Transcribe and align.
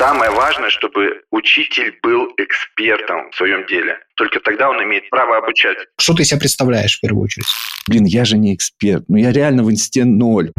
Самое 0.00 0.30
важное, 0.30 0.70
чтобы 0.70 1.20
учитель 1.30 1.92
был 2.02 2.28
экспертом 2.38 3.30
в 3.30 3.36
своем 3.36 3.66
деле. 3.66 3.98
Только 4.16 4.40
тогда 4.40 4.70
он 4.70 4.82
имеет 4.82 5.10
право 5.10 5.36
обучать. 5.36 5.76
Что 6.00 6.14
ты 6.14 6.24
себя 6.24 6.40
представляешь 6.40 6.96
в 6.96 7.02
первую 7.02 7.24
очередь? 7.24 7.44
Блин, 7.86 8.06
я 8.06 8.24
же 8.24 8.38
не 8.38 8.54
эксперт. 8.54 9.04
Ну, 9.08 9.18
я 9.18 9.30
реально 9.30 9.62
в 9.62 9.70
инсте 9.70 10.06
ноль. 10.06 10.52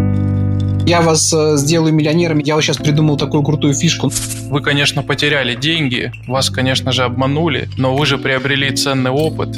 Я 0.85 1.01
вас 1.01 1.33
э, 1.33 1.57
сделаю 1.57 1.91
миллионером. 1.91 2.37
Я 2.37 2.53
вот 2.53 2.61
сейчас 2.61 2.77
придумал 2.77 3.17
такую 3.17 3.41
крутую 3.41 3.73
фишку. 3.73 4.11
Вы, 4.51 4.61
конечно, 4.61 5.01
потеряли 5.01 5.55
деньги, 5.55 6.11
вас, 6.27 6.51
конечно 6.51 6.91
же, 6.91 7.01
обманули, 7.01 7.67
но 7.79 7.97
вы 7.97 8.05
же 8.05 8.19
приобрели 8.19 8.69
ценный 8.75 9.09
опыт. 9.09 9.57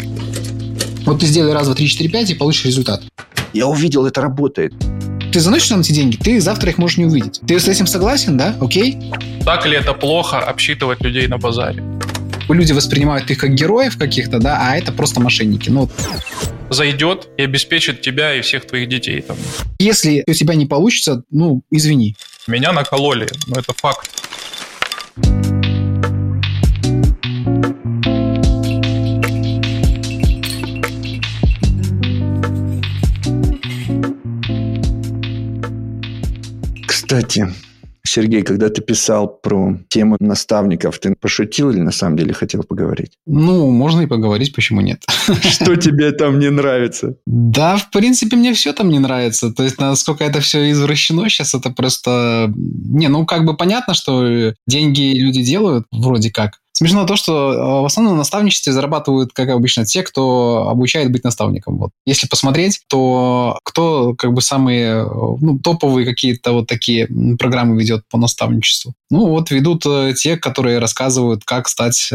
Вот 1.06 1.20
ты 1.20 1.26
сделай 1.26 1.52
раз, 1.52 1.66
два, 1.66 1.76
три, 1.76 1.90
четыре, 1.90 2.10
пять 2.10 2.30
и 2.30 2.36
получишь 2.36 2.64
результат. 2.64 3.02
Я 3.52 3.68
увидел, 3.68 4.06
это 4.06 4.22
работает. 4.22 4.74
Ты 5.34 5.40
заносишь 5.40 5.72
нам 5.72 5.80
эти 5.80 5.92
деньги, 5.92 6.16
ты 6.16 6.40
завтра 6.40 6.70
их 6.70 6.78
можешь 6.78 6.98
не 6.98 7.06
увидеть. 7.06 7.42
Ты 7.48 7.60
с 7.60 7.68
этим 7.68 7.88
согласен, 7.88 8.38
да? 8.38 8.56
Окей? 8.62 9.00
Так 9.44 9.66
ли 9.66 9.76
это 9.76 9.94
плохо 9.94 10.38
обсчитывать 10.38 11.02
людей 11.02 11.26
на 11.26 11.40
базаре? 11.40 11.84
Люди 12.50 12.72
воспринимают 12.72 13.32
их 13.32 13.40
как 13.40 13.56
героев 13.56 13.98
каких-то, 13.98 14.38
да, 14.38 14.60
а 14.62 14.78
это 14.78 14.92
просто 14.92 15.20
мошенники. 15.20 15.72
Ну, 15.72 15.90
Зайдет 16.70 17.30
и 17.38 17.42
обеспечит 17.42 18.02
тебя 18.02 18.36
и 18.36 18.42
всех 18.42 18.68
твоих 18.68 18.88
детей. 18.90 19.22
Там. 19.22 19.36
если 19.80 20.24
у 20.28 20.34
тебя 20.34 20.54
не 20.54 20.68
получится, 20.68 21.24
ну, 21.32 21.64
извини. 21.72 22.16
Меня 22.46 22.72
накололи, 22.72 23.28
но 23.48 23.60
это 23.60 23.74
факт. 23.74 24.12
Кстати, 37.14 37.48
Сергей, 38.04 38.42
когда 38.42 38.70
ты 38.70 38.82
писал 38.82 39.28
про 39.28 39.78
тему 39.88 40.18
наставников, 40.20 40.98
ты 40.98 41.14
пошутил 41.14 41.70
или 41.70 41.80
на 41.80 41.92
самом 41.92 42.18
деле 42.18 42.34
хотел 42.34 42.64
поговорить? 42.64 43.12
Ну, 43.28 43.70
можно 43.70 44.02
и 44.02 44.08
поговорить, 44.08 44.56
почему 44.56 44.82
нет? 44.82 45.04
Что 45.44 45.76
тебе 45.76 46.12
там 46.12 46.40
не 46.40 46.50
нравится? 46.50 47.16
Да, 47.28 47.78
в 47.78 47.92
принципе, 47.92 48.36
мне 48.36 48.56
все 48.56 48.74
там 48.74 48.90
не 48.90 48.98
нравится. 48.98 49.52
То 49.54 49.62
есть, 49.62 49.80
насколько 49.80 50.24
это 50.24 50.40
все 50.40 50.72
извращено 50.72 51.30
сейчас, 51.30 51.54
это 51.54 51.70
просто... 51.70 52.52
Не, 52.56 53.10
ну, 53.10 53.28
как 53.28 53.46
бы 53.46 53.56
понятно, 53.56 53.94
что 53.94 54.56
деньги 54.66 55.14
люди 55.20 55.44
делают, 55.44 55.86
вроде 55.92 56.32
как. 56.32 56.63
Смешно 56.76 57.06
то, 57.06 57.16
что 57.16 57.54
э, 57.54 57.82
в 57.82 57.86
основном 57.86 58.16
на 58.16 58.20
наставничестве 58.20 58.74
зарабатывают, 58.74 59.32
как 59.32 59.50
обычно, 59.50 59.86
те, 59.86 60.02
кто 60.02 60.70
обучает 60.70 61.12
быть 61.12 61.24
наставником. 61.24 61.78
Вот. 61.78 61.92
Если 62.06 62.28
посмотреть, 62.28 62.82
то 62.90 63.60
кто 63.64 64.16
как 64.16 64.34
бы 64.34 64.42
самые 64.42 65.04
э, 65.04 65.06
ну, 65.06 65.60
топовые 65.60 66.06
какие-то 66.06 66.52
вот 66.52 66.68
такие 66.68 67.08
программы 67.38 67.80
ведет 67.80 68.04
по 68.10 68.18
наставничеству? 68.18 68.94
Ну 69.14 69.28
вот 69.28 69.52
ведут 69.52 69.86
э, 69.86 70.14
те, 70.16 70.38
которые 70.38 70.80
рассказывают, 70.80 71.44
как 71.46 71.68
стать 71.68 72.12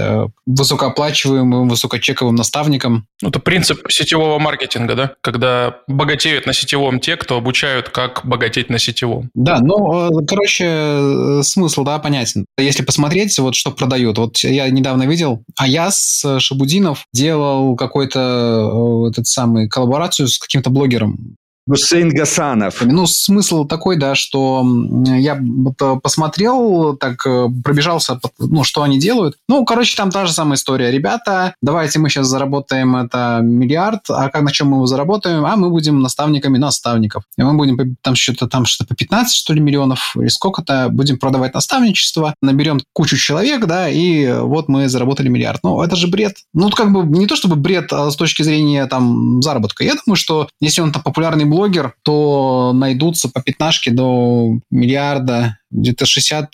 высокооплачиваемым, 0.47 1.69
высокочековым 1.69 2.35
наставником. 2.35 3.07
Это 3.23 3.39
принцип 3.39 3.87
сетевого 3.89 4.41
маркетинга, 4.41 4.97
да? 4.97 5.13
Когда 5.21 5.77
богатеют 5.87 6.47
на 6.47 6.53
сетевом 6.53 6.99
те, 6.99 7.17
кто 7.17 7.37
обучают, 7.37 7.91
как 7.91 8.23
богатеть 8.25 8.69
на 8.69 8.81
сетевом. 8.81 9.31
Да, 9.35 9.61
ну, 9.61 10.11
короче, 10.27 11.41
смысл, 11.45 11.85
да, 11.85 12.01
понятен. 12.01 12.47
Если 12.59 12.83
посмотреть, 12.83 13.39
вот 13.39 13.55
что 13.55 13.71
продают. 13.71 14.19
Вот 14.19 14.39
я 14.39 14.69
недавно 14.69 15.05
видел, 15.05 15.45
Аяс 15.57 16.27
Шабудинов 16.39 17.07
делал 17.13 17.77
какой-то 17.77 19.09
этот 19.09 19.29
самый 19.29 19.69
коллаборацию 19.69 20.27
с 20.27 20.37
каким-то 20.37 20.71
блогером. 20.71 21.37
Гусейн 21.69 22.09
Гасанов. 22.11 22.83
Ну, 22.83 23.07
смысл 23.07 23.65
такой, 23.67 23.97
да, 23.97 24.15
что 24.15 24.67
я 25.07 25.39
вот 25.41 26.03
посмотрел, 26.03 26.97
так 26.97 27.27
э, 27.27 27.49
пробежался, 27.63 28.19
ну, 28.39 28.65
что 28.65 28.83
они 28.83 28.99
делают. 28.99 29.37
Ну, 29.49 29.65
короче, 29.65 29.97
там 29.97 30.11
та 30.11 30.27
же 30.27 30.33
самая 30.33 30.57
история. 30.57 30.91
Ребята, 30.91 31.55
давайте 31.61 31.99
мы 31.99 32.09
сейчас 32.09 32.27
заработаем 32.27 32.97
это 32.97 33.41
миллиард, 33.43 34.01
а 34.09 34.31
как 34.31 34.43
на 34.43 34.51
чем 34.51 34.69
мы 34.69 34.79
его 34.79 34.87
заработаем? 34.87 35.45
А 35.45 35.57
мы 35.57 35.71
будем 35.71 36.01
наставниками 36.01 36.57
наставников. 36.57 37.25
И 37.37 37.43
мы 37.43 37.55
будем 37.55 37.97
там 38.03 38.15
что-то 38.15 38.49
там 38.49 38.65
что-то 38.65 38.89
по 38.89 38.95
15, 38.95 39.35
что 39.35 39.53
ли, 39.53 39.61
миллионов 39.61 40.17
или 40.17 40.29
сколько-то, 40.29 40.89
будем 40.91 41.19
продавать 41.19 41.55
наставничество, 41.55 42.35
наберем 42.41 42.81
кучу 42.93 43.17
человек, 43.17 43.67
да, 43.67 43.89
и 43.89 44.41
вот 44.41 44.69
мы 44.69 44.89
заработали 44.89 45.29
миллиард. 45.29 45.61
Ну, 45.63 45.83
это 45.83 45.97
же 45.97 46.09
бред. 46.09 46.37
Ну, 46.55 46.71
как 46.71 46.93
бы 46.93 47.05
не 47.05 47.27
то 47.27 47.37
чтобы 47.37 47.57
бред 47.57 47.93
а 47.93 48.11
с 48.11 48.17
точки 48.17 48.43
зрения 48.43 48.87
там 48.87 49.43
заработка. 49.43 49.85
Я 49.85 49.95
думаю, 50.05 50.17
что 50.17 50.49
если 50.61 50.81
он 50.81 50.93
там 50.93 51.03
популярный 51.03 51.45
блогер, 51.45 51.58
блогер, 51.59 51.95
то 52.03 52.73
найдутся 52.73 53.29
по 53.29 53.43
пятнашке 53.43 53.91
до 53.91 54.59
миллиарда, 54.71 55.59
где-то 55.71 56.05
60-70 56.05 56.47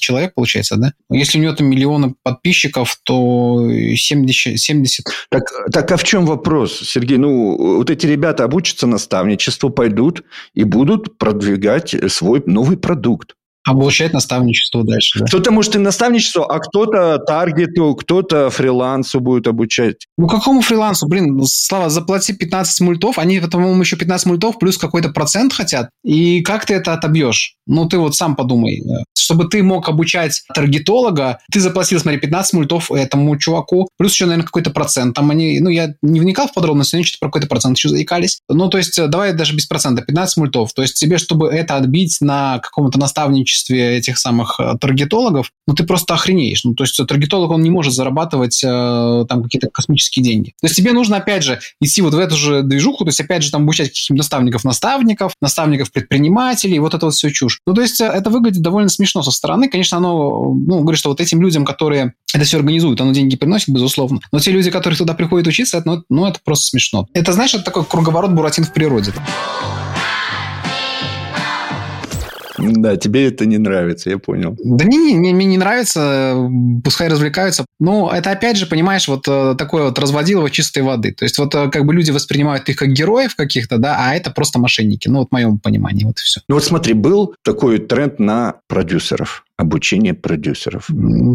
человек, 0.00 0.34
получается, 0.34 0.76
да? 0.76 0.94
Если 1.10 1.38
у 1.38 1.42
него 1.42 1.54
там 1.54 1.66
миллионы 1.68 2.14
подписчиков, 2.22 2.98
то 3.04 3.68
70... 3.70 4.58
70... 4.58 5.06
Так, 5.30 5.42
так 5.70 5.92
а 5.92 5.96
в 5.96 6.04
чем 6.04 6.24
вопрос, 6.24 6.80
Сергей? 6.80 7.18
Ну, 7.18 7.76
вот 7.76 7.90
эти 7.90 8.06
ребята 8.06 8.44
обучатся 8.44 8.86
наставничеству, 8.86 9.70
пойдут 9.70 10.24
и 10.54 10.64
будут 10.64 11.18
продвигать 11.18 11.94
свой 12.10 12.42
новый 12.46 12.78
продукт. 12.78 13.36
Обучать 13.64 14.12
наставничество 14.12 14.82
дальше. 14.84 15.20
Да. 15.20 15.26
Кто-то 15.26 15.52
может 15.52 15.76
и 15.76 15.78
наставничество, 15.78 16.44
а 16.46 16.58
кто-то 16.58 17.18
таргету, 17.18 17.94
кто-то 17.94 18.50
фрилансу 18.50 19.20
будет 19.20 19.46
обучать. 19.46 20.06
Ну, 20.18 20.26
какому 20.26 20.62
фрилансу? 20.62 21.06
Блин, 21.06 21.40
Слава, 21.44 21.88
заплати 21.88 22.32
15 22.32 22.80
мультов, 22.80 23.18
они, 23.18 23.38
по-моему, 23.38 23.80
еще 23.80 23.96
15 23.96 24.26
мультов 24.26 24.58
плюс 24.58 24.78
какой-то 24.78 25.10
процент 25.10 25.52
хотят. 25.52 25.90
И 26.04 26.42
как 26.42 26.66
ты 26.66 26.74
это 26.74 26.92
отобьешь? 26.92 27.56
Ну, 27.66 27.88
ты 27.88 27.98
вот 27.98 28.16
сам 28.16 28.34
подумай. 28.34 28.82
Чтобы 29.16 29.44
ты 29.44 29.62
мог 29.62 29.88
обучать 29.88 30.42
таргетолога, 30.52 31.38
ты 31.52 31.60
заплатил, 31.60 32.00
смотри, 32.00 32.18
15 32.18 32.54
мультов 32.54 32.90
этому 32.90 33.36
чуваку, 33.38 33.88
плюс 33.96 34.12
еще, 34.12 34.26
наверное, 34.26 34.46
какой-то 34.46 34.70
процент. 34.70 35.14
Там 35.14 35.30
они, 35.30 35.60
ну, 35.60 35.68
я 35.68 35.94
не 36.02 36.18
вникал 36.18 36.48
в 36.48 36.52
подробности, 36.52 36.96
они 36.96 37.04
что-то 37.04 37.20
про 37.20 37.28
какой-то 37.28 37.46
процент 37.46 37.76
еще 37.76 37.88
заикались. 37.88 38.40
Ну, 38.48 38.68
то 38.68 38.78
есть, 38.78 39.00
давай 39.08 39.32
даже 39.32 39.54
без 39.54 39.66
процента, 39.66 40.02
15 40.02 40.36
мультов. 40.38 40.72
То 40.72 40.82
есть, 40.82 40.94
тебе, 40.94 41.18
чтобы 41.18 41.48
это 41.48 41.76
отбить 41.76 42.16
на 42.20 42.58
каком-то 42.58 42.98
наставничестве, 42.98 43.51
количестве 43.52 43.96
этих 43.98 44.18
самых 44.18 44.58
э, 44.58 44.76
таргетологов, 44.80 45.50
ну, 45.66 45.74
ты 45.74 45.84
просто 45.84 46.14
охренеешь. 46.14 46.64
Ну, 46.64 46.74
то 46.74 46.84
есть 46.84 46.98
таргетолог, 47.06 47.50
он 47.50 47.62
не 47.62 47.70
может 47.70 47.92
зарабатывать 47.92 48.62
э, 48.64 49.24
там 49.28 49.42
какие-то 49.42 49.68
космические 49.68 50.24
деньги. 50.24 50.54
То 50.60 50.66
есть 50.66 50.76
тебе 50.76 50.92
нужно, 50.92 51.18
опять 51.18 51.42
же, 51.42 51.60
идти 51.80 52.02
вот 52.02 52.14
в 52.14 52.18
эту 52.18 52.36
же 52.36 52.62
движуху, 52.62 53.04
то 53.04 53.08
есть, 53.08 53.20
опять 53.20 53.42
же, 53.42 53.50
там 53.50 53.62
обучать 53.62 53.88
каких-то 53.88 54.14
наставников-наставников, 54.14 55.34
наставников-предпринимателей, 55.40 56.78
вот 56.78 56.94
это 56.94 57.06
вот 57.06 57.14
все 57.14 57.30
чушь. 57.30 57.60
Ну, 57.66 57.74
то 57.74 57.82
есть 57.82 58.00
э, 58.00 58.06
это 58.06 58.30
выглядит 58.30 58.62
довольно 58.62 58.88
смешно 58.88 59.22
со 59.22 59.30
стороны. 59.30 59.68
Конечно, 59.68 59.98
оно, 59.98 60.54
ну, 60.54 60.80
говорит, 60.80 60.98
что 60.98 61.10
вот 61.10 61.20
этим 61.20 61.42
людям, 61.42 61.64
которые 61.64 62.14
это 62.34 62.44
все 62.44 62.56
организуют, 62.56 63.00
оно 63.00 63.12
деньги 63.12 63.36
приносит, 63.36 63.68
безусловно. 63.68 64.20
Но 64.32 64.38
те 64.38 64.50
люди, 64.50 64.70
которые 64.70 64.96
туда 64.96 65.14
приходят 65.14 65.46
учиться, 65.46 65.78
это, 65.78 65.88
ну, 65.88 66.04
ну 66.08 66.26
это 66.26 66.40
просто 66.42 66.66
смешно. 66.66 67.06
Это, 67.12 67.32
знаешь, 67.32 67.54
это 67.54 67.64
такой 67.64 67.84
круговорот 67.84 68.32
Буратин 68.32 68.64
в 68.64 68.72
природе. 68.72 69.12
Да, 72.82 72.96
тебе 72.96 73.28
это 73.28 73.46
не 73.46 73.58
нравится, 73.58 74.10
я 74.10 74.18
понял. 74.18 74.56
Да 74.64 74.84
не, 74.84 74.96
не, 74.98 75.14
не, 75.14 75.32
мне 75.32 75.46
не 75.46 75.58
нравится, 75.58 76.36
пускай 76.84 77.08
развлекаются. 77.08 77.64
Но 77.78 78.10
это 78.12 78.30
опять 78.30 78.56
же, 78.56 78.66
понимаешь, 78.66 79.08
вот 79.08 79.26
э, 79.28 79.54
такое 79.56 79.84
вот 79.84 79.98
разводилово 79.98 80.50
чистой 80.50 80.82
воды. 80.82 81.12
То 81.12 81.24
есть 81.24 81.38
вот 81.38 81.54
э, 81.54 81.70
как 81.70 81.84
бы 81.84 81.94
люди 81.94 82.10
воспринимают 82.10 82.68
их 82.68 82.76
как 82.76 82.88
героев 82.88 83.36
каких-то, 83.36 83.78
да, 83.78 83.96
а 83.98 84.14
это 84.14 84.30
просто 84.30 84.58
мошенники. 84.58 85.08
Ну 85.08 85.20
вот 85.20 85.28
в 85.28 85.32
моем 85.32 85.58
понимании, 85.58 86.04
вот 86.04 86.18
и 86.18 86.22
все. 86.22 86.40
Ну 86.48 86.56
вот 86.56 86.64
смотри, 86.64 86.94
был 86.94 87.34
такой 87.44 87.78
тренд 87.78 88.18
на 88.18 88.56
продюсеров 88.68 89.44
обучение 89.62 90.12
продюсеров. 90.12 90.88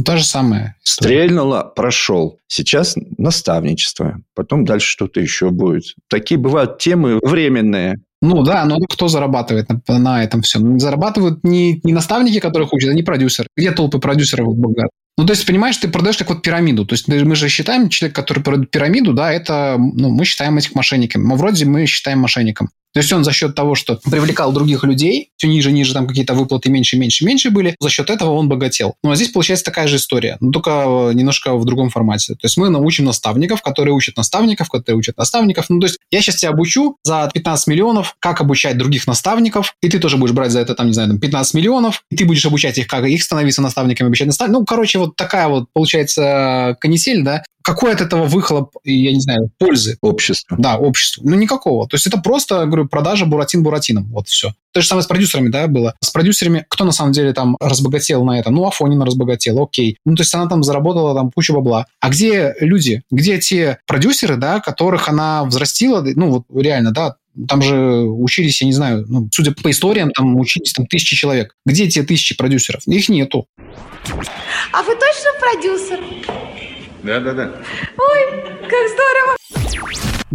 То 0.05 0.17
же 0.17 0.23
самое. 0.23 0.75
Стрельнуло, 0.83 1.63
прошел. 1.75 2.39
Сейчас 2.47 2.95
наставничество. 3.17 4.21
Потом 4.35 4.65
дальше 4.65 4.87
что-то 4.89 5.19
еще 5.19 5.49
будет. 5.49 5.95
Такие 6.09 6.39
бывают 6.39 6.77
темы 6.77 7.19
временные. 7.23 8.01
Ну 8.21 8.41
да, 8.41 8.65
но 8.65 8.79
кто 8.79 9.07
зарабатывает 9.07 9.67
на, 9.69 9.99
на 9.99 10.23
этом 10.23 10.41
всем? 10.41 10.79
Зарабатывают 10.79 11.43
не, 11.43 11.79
не 11.83 11.93
наставники, 11.93 12.39
которых 12.39 12.73
учат, 12.73 12.89
а 12.89 12.93
не 12.93 13.03
продюсеры. 13.03 13.47
Где 13.55 13.71
толпы 13.71 13.99
продюсеров 13.99 14.55
богат? 14.55 14.89
Ну, 15.19 15.25
то 15.25 15.33
есть, 15.33 15.45
понимаешь, 15.45 15.77
ты 15.77 15.87
продаешь 15.87 16.17
как 16.17 16.29
вот 16.29 16.41
пирамиду. 16.43 16.85
То 16.85 16.93
есть, 16.93 17.07
мы 17.07 17.35
же 17.35 17.49
считаем, 17.49 17.89
человек, 17.89 18.15
который 18.15 18.43
продает 18.43 18.69
пирамиду, 18.69 19.13
да, 19.13 19.31
это, 19.31 19.75
ну, 19.77 20.09
мы 20.09 20.25
считаем 20.25 20.57
этих 20.57 20.75
мошенниками. 20.75 21.23
Мы 21.23 21.35
вроде 21.35 21.65
мы 21.65 21.85
считаем 21.87 22.19
мошенником. 22.19 22.69
То 22.97 23.01
есть 23.01 23.13
он 23.13 23.23
за 23.23 23.31
счет 23.31 23.53
того, 23.53 23.75
что 23.75 23.99
привлекал 24.09 24.51
других 24.51 24.83
людей, 24.83 25.29
все 25.37 25.47
ниже, 25.47 25.71
ниже 25.71 25.93
там 25.93 26.07
какие-то 26.07 26.33
выплаты 26.33 26.71
меньше, 26.71 26.97
меньше, 26.97 27.25
меньше 27.25 27.51
были, 27.51 27.75
за 27.79 27.89
счет 27.89 28.09
этого 28.09 28.31
он 28.31 28.49
богател. 28.49 28.95
Ну 29.03 29.11
а 29.11 29.15
здесь 29.15 29.27
получается 29.27 29.65
такая 29.65 29.87
же 29.87 29.97
история, 29.97 30.37
но 30.39 30.51
только 30.51 30.71
э, 30.71 31.13
немножко 31.13 31.55
в 31.55 31.63
другом 31.63 31.91
формате. 31.91 32.33
То 32.33 32.45
есть 32.45 32.57
мы 32.57 32.69
научим 32.69 33.05
наставников, 33.05 33.61
которые 33.61 33.93
учат 33.93 34.17
наставников, 34.17 34.69
которые 34.69 34.97
учат 34.97 35.15
наставников. 35.15 35.69
Ну 35.69 35.79
то 35.79 35.85
есть 35.85 35.99
я 36.09 36.23
сейчас 36.23 36.37
тебя 36.37 36.49
обучу 36.49 36.97
за 37.03 37.29
15 37.31 37.67
миллионов, 37.67 38.15
как 38.17 38.41
обучать 38.41 38.79
других 38.79 39.05
наставников, 39.05 39.75
и 39.83 39.89
ты 39.89 39.99
тоже 39.99 40.17
будешь 40.17 40.33
брать 40.33 40.51
за 40.51 40.61
это, 40.61 40.73
там, 40.73 40.87
не 40.87 40.93
знаю, 40.93 41.09
там 41.09 41.19
15 41.19 41.53
миллионов, 41.53 42.01
и 42.09 42.15
ты 42.15 42.25
будешь 42.25 42.47
обучать 42.47 42.79
их, 42.79 42.87
как 42.87 43.05
их 43.05 43.21
становиться 43.21 43.61
наставниками, 43.61 44.07
обучать 44.07 44.25
наставниками. 44.25 44.61
Ну, 44.61 44.65
короче, 44.65 44.97
вот 44.97 45.15
такая 45.15 45.49
вот 45.49 45.65
получается 45.71 46.75
канитель, 46.79 47.21
да, 47.21 47.43
какой 47.67 47.91
от 47.91 47.99
этого 47.99 48.23
выхлоп, 48.23 48.77
я 48.85 49.11
не 49.11 49.19
знаю, 49.19 49.51
пользы? 49.57 49.97
Общество. 49.99 50.55
Да, 50.57 50.77
обществу. 50.77 51.27
Ну, 51.27 51.35
никакого. 51.35 51.85
То 51.85 51.95
есть 51.95 52.07
это 52.07 52.17
просто, 52.17 52.65
говорю, 52.65 52.86
продажа 52.87 53.25
буратин 53.25 53.63
буратином. 53.63 54.05
Вот 54.11 54.27
все. 54.27 54.53
То 54.73 54.81
же 54.81 54.87
самое 54.87 55.03
с 55.03 55.07
продюсерами, 55.07 55.49
да, 55.49 55.67
было. 55.67 55.95
С 56.01 56.11
продюсерами, 56.11 56.65
кто 56.69 56.83
на 56.83 56.91
самом 56.91 57.11
деле 57.11 57.33
там 57.33 57.57
разбогател 57.59 58.23
на 58.23 58.39
это? 58.39 58.49
Ну, 58.49 58.67
Афонина 58.67 59.05
разбогател, 59.05 59.61
окей. 59.61 59.97
Ну, 60.05 60.15
то 60.15 60.21
есть 60.21 60.33
она 60.35 60.47
там 60.47 60.63
заработала 60.63 61.15
там 61.15 61.31
кучу 61.31 61.53
бабла. 61.53 61.87
А 61.99 62.09
где 62.09 62.55
люди? 62.59 63.03
Где 63.11 63.39
те 63.39 63.79
продюсеры, 63.87 64.37
да, 64.37 64.59
которых 64.59 65.09
она 65.09 65.43
взрастила? 65.45 66.01
Ну, 66.15 66.29
вот 66.29 66.43
реально, 66.53 66.91
да, 66.91 67.15
там 67.47 67.61
же 67.61 67.75
учились, 67.75 68.61
я 68.61 68.67
не 68.67 68.73
знаю, 68.73 69.05
ну, 69.07 69.29
судя 69.31 69.51
по 69.51 69.69
историям, 69.69 70.11
там 70.11 70.35
учились 70.37 70.73
там 70.73 70.87
тысячи 70.87 71.15
человек. 71.15 71.53
Где 71.65 71.87
те 71.87 72.03
тысячи 72.03 72.35
продюсеров? 72.35 72.81
Их 72.87 73.09
нету. 73.09 73.47
А 74.71 74.83
вы 74.83 74.95
точно 74.95 75.29
продюсер? 75.39 75.99
Да-да-да. 77.03 77.51
Ой, 77.97 78.41
как 78.61 78.89
здорово! 78.89 79.36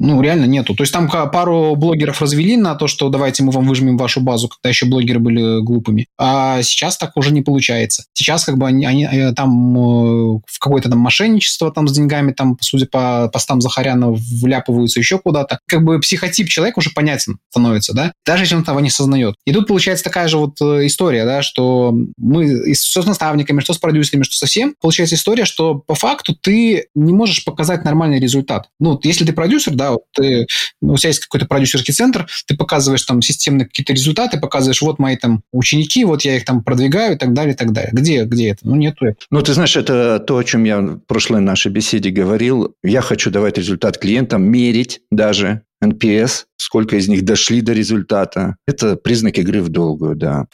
Ну, 0.02 0.20
реально 0.20 0.46
нету. 0.46 0.74
То 0.74 0.82
есть 0.82 0.92
там 0.92 1.08
пару 1.08 1.76
блогеров 1.76 2.20
развели 2.20 2.56
на 2.56 2.74
то, 2.74 2.88
что 2.88 3.08
давайте 3.08 3.44
мы 3.44 3.52
вам 3.52 3.68
выжмем 3.68 3.96
вашу 3.96 4.20
базу, 4.20 4.48
когда 4.48 4.68
еще 4.68 4.86
блогеры 4.86 5.20
были 5.20 5.62
глупыми. 5.62 6.08
А 6.18 6.60
сейчас 6.62 6.96
так 6.96 7.16
уже 7.16 7.32
не 7.32 7.42
получается. 7.42 8.04
Сейчас 8.12 8.44
как 8.44 8.58
бы 8.58 8.66
они, 8.66 8.84
они 8.84 9.04
э, 9.04 9.32
там 9.32 9.76
э, 9.76 10.40
в 10.44 10.58
какое-то 10.58 10.90
там 10.90 10.98
мошенничество 10.98 11.70
там 11.70 11.86
с 11.86 11.92
деньгами, 11.92 12.32
там, 12.32 12.56
судя 12.60 12.86
по 12.86 13.30
постам 13.32 13.60
Захаряна, 13.60 14.08
вляпываются 14.10 14.98
еще 14.98 15.20
куда-то. 15.20 15.60
Как 15.68 15.84
бы 15.84 16.00
психотип 16.00 16.48
человека 16.48 16.80
уже 16.80 16.90
понятен 16.90 17.38
становится, 17.50 17.94
да? 17.94 18.12
Даже 18.26 18.42
если 18.42 18.56
он 18.56 18.64
того 18.64 18.80
не 18.80 18.90
сознает. 18.90 19.36
И 19.46 19.52
тут 19.52 19.68
получается 19.68 20.02
такая 20.02 20.26
же 20.26 20.36
вот 20.36 20.60
э, 20.60 20.86
история, 20.86 21.24
да, 21.24 21.42
что 21.42 21.94
мы 22.16 22.74
что 22.74 23.02
с 23.02 23.06
наставниками, 23.06 23.60
что 23.60 23.72
с 23.72 23.78
продюсерами, 23.78 24.24
что 24.24 24.36
со 24.36 24.46
всем, 24.46 24.74
получается 24.80 25.14
история, 25.14 25.44
что 25.44 25.76
по 25.76 25.94
факту 25.94 26.34
ты 26.34 26.86
не 26.96 27.12
можешь 27.12 27.44
показать 27.44 27.84
нормальный 27.84 28.18
результат. 28.18 28.68
Ну, 28.80 28.98
если 29.04 29.24
ты 29.24 29.32
продюсер, 29.32 29.74
да, 29.74 29.91
вот 29.92 30.02
ты, 30.12 30.46
ну, 30.80 30.94
у 30.94 30.96
тебя 30.96 31.08
есть 31.08 31.20
какой-то 31.20 31.46
продюсерский 31.46 31.94
центр, 31.94 32.26
ты 32.46 32.56
показываешь 32.56 33.02
там 33.02 33.22
системные 33.22 33.66
какие-то 33.66 33.92
результаты, 33.92 34.38
показываешь, 34.38 34.82
вот 34.82 34.98
мои 34.98 35.16
там 35.16 35.42
ученики, 35.52 36.04
вот 36.04 36.22
я 36.22 36.36
их 36.36 36.44
там 36.44 36.62
продвигаю 36.62 37.14
и 37.14 37.18
так 37.18 37.32
далее, 37.32 37.54
и 37.54 37.56
так 37.56 37.72
далее. 37.72 37.90
Где, 37.92 38.24
где 38.24 38.50
это? 38.50 38.60
Ну, 38.62 38.76
нету 38.76 39.06
этого. 39.06 39.26
Ну, 39.30 39.42
ты 39.42 39.52
знаешь, 39.54 39.76
это 39.76 40.18
то, 40.20 40.36
о 40.36 40.44
чем 40.44 40.64
я 40.64 40.80
в 40.80 40.98
прошлой 41.00 41.40
нашей 41.40 41.70
беседе 41.70 42.10
говорил. 42.10 42.74
Я 42.82 43.00
хочу 43.00 43.30
давать 43.30 43.58
результат 43.58 43.98
клиентам, 43.98 44.42
мерить 44.42 45.00
даже 45.10 45.62
NPS, 45.82 46.44
сколько 46.56 46.96
из 46.96 47.08
них 47.08 47.24
дошли 47.24 47.60
до 47.60 47.72
результата. 47.72 48.56
Это 48.66 48.96
признак 48.96 49.38
игры 49.38 49.62
в 49.62 49.68
долгую, 49.68 50.16
да. 50.16 50.46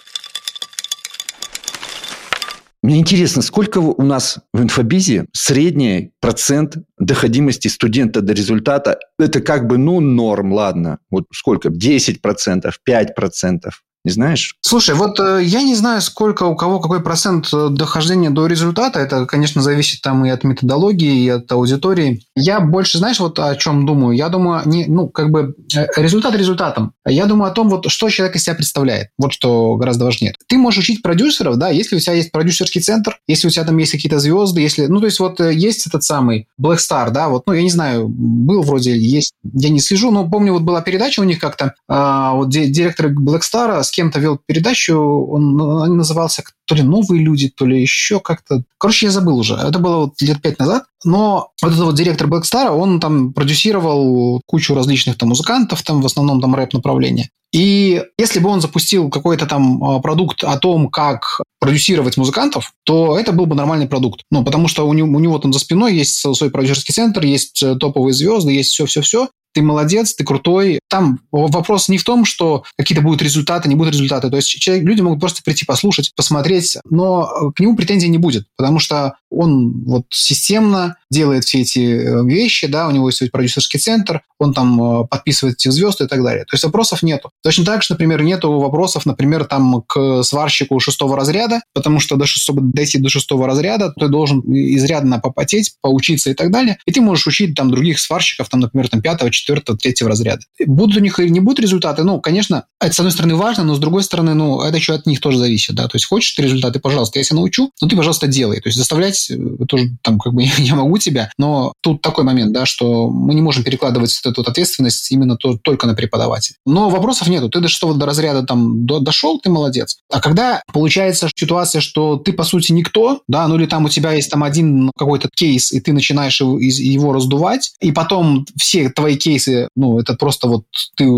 Мне 2.83 2.99
интересно, 2.99 3.43
сколько 3.43 3.79
у 3.79 4.03
нас 4.03 4.39
в 4.53 4.63
инфобизе 4.63 5.27
средний 5.33 6.13
процент 6.21 6.77
доходимости 6.99 7.67
студента 7.67 8.21
до 8.21 8.33
результата? 8.33 9.01
Это 9.19 9.41
как 9.41 9.67
бы, 9.67 9.79
ну, 9.79 10.01
норм, 10.01 10.53
ладно. 10.53 10.99
Вот 11.11 11.25
сколько? 11.33 11.71
10%, 11.71 12.71
5%. 12.89 13.71
Не 14.05 14.13
знаешь? 14.13 14.55
Слушай, 14.61 14.95
вот 14.95 15.19
э, 15.19 15.41
я 15.43 15.63
не 15.63 15.75
знаю, 15.75 16.01
сколько 16.01 16.45
у 16.45 16.55
кого 16.55 16.79
какой 16.79 17.03
процент 17.03 17.49
э, 17.53 17.69
дохождения 17.71 18.31
до 18.31 18.47
результата. 18.47 19.01
Это, 19.01 19.27
конечно, 19.27 19.61
зависит 19.61 20.03
там 20.03 20.25
и 20.25 20.31
от 20.31 20.45
методологии, 20.45 21.25
и 21.25 21.29
от 21.29 21.51
аудитории. 21.51 22.23
Я 22.37 22.61
больше, 22.61 22.99
знаешь, 22.99 23.19
вот 23.19 23.39
о 23.39 23.55
чем 23.57 23.87
думаю? 23.87 24.17
Я 24.17 24.29
думаю, 24.29 24.63
не, 24.67 24.87
ну, 24.87 25.09
как 25.09 25.31
бы 25.31 25.55
э, 25.75 25.87
результат 25.97 26.37
результатом. 26.37 26.93
Я 27.07 27.27
думаю 27.27 27.51
о 27.51 27.55
том, 27.55 27.69
вот 27.69 27.91
что 27.91 28.09
человек 28.09 28.37
из 28.37 28.45
себя 28.45 28.55
представляет. 28.55 29.09
Вот 29.19 29.33
что 29.33 29.77
гораздо 29.77 30.05
важнее. 30.05 30.35
Ты 30.47 30.59
можешь 30.59 30.85
учить 30.85 31.03
продюсеров, 31.03 31.57
да, 31.57 31.71
если 31.71 31.97
у 31.97 32.01
тебя 32.01 32.15
есть 32.15 32.31
продюсерский 32.31 32.81
центр, 32.81 33.19
если 33.27 33.49
у 33.49 33.51
тебя 33.51 33.65
там 33.65 33.77
есть 33.79 33.93
какие-то 33.93 34.21
звезды, 34.21 34.61
если, 34.61 34.87
ну, 34.87 35.01
то 35.01 35.07
есть 35.07 35.19
вот 35.19 35.41
есть 35.41 35.87
этот 35.87 36.05
самый 36.05 36.47
Black 36.61 36.79
Star, 36.79 37.11
да, 37.11 37.29
вот, 37.29 37.43
ну, 37.47 37.53
я 37.53 37.63
не 37.63 37.71
знаю, 37.71 38.09
был 38.09 38.63
вроде, 38.63 38.97
есть, 38.97 39.33
я 39.43 39.71
не 39.71 39.81
слежу, 39.81 40.11
но 40.13 40.29
помню, 40.29 40.53
вот 40.53 40.63
была 40.63 40.83
передача 40.83 41.21
у 41.21 41.25
них 41.25 41.41
как-то, 41.41 41.75
а, 41.89 42.35
вот 42.35 42.51
директор 42.51 43.09
Black 43.09 43.41
Star 43.41 43.83
с 43.89 43.91
кем-то 43.91 44.21
вел 44.21 44.39
передачу, 44.39 44.95
он, 44.97 45.61
он 45.61 45.97
назывался 45.97 46.43
то 46.69 46.75
ли 46.75 46.83
«Новые 46.83 47.23
люди», 47.23 47.49
то 47.49 47.65
ли 47.67 47.81
еще 47.81 48.21
как-то. 48.21 48.63
Короче, 48.79 49.07
я 49.07 49.13
забыл 49.13 49.39
уже. 49.39 49.55
Это 49.55 49.79
было 49.79 50.05
вот 50.05 50.21
лет 50.21 50.41
пять 50.43 50.59
назад. 50.59 50.85
Но 51.05 51.51
вот 51.63 51.73
этот 51.73 51.85
вот 51.85 51.97
директор 51.97 52.29
Black 52.29 52.43
Star, 52.43 52.71
он 52.71 53.01
там 53.01 53.33
продюсировал 53.33 54.43
кучу 54.47 54.75
различных 54.75 55.17
там 55.17 55.31
музыкантов, 55.31 55.83
там 55.83 56.03
в 56.03 56.07
основном 56.07 56.41
там 56.41 56.55
рэп-направления. 56.55 57.31
И 57.53 58.03
если 58.19 58.41
бы 58.41 58.51
он 58.51 58.61
запустил 58.61 59.09
какой-то 59.09 59.47
там 59.47 59.83
а, 59.83 60.01
продукт 60.01 60.45
о 60.45 60.59
том, 60.59 60.89
как 60.89 61.41
продюсировать 61.61 62.19
музыкантов, 62.19 62.73
то 62.85 63.19
это 63.19 63.33
был 63.33 63.47
бы 63.47 63.57
нормальный 63.57 63.89
продукт. 63.89 64.21
Ну, 64.31 64.45
потому 64.45 64.69
что 64.69 64.87
у 64.87 64.93
него, 64.93 65.09
у 65.09 65.21
него 65.21 65.39
там 65.39 65.55
за 65.55 65.59
спиной 65.59 65.95
есть 65.95 66.19
свой 66.19 66.51
продюсерский 66.51 66.93
центр, 66.93 67.25
есть 67.25 67.63
э, 67.63 67.75
топовые 67.77 68.13
звезды, 68.13 68.53
есть 68.53 68.73
все-все-все 68.73 69.29
ты 69.59 69.63
молодец, 69.63 70.15
ты 70.15 70.25
крутой. 70.25 70.79
Там 70.89 71.21
вопрос 71.33 71.89
не 71.89 71.99
в 71.99 72.05
том, 72.05 72.25
что 72.25 72.65
какие-то 72.77 73.03
будут 73.03 73.23
результаты, 73.23 73.69
не 73.69 73.75
будут 73.75 73.95
результаты. 73.95 74.31
То 74.31 74.37
есть 74.37 74.49
человек, 74.49 74.85
люди 74.85 75.01
могут 75.01 75.21
просто 75.21 75.43
прийти 75.43 75.65
послушать, 75.65 76.13
посмотреть, 76.15 76.58
но 76.89 77.51
к 77.55 77.61
нему 77.61 77.77
претензий 77.77 78.09
не 78.09 78.19
будет, 78.19 78.47
потому 78.57 78.79
что 78.79 79.15
он 79.31 79.85
вот 79.85 80.07
системно 80.11 80.97
делает 81.11 81.45
все 81.45 81.61
эти 81.61 81.79
э, 81.79 82.25
вещи, 82.25 82.67
да, 82.67 82.87
у 82.89 82.91
него 82.91 83.09
есть 83.09 83.31
продюсерский 83.31 83.79
центр, 83.79 84.23
он 84.39 84.53
там 84.53 85.03
э, 85.03 85.07
подписывает 85.07 85.57
этих 85.57 85.73
звезд 85.73 86.01
и 86.01 86.07
так 86.07 86.23
далее. 86.23 86.45
То 86.45 86.55
есть 86.55 86.65
вопросов 86.65 87.03
нету. 87.03 87.31
Точно 87.43 87.65
так 87.65 87.83
же, 87.83 87.89
например, 87.91 88.23
нету 88.23 88.59
вопросов, 88.59 89.07
например, 89.07 89.45
там 89.45 89.83
к 89.87 90.23
сварщику 90.23 90.79
шестого 90.81 91.17
разряда, 91.17 91.63
потому 91.73 92.01
что 92.01 92.17
до 92.17 92.27
чтобы 92.27 92.61
дойти 92.63 92.99
до 92.99 93.09
шестого 93.09 93.47
разряда, 93.47 93.93
ты 93.99 94.09
должен 94.09 94.41
изрядно 94.41 95.19
попотеть, 95.19 95.75
поучиться 95.81 96.31
и 96.31 96.35
так 96.35 96.51
далее, 96.51 96.79
и 96.87 96.93
ты 96.93 97.01
можешь 97.01 97.27
учить 97.27 97.55
там 97.55 97.71
других 97.71 97.99
сварщиков, 97.99 98.49
там, 98.49 98.61
например, 98.61 98.89
там 98.89 99.01
пятого, 99.01 99.31
четвертого, 99.31 99.79
третьего 99.79 100.11
разряда. 100.11 100.43
Будут 100.67 100.97
у 100.99 101.01
них 101.01 101.19
или 101.19 101.29
не 101.29 101.41
будут 101.41 101.61
результаты, 101.61 102.05
ну, 102.05 102.21
конечно, 102.21 102.65
это 102.81 102.95
с 102.95 102.99
одной 102.99 103.13
стороны 103.13 103.35
важно, 103.35 103.65
но 103.65 103.75
с 103.75 103.79
другой 103.79 104.03
стороны, 104.03 104.35
ну, 104.35 104.61
это 104.61 104.77
еще 104.77 104.95
от 104.95 105.07
них 105.07 105.21
тоже 105.21 105.39
зависит, 105.39 105.75
да, 105.75 105.85
то 105.85 105.97
есть 105.97 106.07
хочешь 106.07 106.33
ты 106.33 106.43
результаты, 106.43 106.81
пожалуйста, 106.81 107.19
я 107.19 107.25
тебя 107.25 107.37
научу, 107.37 107.71
но 107.81 107.89
ты, 107.89 107.97
пожалуйста, 107.97 108.27
делай. 108.27 108.61
То 108.61 108.69
есть 108.69 108.79
заставлять 108.79 109.18
э, 109.31 109.37
тоже 109.69 109.91
там 110.03 110.19
как 110.19 110.33
бы 110.33 110.43
я 110.59 110.75
могу 110.75 110.99
тебя, 110.99 111.31
но 111.39 111.73
тут 111.83 112.03
такой 112.03 112.25
момент, 112.25 112.53
да, 112.53 112.67
что 112.67 113.09
мы 113.09 113.35
не 113.35 113.43
можем 113.43 113.65
перекладывать 113.65 114.19
эту 114.25 114.43
ответственность 114.43 115.11
именно 115.11 115.37
то, 115.37 115.57
только 115.57 115.87
на 115.87 115.95
преподавателя. 115.95 116.57
Но 116.67 116.91
вопросов 116.91 117.29
нету. 117.29 117.49
Ты 117.49 117.61
до 117.61 117.69
шестого 117.69 117.95
до 117.95 118.07
разряда 118.07 118.43
там 118.43 118.87
до, 118.87 119.01
дошел, 119.01 119.41
ты 119.41 119.51
молодец. 119.51 119.99
А 120.11 120.21
когда 120.21 120.63
получается 120.73 121.29
ситуация, 121.35 121.81
что 121.81 122.17
ты, 122.17 122.33
по 122.33 122.45
сути, 122.45 122.73
никто, 122.73 123.21
да, 123.29 123.47
ну 123.49 123.57
или 123.57 123.67
там 123.67 123.85
у 123.85 123.89
тебя 123.89 124.13
есть 124.13 124.31
там 124.31 124.45
один 124.45 124.91
какой-то 124.97 125.29
кейс, 125.35 125.73
и 125.73 125.81
ты 125.81 125.93
начинаешь 125.93 126.41
его, 126.41 126.59
его 126.59 127.13
раздувать, 127.13 127.73
и 127.81 127.93
потом 127.93 128.47
все 128.57 128.91
твои 128.91 129.17
кейсы, 129.17 129.69
ну, 129.77 129.99
это 129.99 130.15
просто 130.15 130.49
вот 130.49 130.65
ты 130.97 131.09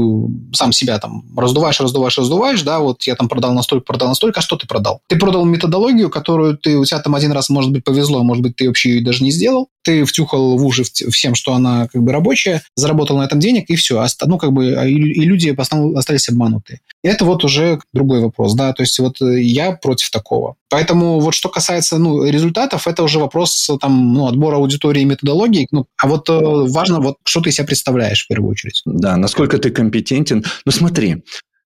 сам 0.53 0.73
себя 0.73 0.99
там 0.99 1.25
раздуваешь, 1.37 1.81
раздуваешь, 1.81 2.19
раздуваешь, 2.19 2.63
да, 2.63 2.81
вот 2.81 3.03
я 3.05 3.15
там 3.15 3.29
продал 3.29 3.53
настолько, 3.53 3.85
продал 3.85 4.09
настолько, 4.09 4.41
а 4.41 4.43
что 4.43 4.57
ты 4.57 4.67
продал? 4.67 5.01
Ты 5.09 5.19
продал 5.19 5.45
методологию, 5.45 6.11
которую 6.11 6.57
ты, 6.57 6.77
у 6.77 6.85
тебя 6.85 7.01
там 7.01 7.15
один 7.15 7.33
раз, 7.33 7.49
может 7.49 7.71
быть, 7.71 7.85
повезло, 7.91 8.23
может 8.23 8.43
быть, 8.43 8.57
ты 8.57 8.69
вообще 8.69 8.91
ее 8.91 9.05
даже 9.05 9.25
не 9.25 9.33
сделал, 9.33 9.69
ты 9.83 10.05
втюхал 10.05 10.57
в 10.57 10.65
уши 10.65 10.85
всем, 10.85 11.35
что 11.35 11.55
она 11.55 11.89
как 11.89 12.03
бы 12.03 12.13
рабочая, 12.13 12.63
заработал 12.77 13.19
на 13.19 13.25
этом 13.25 13.41
денег, 13.41 13.69
и 13.69 13.75
все. 13.75 14.05
Ну, 14.27 14.39
как 14.39 14.53
бы, 14.53 14.75
а 14.77 14.87
и, 14.87 14.95
люди 14.95 15.55
остались 15.97 16.29
обманутые. 16.29 16.81
И 17.03 17.09
это 17.09 17.25
вот 17.25 17.45
уже 17.45 17.81
другой 17.93 18.21
вопрос, 18.21 18.55
да, 18.55 18.73
то 18.73 18.83
есть 18.83 18.99
вот 19.01 19.21
э, 19.21 19.43
я 19.43 19.73
против 19.73 20.11
такого. 20.11 20.55
Поэтому 20.69 21.19
вот 21.19 21.35
что 21.35 21.49
касается 21.49 21.99
ну, 21.99 22.25
результатов, 22.25 22.87
это 22.87 23.03
уже 23.03 23.19
вопрос 23.19 23.71
там, 23.81 24.15
ну, 24.15 24.29
отбора 24.29 24.57
аудитории 24.57 25.03
и 25.03 25.07
методологии. 25.07 25.67
Ну, 25.73 25.87
а 26.01 26.07
вот 26.07 26.29
э, 26.29 26.33
важно, 26.33 27.01
вот, 27.01 27.17
что 27.25 27.41
ты 27.41 27.51
себя 27.51 27.67
представляешь 27.67 28.25
в 28.25 28.29
первую 28.29 28.51
очередь. 28.51 28.83
Да, 28.85 29.17
насколько 29.17 29.59
ты 29.59 29.71
компетентен. 29.71 30.45
Ну, 30.65 30.73
смотри, 30.73 31.25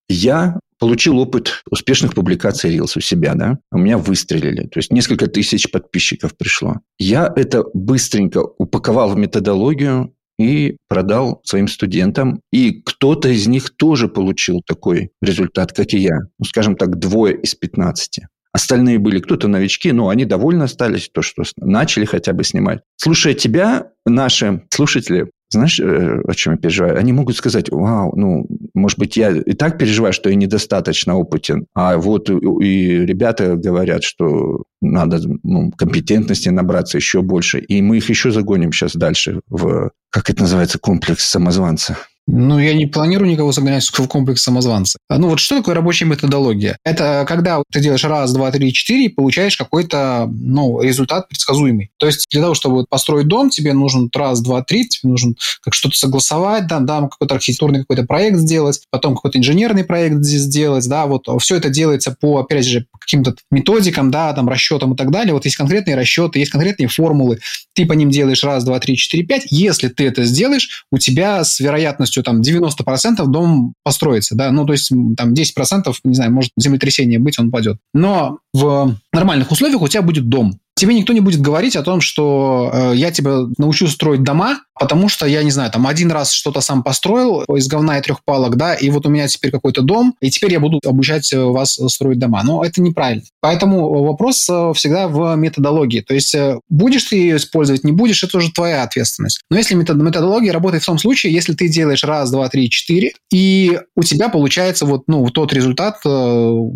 я 0.08 0.58
получил 0.78 1.18
опыт 1.18 1.62
успешных 1.70 2.14
публикаций 2.14 2.76
Reels 2.76 2.92
у 2.96 3.00
себя, 3.00 3.34
да, 3.34 3.58
у 3.72 3.78
меня 3.78 3.98
выстрелили, 3.98 4.66
то 4.66 4.78
есть 4.78 4.92
несколько 4.92 5.26
тысяч 5.26 5.70
подписчиков 5.70 6.36
пришло. 6.36 6.76
Я 6.98 7.32
это 7.34 7.64
быстренько 7.74 8.42
упаковал 8.58 9.10
в 9.10 9.16
методологию 9.16 10.14
и 10.38 10.76
продал 10.88 11.40
своим 11.44 11.68
студентам. 11.68 12.40
И 12.52 12.82
кто-то 12.84 13.28
из 13.28 13.46
них 13.46 13.70
тоже 13.70 14.08
получил 14.08 14.62
такой 14.66 15.10
результат, 15.22 15.72
как 15.72 15.94
и 15.94 15.98
я. 15.98 16.18
Ну, 16.38 16.44
скажем 16.44 16.76
так, 16.76 16.98
двое 16.98 17.36
из 17.36 17.54
15. 17.54 18.20
Остальные 18.52 18.98
были 19.00 19.18
кто-то 19.18 19.48
новички, 19.48 19.90
но 19.92 20.08
они 20.08 20.24
довольны 20.24 20.62
остались, 20.62 21.10
то, 21.12 21.22
что 21.22 21.42
начали 21.56 22.04
хотя 22.04 22.32
бы 22.32 22.44
снимать. 22.44 22.80
Слушая 22.96 23.34
тебя, 23.34 23.90
наши 24.06 24.62
слушатели 24.70 25.28
знаешь, 25.50 25.80
э, 25.80 26.20
о 26.26 26.34
чем 26.34 26.54
я 26.54 26.58
переживаю? 26.58 26.98
Они 26.98 27.12
могут 27.12 27.36
сказать, 27.36 27.70
вау, 27.70 28.14
ну, 28.16 28.46
может 28.74 28.98
быть, 28.98 29.16
я 29.16 29.30
и 29.30 29.52
так 29.52 29.78
переживаю, 29.78 30.12
что 30.12 30.28
я 30.28 30.34
недостаточно 30.34 31.16
опытен, 31.16 31.66
а 31.74 31.96
вот 31.96 32.28
и 32.28 33.06
ребята 33.06 33.54
говорят, 33.56 34.02
что 34.02 34.64
надо 34.80 35.20
ну, 35.42 35.70
компетентности 35.70 36.48
набраться 36.48 36.98
еще 36.98 37.22
больше, 37.22 37.60
и 37.60 37.80
мы 37.82 37.98
их 37.98 38.08
еще 38.08 38.30
загоним 38.30 38.72
сейчас 38.72 38.94
дальше 38.94 39.40
в, 39.48 39.90
как 40.10 40.30
это 40.30 40.42
называется, 40.42 40.78
комплекс 40.78 41.24
самозванца. 41.24 41.96
Ну, 42.26 42.58
я 42.58 42.72
не 42.72 42.86
планирую 42.86 43.30
никого 43.30 43.52
загонять 43.52 43.84
в 43.84 44.08
комплекс 44.08 44.42
самозванца. 44.42 44.98
А, 45.08 45.18
ну, 45.18 45.28
вот 45.28 45.40
что 45.40 45.58
такое 45.58 45.74
рабочая 45.74 46.06
методология? 46.06 46.78
Это 46.82 47.24
когда 47.28 47.62
ты 47.70 47.80
делаешь 47.80 48.04
раз, 48.04 48.32
два, 48.32 48.50
три, 48.50 48.72
четыре 48.72 49.06
и 49.06 49.08
получаешь 49.10 49.58
какой-то, 49.58 50.30
ну, 50.32 50.80
результат 50.80 51.28
предсказуемый. 51.28 51.90
То 51.98 52.06
есть 52.06 52.24
для 52.30 52.40
того, 52.40 52.54
чтобы 52.54 52.86
построить 52.88 53.28
дом, 53.28 53.50
тебе 53.50 53.74
нужен 53.74 54.10
раз, 54.14 54.40
два, 54.40 54.62
три, 54.62 54.88
тебе 54.88 55.10
нужно 55.10 55.34
как 55.60 55.74
что-то 55.74 55.96
согласовать, 55.96 56.66
да, 56.66 56.80
да 56.80 57.02
какой-то 57.02 57.34
архитектурный 57.34 57.80
какой-то 57.80 58.04
проект 58.04 58.38
сделать, 58.38 58.80
потом 58.90 59.16
какой-то 59.16 59.38
инженерный 59.38 59.84
проект 59.84 60.22
сделать, 60.24 60.88
да, 60.88 61.04
вот 61.06 61.28
все 61.40 61.56
это 61.56 61.68
делается 61.68 62.16
по, 62.18 62.38
опять 62.38 62.64
же, 62.64 62.86
каким-то 62.98 63.34
методикам, 63.50 64.10
да, 64.10 64.32
там, 64.32 64.48
расчетам 64.48 64.94
и 64.94 64.96
так 64.96 65.10
далее. 65.10 65.34
Вот 65.34 65.44
есть 65.44 65.56
конкретные 65.56 65.94
расчеты, 65.94 66.38
есть 66.38 66.50
конкретные 66.50 66.88
формулы, 66.88 67.40
ты 67.74 67.84
по 67.84 67.92
ним 67.92 68.08
делаешь 68.08 68.44
раз, 68.44 68.64
два, 68.64 68.80
три, 68.80 68.96
четыре, 68.96 69.24
пять. 69.26 69.46
Если 69.50 69.88
ты 69.88 70.06
это 70.06 70.24
сделаешь, 70.24 70.86
у 70.90 70.96
тебя 70.96 71.44
с 71.44 71.60
вероятностью 71.60 72.13
там 72.22 72.40
90% 72.40 73.26
дом 73.26 73.74
построится, 73.82 74.34
да, 74.34 74.50
ну, 74.52 74.64
то 74.64 74.72
есть 74.72 74.90
там 75.16 75.32
10%, 75.32 75.94
не 76.04 76.14
знаю, 76.14 76.32
может 76.32 76.52
землетрясение 76.56 77.18
быть, 77.18 77.38
он 77.38 77.50
падет. 77.50 77.78
Но 77.92 78.38
в 78.52 78.96
нормальных 79.12 79.50
условиях 79.50 79.82
у 79.82 79.88
тебя 79.88 80.02
будет 80.02 80.28
дом. 80.28 80.58
Тебе 80.76 80.94
никто 80.94 81.12
не 81.12 81.20
будет 81.20 81.40
говорить 81.40 81.76
о 81.76 81.82
том, 81.82 82.00
что 82.00 82.70
э, 82.72 82.92
я 82.96 83.12
тебя 83.12 83.42
научу 83.58 83.86
строить 83.86 84.22
дома, 84.22 84.58
потому 84.78 85.08
что 85.08 85.26
я, 85.26 85.42
не 85.42 85.50
знаю, 85.50 85.70
там 85.70 85.86
один 85.86 86.10
раз 86.10 86.32
что-то 86.32 86.60
сам 86.60 86.82
построил 86.82 87.42
из 87.44 87.68
говна 87.68 87.98
и 87.98 88.02
трех 88.02 88.24
палок, 88.24 88.56
да, 88.56 88.74
и 88.74 88.90
вот 88.90 89.06
у 89.06 89.08
меня 89.08 89.28
теперь 89.28 89.52
какой-то 89.52 89.82
дом, 89.82 90.16
и 90.20 90.30
теперь 90.30 90.52
я 90.52 90.60
буду 90.60 90.80
обучать 90.84 91.32
э, 91.32 91.40
вас 91.40 91.78
строить 91.88 92.18
дома. 92.18 92.42
Но 92.42 92.64
это 92.64 92.82
неправильно. 92.82 93.22
Поэтому 93.40 94.04
вопрос 94.04 94.48
э, 94.50 94.72
всегда 94.74 95.06
в 95.06 95.36
методологии. 95.36 96.00
То 96.00 96.14
есть 96.14 96.34
э, 96.34 96.58
будешь 96.68 97.04
ты 97.04 97.16
ее 97.16 97.36
использовать, 97.36 97.84
не 97.84 97.92
будешь, 97.92 98.24
это 98.24 98.38
уже 98.38 98.50
твоя 98.52 98.82
ответственность. 98.82 99.40
Но 99.50 99.56
если 99.56 99.74
метод, 99.74 99.98
методология 99.98 100.52
работает 100.52 100.82
в 100.82 100.86
том 100.86 100.98
случае, 100.98 101.32
если 101.32 101.54
ты 101.54 101.68
делаешь 101.68 102.02
раз, 102.02 102.30
два, 102.32 102.48
три, 102.48 102.68
четыре, 102.68 103.12
и 103.32 103.78
у 103.94 104.02
тебя 104.02 104.28
получается 104.28 104.86
вот 104.86 105.04
ну, 105.06 105.28
тот 105.30 105.52
результат, 105.52 106.00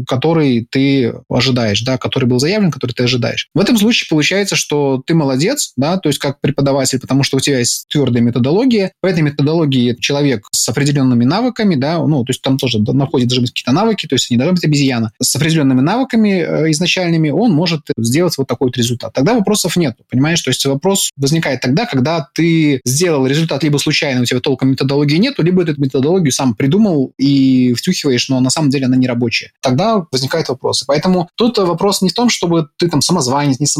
который 0.06 0.66
ты 0.70 1.14
ожидаешь, 1.28 1.82
да, 1.82 1.98
который 1.98 2.26
был 2.26 2.38
заявлен, 2.38 2.70
который 2.70 2.92
ты 2.92 3.02
ожидаешь. 3.04 3.48
В 3.54 3.60
этом 3.60 3.76
случае 3.76 3.87
случае 3.88 4.08
получается, 4.10 4.56
что 4.56 5.02
ты 5.06 5.14
молодец, 5.14 5.72
да, 5.76 5.96
то 5.98 6.08
есть 6.08 6.18
как 6.18 6.40
преподаватель, 6.40 7.00
потому 7.00 7.22
что 7.22 7.36
у 7.36 7.40
тебя 7.40 7.58
есть 7.58 7.86
твердая 7.88 8.22
методология. 8.22 8.92
В 9.02 9.06
этой 9.06 9.22
методологии 9.22 9.96
человек 9.98 10.46
с 10.52 10.68
определенными 10.68 11.24
навыками, 11.24 11.74
да, 11.74 11.98
ну, 11.98 12.24
то 12.24 12.30
есть 12.30 12.42
там 12.42 12.58
тоже 12.58 12.78
находят 12.80 13.28
должны 13.28 13.42
быть 13.42 13.50
какие-то 13.50 13.72
навыки, 13.72 14.06
то 14.06 14.14
есть 14.14 14.30
не 14.30 14.36
должна 14.36 14.54
быть 14.54 14.64
обезьяна. 14.64 15.12
С 15.20 15.34
определенными 15.36 15.80
навыками 15.80 16.40
э, 16.40 16.70
изначальными 16.70 17.30
он 17.30 17.52
может 17.52 17.82
сделать 17.96 18.36
вот 18.38 18.48
такой 18.48 18.68
вот 18.68 18.76
результат. 18.76 19.12
Тогда 19.12 19.34
вопросов 19.34 19.76
нет, 19.76 19.96
понимаешь? 20.10 20.40
То 20.42 20.50
есть 20.50 20.64
вопрос 20.66 21.10
возникает 21.16 21.60
тогда, 21.60 21.86
когда 21.86 22.28
ты 22.34 22.80
сделал 22.84 23.26
результат 23.26 23.62
либо 23.62 23.78
случайно, 23.78 24.22
у 24.22 24.24
тебя 24.24 24.40
толком 24.40 24.70
методологии 24.70 25.16
нету, 25.16 25.42
либо 25.42 25.62
эту 25.62 25.80
методологию 25.80 26.32
сам 26.32 26.54
придумал 26.54 27.12
и 27.18 27.72
втюхиваешь, 27.74 28.28
но 28.28 28.40
на 28.40 28.50
самом 28.50 28.70
деле 28.70 28.86
она 28.86 28.96
не 28.96 29.06
рабочая. 29.06 29.52
Тогда 29.60 30.04
возникают 30.10 30.48
вопросы. 30.48 30.84
Поэтому 30.86 31.28
тут 31.34 31.58
вопрос 31.58 32.02
не 32.02 32.10
в 32.10 32.14
том, 32.14 32.28
чтобы 32.28 32.68
ты 32.76 32.88
там 32.88 33.00
самозванец, 33.00 33.60
не 33.60 33.66
самозванец, 33.66 33.77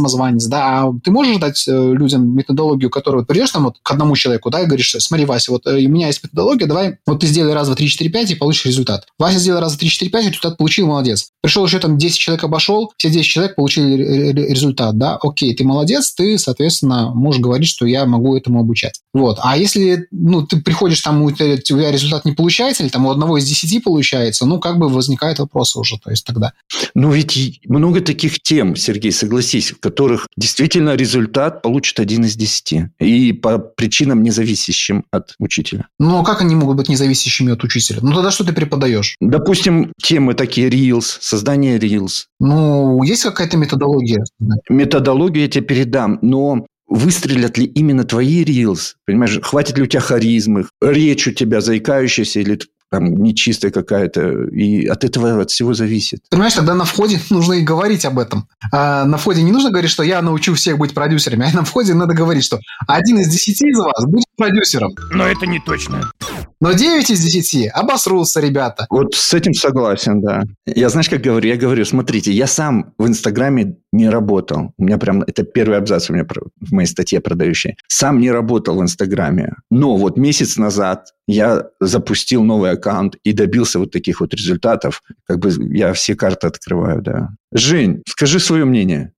да, 0.49 0.83
а 0.83 0.93
ты 1.03 1.11
можешь 1.11 1.39
дать 1.39 1.67
э, 1.67 1.93
людям 1.93 2.35
методологию, 2.35 2.91
которую 2.91 3.23
вот 3.23 3.29
придешь 3.29 3.51
там 3.51 3.65
вот 3.65 3.77
к 3.83 3.91
одному 3.91 4.17
человеку, 4.17 4.51
да, 4.51 4.63
и 4.63 4.67
говоришь, 4.67 4.95
смотри, 4.99 5.25
Вася, 5.25 5.53
вот 5.53 5.67
э, 5.67 5.77
у 5.77 5.89
меня 5.89 6.09
есть 6.09 6.23
методология, 6.23 6.67
давай, 6.67 6.99
вот 7.07 7.21
ты 7.21 7.27
сделай 7.27 7.55
раз, 7.55 7.67
два, 7.67 7.77
три, 7.77 7.89
четыре, 7.89 8.11
пять 8.11 8.31
и 8.31 8.35
получишь 8.35 8.67
результат. 8.67 9.07
Вася 9.19 9.39
сделал 9.39 9.61
раз, 9.61 9.73
два, 9.73 9.81
три, 9.81 9.89
четыре, 9.89 10.11
пять, 10.11 10.27
результат 10.27 10.57
получил, 10.57 10.87
молодец. 10.87 11.31
Пришел 11.43 11.65
еще 11.65 11.79
там 11.79 11.99
10 11.99 12.19
человек 12.19 12.45
обошел, 12.45 12.93
все 12.97 13.11
10 13.11 13.27
человек 13.27 13.55
получили 13.55 14.33
результат, 14.33 14.99
да, 14.99 15.17
окей, 15.17 15.55
ты 15.55 15.65
молодец, 15.65 16.13
ты, 16.13 16.39
соответственно, 16.39 17.13
можешь 17.15 17.41
говорить, 17.41 17.69
что 17.69 17.87
я 17.87 18.07
могу 18.07 18.37
этому 18.37 18.61
обучать. 18.61 19.01
Вот. 19.15 19.39
А 19.43 19.57
если, 19.57 20.07
ну, 20.11 20.47
ты 20.47 20.61
приходишь 20.61 21.01
там, 21.01 21.23
у 21.23 21.31
тебя, 21.31 21.91
результат 21.91 22.25
не 22.25 22.33
получается, 22.33 22.83
или 22.83 22.91
там 22.91 23.07
у 23.07 23.11
одного 23.11 23.39
из 23.39 23.47
10 23.47 23.83
получается, 23.83 24.47
ну, 24.47 24.61
как 24.61 24.79
бы 24.79 24.89
возникают 24.89 25.39
вопросы 25.39 25.79
уже, 25.79 25.99
то 25.99 26.11
есть 26.11 26.25
тогда. 26.25 26.53
Ну, 26.95 27.11
ведь 27.11 27.61
много 27.67 28.01
таких 28.01 28.41
тем, 28.41 28.77
Сергей, 28.77 29.13
согласись, 29.13 29.75
которых 29.89 30.27
действительно 30.37 30.95
результат 30.97 31.63
получит 31.63 31.99
один 31.99 32.25
из 32.25 32.37
десяти. 32.37 32.91
И 33.01 33.33
по 33.33 33.59
причинам, 33.59 34.23
независящим 34.23 35.05
от 35.11 35.35
учителя. 35.39 35.89
Ну, 35.99 36.21
а 36.21 36.25
как 36.25 36.43
они 36.43 36.55
могут 36.55 36.77
быть 36.77 36.89
независящими 36.89 37.53
от 37.53 37.65
учителя? 37.65 38.01
Ну, 38.03 38.13
тогда 38.13 38.31
что 38.31 38.45
ты 38.45 38.53
преподаешь? 38.53 39.17
Допустим, 39.21 39.93
темы 40.03 40.35
такие 40.35 40.69
Reels, 40.69 41.19
создание 41.21 41.79
Reels. 41.79 42.27
Ну, 42.39 43.03
есть 43.03 43.23
какая-то 43.23 43.57
методология? 43.57 44.25
Методологию 44.69 45.45
я 45.45 45.49
тебе 45.49 45.65
передам, 45.65 46.19
но 46.21 46.67
выстрелят 46.87 47.57
ли 47.57 47.65
именно 47.65 48.05
твои 48.05 48.45
рилс? 48.45 48.97
Понимаешь, 49.07 49.39
хватит 49.43 49.77
ли 49.79 49.85
у 49.85 49.87
тебя 49.87 50.01
харизмы, 50.01 50.67
речь 50.83 51.27
у 51.27 51.33
тебя 51.33 51.61
заикающаяся 51.61 52.41
или 52.41 52.59
там 52.91 53.23
нечистая 53.23 53.71
какая-то, 53.71 54.45
и 54.49 54.87
от 54.87 55.05
этого 55.05 55.43
от 55.43 55.51
всего 55.51 55.75
зависит. 55.75 56.21
Понимаешь, 56.31 56.55
тогда 56.55 56.75
на 56.75 56.85
входе 56.85 57.21
нужно 57.31 57.55
и 57.55 57.63
говорить 57.63 58.05
об 58.05 58.19
этом. 58.19 58.49
А 58.73 59.05
на 59.05 59.19
входе 59.19 59.43
не 59.43 59.53
нужно 59.53 59.71
говорить, 59.71 59.91
что 59.91 60.03
я 60.03 60.23
научу 60.23 60.55
всех 60.55 60.79
быть 60.79 60.95
продюсерами, 60.95 61.47
а 61.53 61.57
на 61.57 61.65
входе 61.65 61.95
надо 61.95 62.15
говорить, 62.15 62.45
что 62.45 62.59
один 62.87 63.19
из 63.19 63.29
десяти 63.29 63.69
из 63.69 63.79
вас 63.79 64.05
будет 64.05 64.27
продюсером. 64.37 64.91
Но 65.13 65.27
это 65.27 65.47
не 65.47 65.61
точно. 65.61 66.11
Но 66.61 66.73
9 66.73 67.11
из 67.11 67.21
10 67.21 67.71
обосрутся, 67.73 68.41
ребята. 68.41 68.87
Вот 68.91 69.15
с 69.15 69.33
этим 69.33 69.55
согласен, 69.55 70.21
да. 70.21 70.43
Я, 70.67 70.89
знаешь, 70.89 71.09
как 71.09 71.21
говорю? 71.21 71.49
Я 71.49 71.57
говорю, 71.57 71.85
смотрите, 71.85 72.33
я 72.33 72.49
сам 72.49 72.95
в 72.99 73.07
Инстаграме 73.07 73.77
не 73.93 74.09
работал. 74.09 74.73
У 74.77 74.85
меня 74.85 74.99
прям, 74.99 75.23
это 75.23 75.45
первый 75.45 75.79
абзац 75.79 76.11
у 76.11 76.15
меня 76.15 76.27
в 76.61 76.73
моей 76.73 76.89
статье 76.89 77.21
продающей. 77.21 77.77
Сам 77.87 78.19
не 78.19 78.33
работал 78.33 78.77
в 78.77 78.83
Инстаграме. 78.83 79.55
Но 79.71 79.97
вот 79.97 80.17
месяц 80.17 80.57
назад 80.57 81.13
я 81.29 81.67
запустил 81.81 82.43
новый 82.43 82.73
аккаунт 82.73 83.17
и 83.23 83.33
добился 83.33 83.79
вот 83.79 83.93
таких 83.93 84.21
вот 84.21 84.35
результатов. 84.35 85.03
Как 85.27 85.39
бы 85.39 85.51
я 85.77 85.93
все 85.93 86.17
карты 86.17 86.49
открываю, 86.49 87.03
да. 87.03 87.29
Жень, 87.53 88.03
скажи 88.09 88.41
свое 88.41 88.65
мнение. 88.65 89.13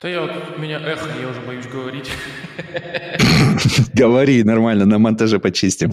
Да 0.00 0.08
я 0.08 0.20
вот, 0.20 0.30
у 0.56 0.60
меня 0.60 0.78
эхо, 0.78 1.08
я 1.20 1.28
уже 1.28 1.40
боюсь 1.40 1.66
говорить. 1.66 2.10
Говори 3.94 4.42
нормально, 4.42 4.84
на 4.84 4.98
монтаже 4.98 5.38
почистим. 5.38 5.92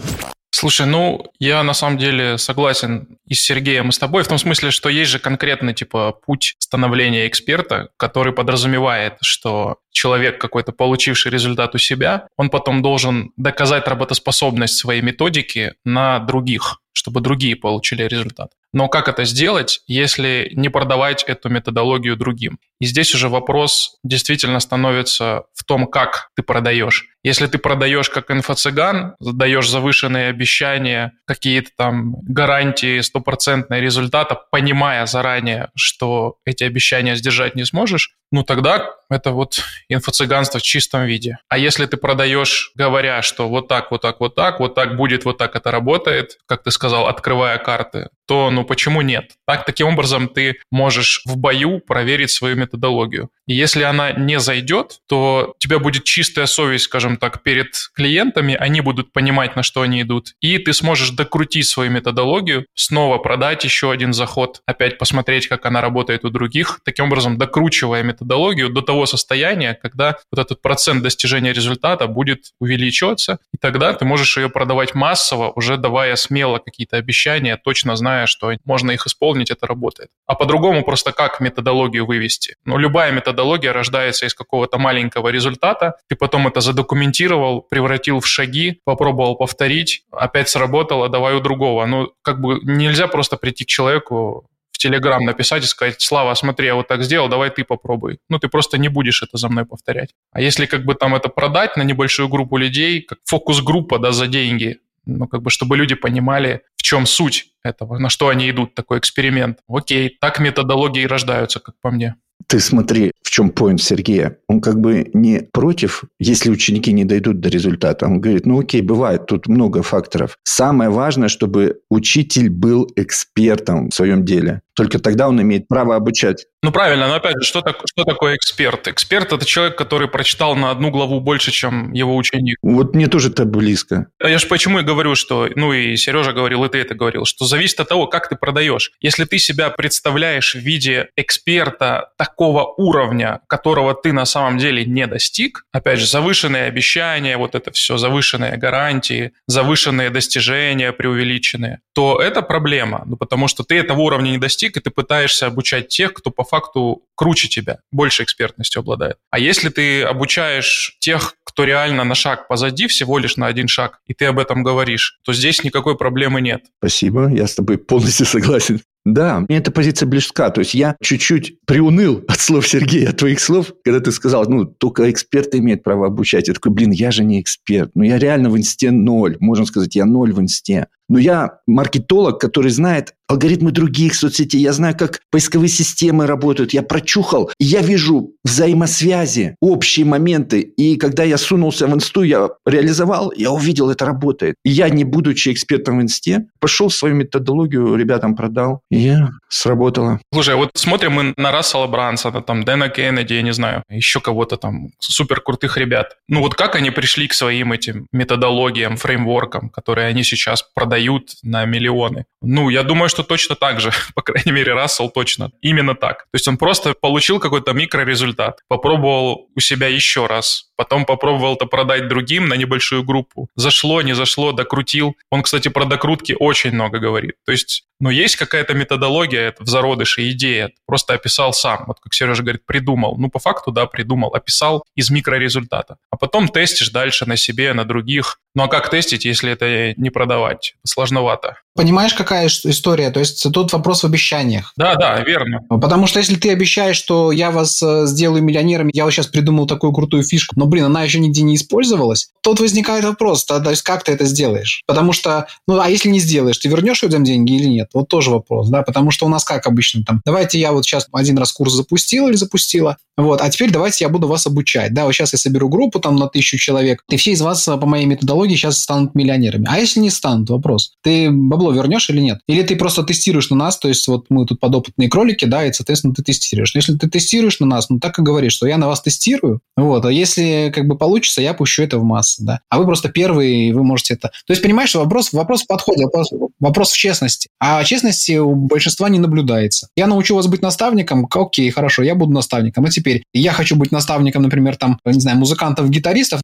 Слушай, 0.52 0.86
ну, 0.86 1.24
я 1.38 1.62
на 1.62 1.74
самом 1.74 1.96
деле 1.96 2.36
согласен 2.36 3.18
и 3.24 3.34
с 3.34 3.42
Сергеем, 3.42 3.88
и 3.88 3.92
с 3.92 3.98
тобой, 3.98 4.24
в 4.24 4.28
том 4.28 4.36
смысле, 4.36 4.70
что 4.72 4.88
есть 4.88 5.10
же 5.10 5.18
конкретный, 5.18 5.74
типа, 5.74 6.12
путь 6.26 6.56
становления 6.58 7.28
эксперта, 7.28 7.90
который 7.96 8.32
подразумевает, 8.32 9.14
что 9.22 9.76
человек 9.90 10.40
какой-то, 10.40 10.72
получивший 10.72 11.30
результат 11.30 11.74
у 11.74 11.78
себя, 11.78 12.26
он 12.36 12.50
потом 12.50 12.82
должен 12.82 13.30
доказать 13.36 13.86
работоспособность 13.86 14.76
своей 14.76 15.02
методики 15.02 15.74
на 15.84 16.18
других, 16.18 16.80
чтобы 16.92 17.20
другие 17.20 17.54
получили 17.54 18.02
результат. 18.02 18.50
Но 18.72 18.88
как 18.88 19.08
это 19.08 19.24
сделать, 19.24 19.80
если 19.86 20.50
не 20.54 20.68
продавать 20.68 21.24
эту 21.24 21.48
методологию 21.48 22.16
другим? 22.16 22.58
И 22.80 22.86
здесь 22.86 23.14
уже 23.14 23.28
вопрос 23.28 23.96
действительно 24.02 24.60
становится 24.60 25.44
в 25.54 25.64
том, 25.64 25.86
как 25.86 26.30
ты 26.34 26.42
продаешь. 26.42 27.08
Если 27.22 27.46
ты 27.46 27.58
продаешь 27.58 28.08
как 28.08 28.30
инфо-цыган, 28.30 29.14
даешь 29.20 29.68
завышенные 29.68 30.28
обещания, 30.28 31.12
какие-то 31.26 31.70
там 31.76 32.14
гарантии 32.22 33.00
стопроцентные 33.00 33.82
результата, 33.82 34.40
понимая 34.50 35.04
заранее, 35.04 35.70
что 35.76 36.36
эти 36.46 36.64
обещания 36.64 37.16
сдержать 37.16 37.56
не 37.56 37.64
сможешь, 37.64 38.14
ну 38.32 38.42
тогда 38.42 38.94
это 39.10 39.32
вот 39.32 39.60
инфо-цыганство 39.90 40.60
в 40.60 40.62
чистом 40.62 41.04
виде. 41.04 41.38
А 41.50 41.58
если 41.58 41.84
ты 41.84 41.98
продаешь, 41.98 42.72
говоря, 42.74 43.20
что 43.20 43.48
вот 43.48 43.68
так, 43.68 43.90
вот 43.90 44.00
так, 44.00 44.20
вот 44.20 44.34
так, 44.34 44.60
вот 44.60 44.74
так 44.74 44.96
будет, 44.96 45.26
вот 45.26 45.36
так 45.36 45.56
это 45.56 45.70
работает, 45.70 46.38
как 46.46 46.62
ты 46.62 46.70
сказал, 46.70 47.06
открывая 47.06 47.58
карты, 47.58 48.08
то 48.26 48.50
ну 48.50 48.59
почему 48.64 49.02
нет? 49.02 49.32
Так, 49.46 49.64
таким 49.64 49.88
образом 49.88 50.28
ты 50.28 50.56
можешь 50.70 51.22
в 51.24 51.36
бою 51.36 51.80
проверить 51.80 52.30
свою 52.30 52.56
методологию. 52.56 53.30
И 53.46 53.54
если 53.54 53.82
она 53.82 54.12
не 54.12 54.38
зайдет, 54.38 55.00
то 55.08 55.54
у 55.56 55.58
тебя 55.58 55.78
будет 55.78 56.04
чистая 56.04 56.46
совесть, 56.46 56.84
скажем 56.84 57.16
так, 57.16 57.42
перед 57.42 57.74
клиентами, 57.94 58.54
они 58.54 58.80
будут 58.80 59.12
понимать, 59.12 59.56
на 59.56 59.62
что 59.62 59.82
они 59.82 60.02
идут, 60.02 60.34
и 60.40 60.58
ты 60.58 60.72
сможешь 60.72 61.10
докрутить 61.10 61.66
свою 61.66 61.90
методологию, 61.90 62.66
снова 62.74 63.18
продать 63.18 63.64
еще 63.64 63.90
один 63.90 64.12
заход, 64.12 64.62
опять 64.66 64.98
посмотреть, 64.98 65.48
как 65.48 65.66
она 65.66 65.80
работает 65.80 66.24
у 66.24 66.30
других, 66.30 66.80
таким 66.84 67.06
образом 67.06 67.38
докручивая 67.38 68.02
методологию 68.02 68.70
до 68.70 68.82
того 68.82 69.06
состояния, 69.06 69.74
когда 69.74 70.16
вот 70.30 70.40
этот 70.40 70.62
процент 70.62 71.02
достижения 71.02 71.52
результата 71.52 72.06
будет 72.06 72.52
увеличиваться, 72.60 73.38
и 73.52 73.58
тогда 73.58 73.92
ты 73.94 74.04
можешь 74.04 74.36
ее 74.36 74.48
продавать 74.48 74.94
массово, 74.94 75.50
уже 75.50 75.76
давая 75.76 76.16
смело 76.16 76.58
какие-то 76.58 76.96
обещания, 76.96 77.56
точно 77.56 77.96
зная, 77.96 78.26
что 78.26 78.49
можно 78.64 78.90
их 78.90 79.06
исполнить, 79.06 79.50
это 79.50 79.66
работает. 79.66 80.10
А 80.26 80.34
по-другому 80.34 80.84
просто 80.84 81.12
как 81.12 81.40
методологию 81.40 82.06
вывести? 82.06 82.56
Ну, 82.64 82.78
любая 82.78 83.12
методология 83.12 83.72
рождается 83.72 84.26
из 84.26 84.34
какого-то 84.34 84.78
маленького 84.78 85.28
результата, 85.28 85.94
ты 86.08 86.16
потом 86.16 86.48
это 86.48 86.60
задокументировал, 86.60 87.62
превратил 87.62 88.20
в 88.20 88.26
шаги, 88.26 88.80
попробовал 88.84 89.36
повторить, 89.36 90.04
опять 90.10 90.48
сработало, 90.48 91.08
давай 91.08 91.34
у 91.34 91.40
другого. 91.40 91.86
Ну, 91.86 92.12
как 92.22 92.40
бы 92.40 92.60
нельзя 92.62 93.08
просто 93.08 93.36
прийти 93.36 93.64
к 93.64 93.68
человеку 93.68 94.46
в 94.72 94.78
Телеграм 94.78 95.24
написать 95.24 95.64
и 95.64 95.66
сказать, 95.66 96.00
Слава, 96.00 96.34
смотри, 96.34 96.66
я 96.66 96.74
вот 96.74 96.88
так 96.88 97.02
сделал, 97.02 97.28
давай 97.28 97.50
ты 97.50 97.64
попробуй. 97.64 98.18
Ну, 98.28 98.38
ты 98.38 98.48
просто 98.48 98.78
не 98.78 98.88
будешь 98.88 99.22
это 99.22 99.36
за 99.36 99.48
мной 99.48 99.64
повторять. 99.66 100.10
А 100.32 100.40
если 100.40 100.66
как 100.66 100.84
бы 100.84 100.94
там 100.94 101.14
это 101.14 101.28
продать 101.28 101.76
на 101.76 101.82
небольшую 101.82 102.28
группу 102.28 102.56
людей, 102.56 103.02
как 103.02 103.18
фокус-группа, 103.24 103.98
да, 103.98 104.12
за 104.12 104.26
деньги, 104.26 104.78
Ну, 105.06 105.26
как 105.26 105.42
бы, 105.42 105.50
чтобы 105.50 105.76
люди 105.76 105.94
понимали, 105.94 106.62
в 106.76 106.82
чем 106.82 107.06
суть 107.06 107.52
этого, 107.62 107.98
на 107.98 108.10
что 108.10 108.28
они 108.28 108.48
идут, 108.50 108.74
такой 108.74 108.98
эксперимент. 108.98 109.58
Окей, 109.68 110.16
так 110.20 110.40
методологии 110.40 111.04
рождаются, 111.04 111.60
как 111.60 111.74
по 111.80 111.90
мне. 111.90 112.16
Ты 112.46 112.58
смотри, 112.58 113.12
в 113.22 113.30
чем 113.30 113.50
поинт 113.50 113.80
Сергея. 113.80 114.38
Он 114.48 114.60
как 114.60 114.80
бы 114.80 115.08
не 115.14 115.42
против, 115.52 116.04
если 116.18 116.50
ученики 116.50 116.92
не 116.92 117.04
дойдут 117.04 117.40
до 117.40 117.48
результата. 117.48 118.06
Он 118.06 118.20
говорит, 118.20 118.46
ну 118.46 118.58
окей, 118.58 118.82
бывает, 118.82 119.26
тут 119.26 119.46
много 119.46 119.82
факторов. 119.82 120.36
Самое 120.42 120.90
важное, 120.90 121.28
чтобы 121.28 121.80
учитель 121.90 122.50
был 122.50 122.90
экспертом 122.96 123.90
в 123.90 123.94
своем 123.94 124.24
деле. 124.24 124.62
Только 124.80 124.98
тогда 124.98 125.28
он 125.28 125.38
имеет 125.42 125.68
право 125.68 125.94
обучать. 125.94 126.46
Ну, 126.62 126.72
правильно, 126.72 127.06
но 127.06 127.16
опять 127.16 127.34
же, 127.38 127.46
что, 127.46 127.60
так, 127.60 127.82
что 127.84 128.04
такое 128.04 128.36
эксперт? 128.36 128.88
Эксперт– 128.88 129.30
это 129.34 129.44
человек, 129.44 129.76
который 129.76 130.08
прочитал 130.08 130.56
на 130.56 130.70
одну 130.70 130.90
главу 130.90 131.20
больше, 131.20 131.50
чем 131.50 131.92
его 131.92 132.16
ученик. 132.16 132.56
Вот 132.62 132.94
мне 132.94 133.06
тоже 133.06 133.28
это 133.28 133.44
близко. 133.44 134.06
А 134.18 134.30
я 134.30 134.38
же 134.38 134.46
почему 134.46 134.78
и 134.78 134.82
говорю, 134.82 135.16
что, 135.16 135.48
ну 135.54 135.74
и 135.74 135.96
Сережа 135.96 136.32
говорил, 136.32 136.64
и 136.64 136.70
ты 136.70 136.78
это 136.78 136.94
говорил, 136.94 137.26
что 137.26 137.44
зависит 137.44 137.80
от 137.80 137.90
того, 137.90 138.06
как 138.06 138.30
ты 138.30 138.36
продаешь. 138.36 138.92
Если 139.02 139.24
ты 139.24 139.38
себя 139.38 139.68
представляешь 139.68 140.54
в 140.54 140.58
виде 140.58 141.08
эксперта 141.14 142.12
такого 142.16 142.72
уровня, 142.78 143.40
которого 143.46 143.94
ты 143.94 144.14
на 144.14 144.24
самом 144.24 144.56
деле 144.56 144.86
не 144.86 145.06
достиг, 145.06 145.66
опять 145.72 145.98
же, 145.98 146.06
завышенные 146.06 146.64
обещания, 146.64 147.36
вот 147.36 147.54
это 147.54 147.70
все, 147.70 147.98
завышенные 147.98 148.56
гарантии, 148.56 149.32
завышенные 149.46 150.08
достижения 150.08 150.92
преувеличенные, 150.92 151.80
то 151.94 152.18
это 152.20 152.40
проблема, 152.40 153.02
ну, 153.04 153.16
потому 153.16 153.46
что 153.46 153.62
ты 153.62 153.78
этого 153.78 154.00
уровня 154.00 154.30
не 154.30 154.38
достиг, 154.38 154.69
и 154.76 154.80
ты 154.80 154.90
пытаешься 154.90 155.46
обучать 155.46 155.88
тех, 155.88 156.12
кто 156.12 156.30
по 156.30 156.44
факту 156.44 157.02
круче 157.14 157.48
тебя, 157.48 157.80
больше 157.92 158.22
экспертностью 158.22 158.80
обладает. 158.80 159.16
А 159.30 159.38
если 159.38 159.68
ты 159.68 160.02
обучаешь 160.02 160.96
тех, 161.00 161.34
кто 161.44 161.64
реально 161.64 162.04
на 162.04 162.14
шаг 162.14 162.48
позади, 162.48 162.86
всего 162.86 163.18
лишь 163.18 163.36
на 163.36 163.46
один 163.46 163.68
шаг, 163.68 164.00
и 164.06 164.14
ты 164.14 164.26
об 164.26 164.38
этом 164.38 164.62
говоришь, 164.62 165.18
то 165.24 165.32
здесь 165.32 165.64
никакой 165.64 165.96
проблемы 165.96 166.40
нет. 166.40 166.62
Спасибо, 166.78 167.28
я 167.28 167.46
с 167.46 167.54
тобой 167.54 167.78
полностью 167.78 168.26
согласен. 168.26 168.80
Да, 169.04 169.40
мне 169.40 169.58
эта 169.58 169.70
позиция 169.70 170.06
близка. 170.06 170.50
То 170.50 170.60
есть 170.60 170.74
я 170.74 170.96
чуть-чуть 171.02 171.58
приуныл 171.66 172.22
от 172.28 172.38
слов 172.38 172.68
Сергея, 172.68 173.10
от 173.10 173.16
твоих 173.16 173.40
слов, 173.40 173.72
когда 173.82 174.00
ты 174.00 174.12
сказал, 174.12 174.44
ну, 174.46 174.66
только 174.66 175.10
эксперты 175.10 175.58
имеют 175.58 175.82
право 175.82 176.06
обучать. 176.06 176.48
Я 176.48 176.54
такой, 176.54 176.72
блин, 176.72 176.90
я 176.90 177.10
же 177.10 177.24
не 177.24 177.40
эксперт. 177.40 177.90
Ну, 177.94 178.02
я 178.02 178.18
реально 178.18 178.50
в 178.50 178.58
инсте 178.58 178.90
ноль. 178.90 179.36
Можно 179.40 179.64
сказать, 179.64 179.96
я 179.96 180.04
ноль 180.04 180.32
в 180.32 180.40
инсте. 180.40 180.88
Но 181.10 181.18
я 181.18 181.58
маркетолог, 181.66 182.40
который 182.40 182.70
знает 182.70 183.14
алгоритмы 183.26 183.70
других 183.70 184.14
соцсетей, 184.14 184.60
я 184.60 184.72
знаю, 184.72 184.96
как 184.96 185.20
поисковые 185.30 185.68
системы 185.68 186.26
работают, 186.26 186.72
я 186.72 186.82
прочухал, 186.82 187.50
и 187.58 187.64
я 187.64 187.80
вижу 187.80 188.32
взаимосвязи, 188.44 189.56
общие 189.60 190.04
моменты. 190.04 190.60
И 190.60 190.96
когда 190.96 191.22
я 191.22 191.36
сунулся 191.36 191.86
в 191.86 191.94
инсту, 191.94 192.22
я 192.22 192.48
реализовал, 192.66 193.32
я 193.36 193.50
увидел, 193.52 193.90
это 193.90 194.04
работает. 194.04 194.56
И 194.64 194.70
я, 194.70 194.88
не 194.88 195.04
будучи 195.04 195.52
экспертом 195.52 195.98
в 195.98 196.02
инсте, 196.02 196.46
пошел 196.58 196.90
свою 196.90 197.14
методологию 197.14 197.94
ребятам 197.94 198.34
продал, 198.34 198.80
и 198.90 198.98
я 198.98 199.30
сработало. 199.48 200.20
Слушай, 200.32 200.54
а 200.54 200.56
вот 200.56 200.70
смотрим 200.74 201.12
мы 201.12 201.34
на 201.36 201.52
Рассела 201.52 201.86
Брансона, 201.86 202.40
там, 202.40 202.64
Дэна 202.64 202.88
Кеннеди, 202.88 203.34
я 203.34 203.42
не 203.42 203.52
знаю, 203.52 203.82
еще 203.88 204.20
кого-то 204.20 204.56
там, 204.56 204.90
супер 205.00 205.40
крутых 205.40 205.76
ребят. 205.76 206.16
Ну 206.28 206.40
вот 206.40 206.54
как 206.54 206.74
они 206.74 206.90
пришли 206.90 207.28
к 207.28 207.32
своим 207.32 207.72
этим 207.72 208.06
методологиям, 208.12 208.96
фреймворкам, 208.96 209.70
которые 209.70 210.08
они 210.08 210.24
сейчас 210.24 210.64
продают 210.74 210.99
продают 211.00 211.32
на 211.42 211.64
миллионы. 211.64 212.24
Ну, 212.42 212.70
я 212.70 212.82
думаю, 212.82 213.08
что 213.08 213.22
точно 213.22 213.54
так 213.54 213.80
же, 213.80 213.90
по 214.14 214.22
крайней 214.22 214.52
мере, 214.52 214.74
Рассел 214.74 215.10
точно. 215.10 215.50
Именно 215.62 215.94
так. 215.94 216.18
То 216.24 216.34
есть 216.34 216.48
он 216.48 216.56
просто 216.56 216.94
получил 217.00 217.40
какой-то 217.40 217.72
микрорезультат, 217.72 218.60
попробовал 218.68 219.48
у 219.56 219.60
себя 219.60 219.88
еще 219.88 220.26
раз, 220.26 220.70
потом 220.76 221.04
попробовал 221.04 221.54
это 221.54 221.66
продать 221.66 222.08
другим 222.08 222.48
на 222.48 222.54
небольшую 222.54 223.02
группу. 223.04 223.48
Зашло, 223.56 224.02
не 224.02 224.14
зашло, 224.14 224.52
докрутил. 224.52 225.14
Он, 225.30 225.42
кстати, 225.42 225.68
про 225.68 225.84
докрутки 225.84 226.36
очень 226.38 226.72
много 226.72 226.98
говорит. 226.98 227.34
То 227.46 227.52
есть, 227.52 227.84
ну, 228.00 228.10
есть 228.10 228.36
какая-то 228.36 228.74
методология 228.74 229.48
это 229.48 229.62
в 229.62 229.68
зародыше, 229.68 230.28
идея. 230.30 230.70
Просто 230.86 231.14
описал 231.14 231.52
сам. 231.52 231.84
Вот 231.86 231.98
как 232.00 232.14
Сережа 232.14 232.42
говорит, 232.42 232.64
придумал. 232.64 233.16
Ну, 233.18 233.28
по 233.28 233.38
факту, 233.38 233.70
да, 233.70 233.86
придумал. 233.86 234.34
Описал 234.34 234.84
из 234.96 235.10
микрорезультата. 235.10 235.96
А 236.10 236.16
потом 236.16 236.48
тестишь 236.48 236.90
дальше 236.90 237.26
на 237.26 237.36
себе, 237.36 237.72
на 237.74 237.84
других. 237.84 238.38
Ну, 238.54 238.64
а 238.64 238.68
как 238.68 238.90
тестить, 238.90 239.24
если 239.24 239.52
это 239.52 239.94
не 239.96 240.10
продавать? 240.10 240.74
Сложновато. 240.84 241.56
Понимаешь, 241.76 242.14
какая 242.14 242.48
история? 242.48 243.10
То 243.10 243.20
есть 243.20 243.46
тут 243.52 243.72
вопрос 243.72 244.02
в 244.02 244.06
обещаниях. 244.06 244.72
Да, 244.76 244.96
да, 244.96 245.20
верно. 245.20 245.60
Потому 245.68 246.06
что 246.08 246.18
если 246.18 246.34
ты 246.34 246.50
обещаешь, 246.50 246.96
что 246.96 247.30
я 247.30 247.52
вас 247.52 247.80
э, 247.82 248.06
сделаю 248.06 248.42
миллионерами, 248.42 248.90
я 248.92 249.04
вот 249.04 249.12
сейчас 249.12 249.28
придумал 249.28 249.66
такую 249.66 249.92
крутую 249.92 250.24
фишку, 250.24 250.58
но, 250.58 250.66
блин, 250.66 250.84
она 250.84 251.04
еще 251.04 251.20
нигде 251.20 251.42
не 251.42 251.54
использовалась, 251.54 252.30
тут 252.42 252.58
возникает 252.58 253.04
вопрос, 253.04 253.44
то, 253.44 253.60
то 253.60 253.70
есть 253.70 253.82
как 253.82 254.02
ты 254.02 254.12
это 254.12 254.24
сделаешь? 254.24 254.82
Потому 254.86 255.12
что, 255.12 255.46
ну, 255.68 255.80
а 255.80 255.88
если 255.88 256.08
не 256.08 256.18
сделаешь, 256.18 256.58
ты 256.58 256.68
вернешь 256.68 257.02
людям 257.02 257.22
деньги 257.22 257.52
или 257.52 257.66
нет? 257.66 257.89
Вот 257.94 258.08
тоже 258.08 258.30
вопрос, 258.30 258.68
да, 258.68 258.82
потому 258.82 259.10
что 259.10 259.26
у 259.26 259.28
нас 259.28 259.44
как 259.44 259.66
обычно 259.66 260.04
там, 260.04 260.20
давайте 260.24 260.58
я 260.58 260.72
вот 260.72 260.84
сейчас 260.84 261.08
один 261.12 261.38
раз 261.38 261.52
курс 261.52 261.72
запустил 261.72 262.28
или 262.28 262.36
запустила, 262.36 262.96
вот, 263.16 263.40
а 263.40 263.50
теперь 263.50 263.70
давайте 263.70 264.04
я 264.04 264.08
буду 264.08 264.28
вас 264.28 264.46
обучать, 264.46 264.94
да, 264.94 265.04
вот 265.04 265.12
сейчас 265.12 265.32
я 265.32 265.38
соберу 265.38 265.68
группу 265.68 266.00
там 266.00 266.16
на 266.16 266.28
тысячу 266.28 266.56
человек, 266.56 267.02
и 267.08 267.16
все 267.16 267.32
из 267.32 267.40
вас 267.40 267.66
э, 267.68 267.76
по 267.76 267.86
моей 267.86 268.06
методологии 268.06 268.54
сейчас 268.56 268.78
станут 268.78 269.14
миллионерами. 269.14 269.66
А 269.68 269.78
если 269.78 270.00
не 270.00 270.10
станут, 270.10 270.50
вопрос, 270.50 270.92
ты 271.02 271.30
бабло 271.30 271.72
вернешь 271.72 272.08
или 272.10 272.20
нет? 272.20 272.40
Или 272.46 272.62
ты 272.62 272.76
просто 272.76 273.02
тестируешь 273.02 273.50
на 273.50 273.56
нас, 273.56 273.78
то 273.78 273.88
есть 273.88 274.06
вот 274.08 274.26
мы 274.28 274.46
тут 274.46 274.60
подопытные 274.60 275.08
кролики, 275.08 275.44
да, 275.44 275.66
и, 275.66 275.72
соответственно, 275.72 276.14
ты 276.14 276.22
тестируешь. 276.22 276.74
Но 276.74 276.78
если 276.78 276.96
ты 276.96 277.08
тестируешь 277.08 277.60
на 277.60 277.66
нас, 277.66 277.90
ну, 277.90 277.98
так 277.98 278.18
и 278.18 278.22
говоришь, 278.22 278.54
что 278.54 278.66
я 278.66 278.78
на 278.78 278.86
вас 278.86 279.02
тестирую, 279.02 279.60
вот, 279.76 280.04
а 280.04 280.12
если 280.12 280.72
как 280.74 280.86
бы 280.86 280.96
получится, 280.96 281.42
я 281.42 281.54
пущу 281.54 281.82
это 281.82 281.98
в 281.98 282.04
массы, 282.04 282.44
да. 282.44 282.60
А 282.68 282.78
вы 282.78 282.84
просто 282.84 283.08
первые, 283.08 283.68
и 283.68 283.72
вы 283.72 283.84
можете 283.84 284.14
это... 284.14 284.28
То 284.46 284.52
есть, 284.52 284.62
понимаешь, 284.62 284.94
вопрос, 284.94 285.32
вопрос 285.32 285.62
в 285.62 285.66
подходе, 285.66 286.04
вопрос, 286.04 286.30
вопрос 286.58 286.92
в 286.92 286.96
честности. 286.96 287.48
А 287.58 287.79
честности 287.84 288.38
у 288.38 288.54
большинства 288.54 289.08
не 289.08 289.18
наблюдается. 289.18 289.88
Я 289.96 290.06
научу 290.06 290.34
вас 290.34 290.46
быть 290.46 290.62
наставником, 290.62 291.28
окей, 291.30 291.70
хорошо, 291.70 292.02
я 292.02 292.14
буду 292.14 292.32
наставником. 292.32 292.84
А 292.84 292.90
теперь 292.90 293.24
я 293.32 293.52
хочу 293.52 293.76
быть 293.76 293.92
наставником, 293.92 294.42
например, 294.42 294.76
там, 294.76 294.98
не 295.04 295.20
знаю, 295.20 295.38
музыкантов, 295.38 295.90
гитаристов, 295.90 296.40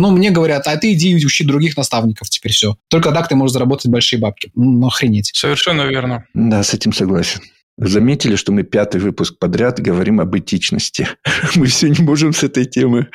ну, 0.00 0.10
мне 0.12 0.30
говорят, 0.30 0.66
а 0.66 0.76
ты 0.78 0.94
иди 0.94 1.14
учи 1.14 1.44
других 1.44 1.76
наставников 1.76 2.30
теперь 2.30 2.52
все. 2.52 2.74
Только 2.88 3.12
так 3.12 3.28
ты 3.28 3.34
можешь 3.34 3.52
заработать 3.52 3.90
большие 3.90 4.18
бабки. 4.18 4.50
Ну, 4.54 4.86
охренеть. 4.86 5.30
Совершенно 5.34 5.82
верно. 5.82 6.24
Да, 6.32 6.62
с 6.62 6.72
этим 6.72 6.94
согласен. 6.94 7.42
Заметили, 7.76 8.36
что 8.36 8.50
мы 8.52 8.62
пятый 8.62 9.00
выпуск 9.00 9.38
подряд 9.38 9.78
говорим 9.78 10.20
об 10.20 10.36
этичности. 10.36 11.08
Мы 11.54 11.66
все 11.66 11.88
не 11.88 12.02
можем 12.02 12.34
с 12.34 12.42
этой 12.42 12.66
темы 12.66 13.08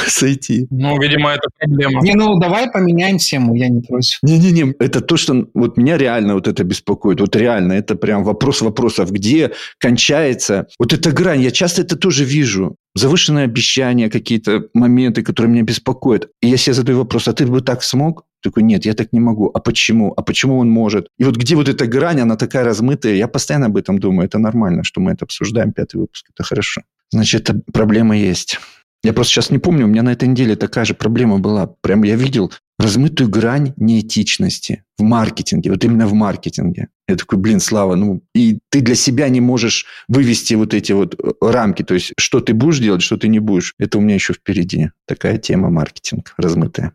сойти. 0.08 0.66
Ну, 0.70 1.00
видимо, 1.00 1.30
это 1.30 1.48
проблема. 1.58 2.02
Не, 2.02 2.14
ну 2.14 2.38
давай 2.38 2.70
поменяем 2.70 3.18
тему, 3.18 3.54
я 3.54 3.68
не 3.68 3.80
против. 3.80 4.18
Не-не-не, 4.22 4.74
это 4.78 5.00
то, 5.00 5.16
что 5.16 5.46
вот 5.54 5.76
меня 5.76 5.96
реально 5.98 6.34
вот 6.34 6.48
это 6.48 6.64
беспокоит. 6.64 7.20
Вот 7.20 7.36
реально, 7.36 7.74
это 7.74 7.94
прям 7.94 8.24
вопрос 8.24 8.60
вопросов. 8.62 9.10
Где 9.10 9.52
кончается 9.78 10.66
вот 10.78 10.92
эта 10.92 11.12
грань? 11.12 11.42
Я 11.42 11.50
часто 11.50 11.82
это 11.82 11.96
тоже 11.96 12.24
вижу. 12.24 12.76
Завышенные 12.94 13.44
обещания, 13.44 14.10
какие-то 14.10 14.64
моменты, 14.74 15.22
которые 15.22 15.52
меня 15.52 15.62
беспокоят. 15.62 16.28
И 16.42 16.48
я 16.48 16.56
себе 16.56 16.74
задаю 16.74 16.98
вопрос, 16.98 17.28
а 17.28 17.32
ты 17.32 17.46
бы 17.46 17.60
так 17.60 17.82
смог? 17.82 18.24
Такой, 18.42 18.62
нет, 18.62 18.86
я 18.86 18.94
так 18.94 19.12
не 19.12 19.20
могу. 19.20 19.50
А 19.54 19.60
почему? 19.60 20.12
А 20.16 20.22
почему 20.22 20.58
он 20.58 20.70
может? 20.70 21.06
И 21.18 21.24
вот 21.24 21.36
где 21.36 21.54
вот 21.54 21.68
эта 21.68 21.86
грань, 21.86 22.20
она 22.20 22.36
такая 22.36 22.64
размытая, 22.64 23.14
я 23.14 23.28
постоянно 23.28 23.66
об 23.66 23.76
этом 23.76 23.98
думаю. 23.98 24.26
Это 24.26 24.38
нормально, 24.38 24.82
что 24.82 25.00
мы 25.00 25.12
это 25.12 25.24
обсуждаем, 25.24 25.72
пятый 25.72 25.96
выпуск. 25.96 26.26
Это 26.34 26.42
хорошо. 26.42 26.82
Значит, 27.10 27.50
проблема 27.72 28.16
есть. 28.16 28.58
Я 29.02 29.14
просто 29.14 29.32
сейчас 29.32 29.50
не 29.50 29.58
помню, 29.58 29.86
у 29.86 29.88
меня 29.88 30.02
на 30.02 30.12
этой 30.12 30.28
неделе 30.28 30.56
такая 30.56 30.84
же 30.84 30.92
проблема 30.92 31.38
была. 31.38 31.66
Прям 31.66 32.02
я 32.02 32.16
видел 32.16 32.52
размытую 32.78 33.30
грань 33.30 33.72
неэтичности 33.76 34.84
в 34.98 35.02
маркетинге, 35.02 35.70
вот 35.70 35.84
именно 35.84 36.06
в 36.06 36.12
маркетинге. 36.12 36.88
Я 37.08 37.16
такой, 37.16 37.38
блин, 37.38 37.60
Слава, 37.60 37.94
ну, 37.94 38.22
и 38.34 38.58
ты 38.68 38.80
для 38.80 38.94
себя 38.94 39.28
не 39.28 39.40
можешь 39.40 39.86
вывести 40.08 40.54
вот 40.54 40.74
эти 40.74 40.92
вот 40.92 41.14
э, 41.14 41.32
рамки, 41.40 41.82
то 41.82 41.94
есть, 41.94 42.12
что 42.18 42.40
ты 42.40 42.52
будешь 42.52 42.78
делать, 42.78 43.02
что 43.02 43.16
ты 43.16 43.28
не 43.28 43.38
будешь. 43.38 43.74
Это 43.78 43.98
у 43.98 44.00
меня 44.00 44.14
еще 44.14 44.34
впереди. 44.34 44.90
Такая 45.06 45.38
тема 45.38 45.70
маркетинг 45.70 46.34
размытая. 46.36 46.92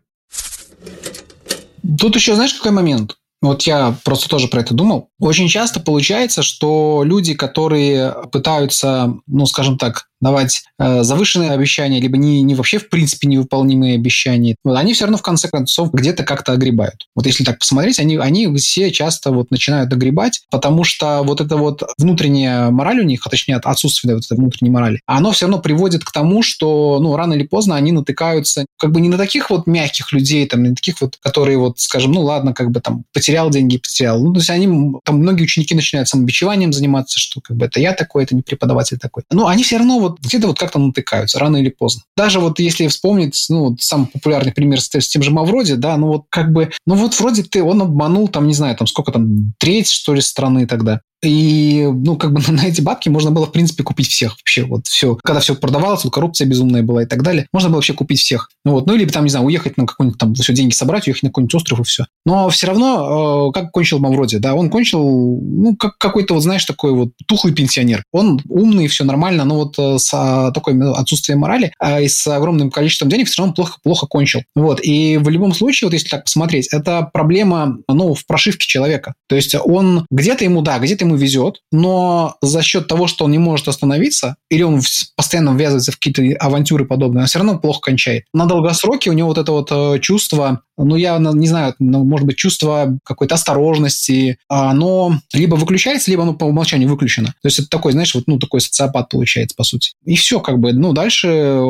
Тут 1.98 2.14
еще 2.14 2.34
знаешь, 2.34 2.54
какой 2.54 2.72
момент? 2.72 3.16
Вот 3.42 3.62
я 3.62 3.96
просто 4.04 4.28
тоже 4.28 4.48
про 4.48 4.60
это 4.60 4.74
думал. 4.74 5.10
Очень 5.18 5.48
часто 5.48 5.80
получается, 5.80 6.42
что 6.42 7.02
люди, 7.04 7.34
которые 7.34 8.14
пытаются, 8.32 9.14
ну, 9.26 9.46
скажем 9.46 9.78
так, 9.78 10.06
давать 10.20 10.64
э, 10.78 11.02
завышенные 11.02 11.52
обещания, 11.52 12.00
либо 12.00 12.16
не, 12.16 12.42
не 12.42 12.54
вообще 12.54 12.78
в 12.78 12.88
принципе 12.88 13.28
невыполнимые 13.28 13.96
обещания, 13.96 14.56
вот, 14.64 14.76
они 14.76 14.94
все 14.94 15.04
равно 15.04 15.18
в 15.18 15.22
конце 15.22 15.48
концов 15.48 15.92
где-то 15.92 16.24
как-то 16.24 16.52
огребают. 16.52 17.06
Вот 17.14 17.26
если 17.26 17.44
так 17.44 17.58
посмотреть, 17.58 17.98
они, 17.98 18.16
они 18.16 18.54
все 18.56 18.90
часто 18.90 19.30
вот 19.30 19.50
начинают 19.50 19.92
огребать, 19.92 20.42
потому 20.50 20.84
что 20.84 21.22
вот 21.22 21.40
это 21.40 21.56
вот 21.56 21.82
внутренняя 21.98 22.70
мораль 22.70 23.00
у 23.00 23.04
них, 23.04 23.26
а 23.26 23.30
точнее 23.30 23.56
отсутствие 23.56 24.14
вот 24.14 24.24
этой 24.24 24.38
внутренней 24.38 24.70
морали, 24.70 25.00
оно 25.06 25.32
все 25.32 25.46
равно 25.46 25.60
приводит 25.60 26.04
к 26.04 26.12
тому, 26.12 26.42
что 26.42 26.98
ну 27.00 27.14
рано 27.16 27.34
или 27.34 27.44
поздно 27.44 27.76
они 27.76 27.92
натыкаются 27.92 28.64
как 28.78 28.92
бы 28.92 29.00
не 29.00 29.08
на 29.08 29.18
таких 29.18 29.50
вот 29.50 29.66
мягких 29.66 30.12
людей, 30.12 30.46
там, 30.46 30.62
не 30.62 30.70
на 30.70 30.76
таких 30.76 31.00
вот, 31.00 31.16
которые 31.22 31.58
вот, 31.58 31.78
скажем, 31.78 32.12
ну 32.12 32.22
ладно, 32.22 32.54
как 32.54 32.70
бы 32.70 32.80
там 32.80 33.04
потерял 33.36 33.50
деньги, 33.50 33.76
потерял. 33.76 34.22
Ну, 34.22 34.32
то 34.32 34.38
есть 34.38 34.50
они, 34.50 34.94
там 35.04 35.18
многие 35.18 35.42
ученики 35.42 35.74
начинают 35.74 36.08
самобичеванием 36.08 36.72
заниматься, 36.72 37.18
что 37.18 37.40
как 37.40 37.56
бы 37.56 37.66
это 37.66 37.80
я 37.80 37.92
такой, 37.92 38.24
это 38.24 38.34
не 38.34 38.42
преподаватель 38.42 38.98
такой. 38.98 39.24
Но 39.30 39.46
они 39.48 39.62
все 39.62 39.76
равно 39.76 39.98
вот 39.98 40.20
где-то 40.20 40.46
вот 40.46 40.58
как-то 40.58 40.78
натыкаются, 40.78 41.38
рано 41.38 41.58
или 41.58 41.68
поздно. 41.68 42.02
Даже 42.16 42.40
вот 42.40 42.58
если 42.58 42.86
вспомнить, 42.86 43.44
ну, 43.50 43.70
вот 43.70 43.80
самый 43.82 44.06
популярный 44.06 44.52
пример 44.52 44.80
с, 44.80 44.88
с 44.88 45.08
тем 45.08 45.22
же 45.22 45.30
Мавроди, 45.30 45.74
да, 45.74 45.96
ну 45.96 46.08
вот 46.08 46.24
как 46.30 46.52
бы, 46.52 46.70
ну 46.86 46.94
вот 46.94 47.18
вроде 47.20 47.42
ты, 47.42 47.62
он 47.62 47.82
обманул 47.82 48.28
там, 48.28 48.46
не 48.46 48.54
знаю, 48.54 48.74
там 48.76 48.86
сколько 48.86 49.12
там, 49.12 49.52
треть, 49.58 49.90
что 49.90 50.14
ли, 50.14 50.20
страны 50.20 50.66
тогда. 50.66 51.00
И, 51.26 51.86
ну, 51.92 52.16
как 52.16 52.32
бы 52.32 52.40
на 52.48 52.66
эти 52.66 52.80
бабки 52.80 53.08
можно 53.08 53.30
было, 53.30 53.46
в 53.46 53.52
принципе, 53.52 53.82
купить 53.82 54.08
всех 54.08 54.36
вообще. 54.38 54.64
Вот 54.64 54.86
все. 54.86 55.16
Когда 55.22 55.40
все 55.40 55.54
продавалось, 55.54 56.04
вот 56.04 56.12
коррупция 56.12 56.46
безумная 56.46 56.82
была 56.82 57.02
и 57.02 57.06
так 57.06 57.22
далее, 57.22 57.46
можно 57.52 57.68
было 57.68 57.76
вообще 57.76 57.94
купить 57.94 58.20
всех. 58.20 58.50
Ну, 58.64 58.72
вот. 58.72 58.86
ну 58.86 58.94
или 58.94 59.04
там, 59.06 59.24
не 59.24 59.30
знаю, 59.30 59.46
уехать 59.46 59.76
на 59.76 59.86
какой-нибудь 59.86 60.18
там, 60.18 60.34
все 60.34 60.52
деньги 60.52 60.72
собрать, 60.72 61.06
уехать 61.06 61.22
на 61.24 61.28
какой-нибудь 61.30 61.54
остров 61.54 61.80
и 61.80 61.84
все. 61.84 62.06
Но 62.24 62.48
все 62.48 62.66
равно, 62.66 63.48
э, 63.48 63.52
как 63.52 63.70
кончил 63.70 63.98
Мавроди, 63.98 64.38
да, 64.38 64.54
он 64.54 64.70
кончил, 64.70 65.02
ну, 65.02 65.76
как 65.76 65.98
какой-то, 65.98 66.34
вот, 66.34 66.42
знаешь, 66.42 66.64
такой 66.64 66.92
вот 66.92 67.10
тухлый 67.26 67.54
пенсионер. 67.54 68.02
Он 68.12 68.40
умный, 68.48 68.88
все 68.88 69.04
нормально, 69.04 69.44
но 69.44 69.56
вот 69.56 69.78
э, 69.78 69.98
с 69.98 70.10
а, 70.12 70.50
такой 70.52 70.78
отсутствием 70.92 71.40
морали 71.40 71.72
а, 71.78 72.00
и 72.00 72.08
с 72.08 72.26
огромным 72.26 72.70
количеством 72.70 73.08
денег 73.08 73.28
все 73.28 73.42
равно 73.42 73.54
плохо, 73.54 73.78
плохо 73.82 74.06
кончил. 74.06 74.42
Вот. 74.54 74.80
И 74.82 75.16
в 75.18 75.28
любом 75.28 75.54
случае, 75.54 75.86
вот 75.86 75.94
если 75.94 76.08
так 76.08 76.24
посмотреть, 76.24 76.68
это 76.72 77.08
проблема, 77.12 77.78
ну, 77.88 78.14
в 78.14 78.26
прошивке 78.26 78.66
человека. 78.66 79.14
То 79.28 79.36
есть 79.36 79.54
он 79.54 80.06
где-то 80.10 80.44
ему, 80.44 80.62
да, 80.62 80.78
где-то 80.78 81.04
ему 81.04 81.15
везет, 81.16 81.60
но 81.72 82.36
за 82.40 82.62
счет 82.62 82.86
того, 82.88 83.06
что 83.06 83.24
он 83.24 83.32
не 83.32 83.38
может 83.38 83.68
остановиться, 83.68 84.36
или 84.50 84.62
он 84.62 84.80
постоянно 85.16 85.50
ввязывается 85.50 85.92
в 85.92 85.96
какие-то 85.96 86.22
авантюры 86.44 86.84
подобные, 86.84 87.22
он 87.22 87.26
все 87.26 87.38
равно 87.38 87.58
плохо 87.58 87.80
кончает. 87.80 88.24
На 88.32 88.46
долгосроке 88.46 89.10
у 89.10 89.12
него 89.12 89.28
вот 89.28 89.38
это 89.38 89.52
вот 89.52 89.68
э, 89.70 89.98
чувство, 90.00 90.62
ну, 90.78 90.96
я 90.96 91.18
не 91.18 91.46
знаю, 91.48 91.74
ну, 91.78 92.04
может 92.04 92.26
быть, 92.26 92.36
чувство 92.36 92.98
какой-то 93.04 93.34
осторожности, 93.34 94.38
оно 94.48 95.20
либо 95.32 95.54
выключается, 95.54 96.10
либо 96.10 96.22
оно 96.22 96.34
по 96.34 96.44
умолчанию 96.44 96.88
выключено. 96.88 97.28
То 97.42 97.48
есть 97.48 97.58
это 97.58 97.68
такой, 97.68 97.92
знаешь, 97.92 98.14
вот, 98.14 98.24
ну, 98.26 98.38
такой 98.38 98.60
социопат 98.60 99.08
получается, 99.08 99.56
по 99.56 99.64
сути. 99.64 99.92
И 100.04 100.16
все, 100.16 100.40
как 100.40 100.58
бы, 100.58 100.72
ну, 100.72 100.92
дальше 100.92 101.28
э, 101.28 101.64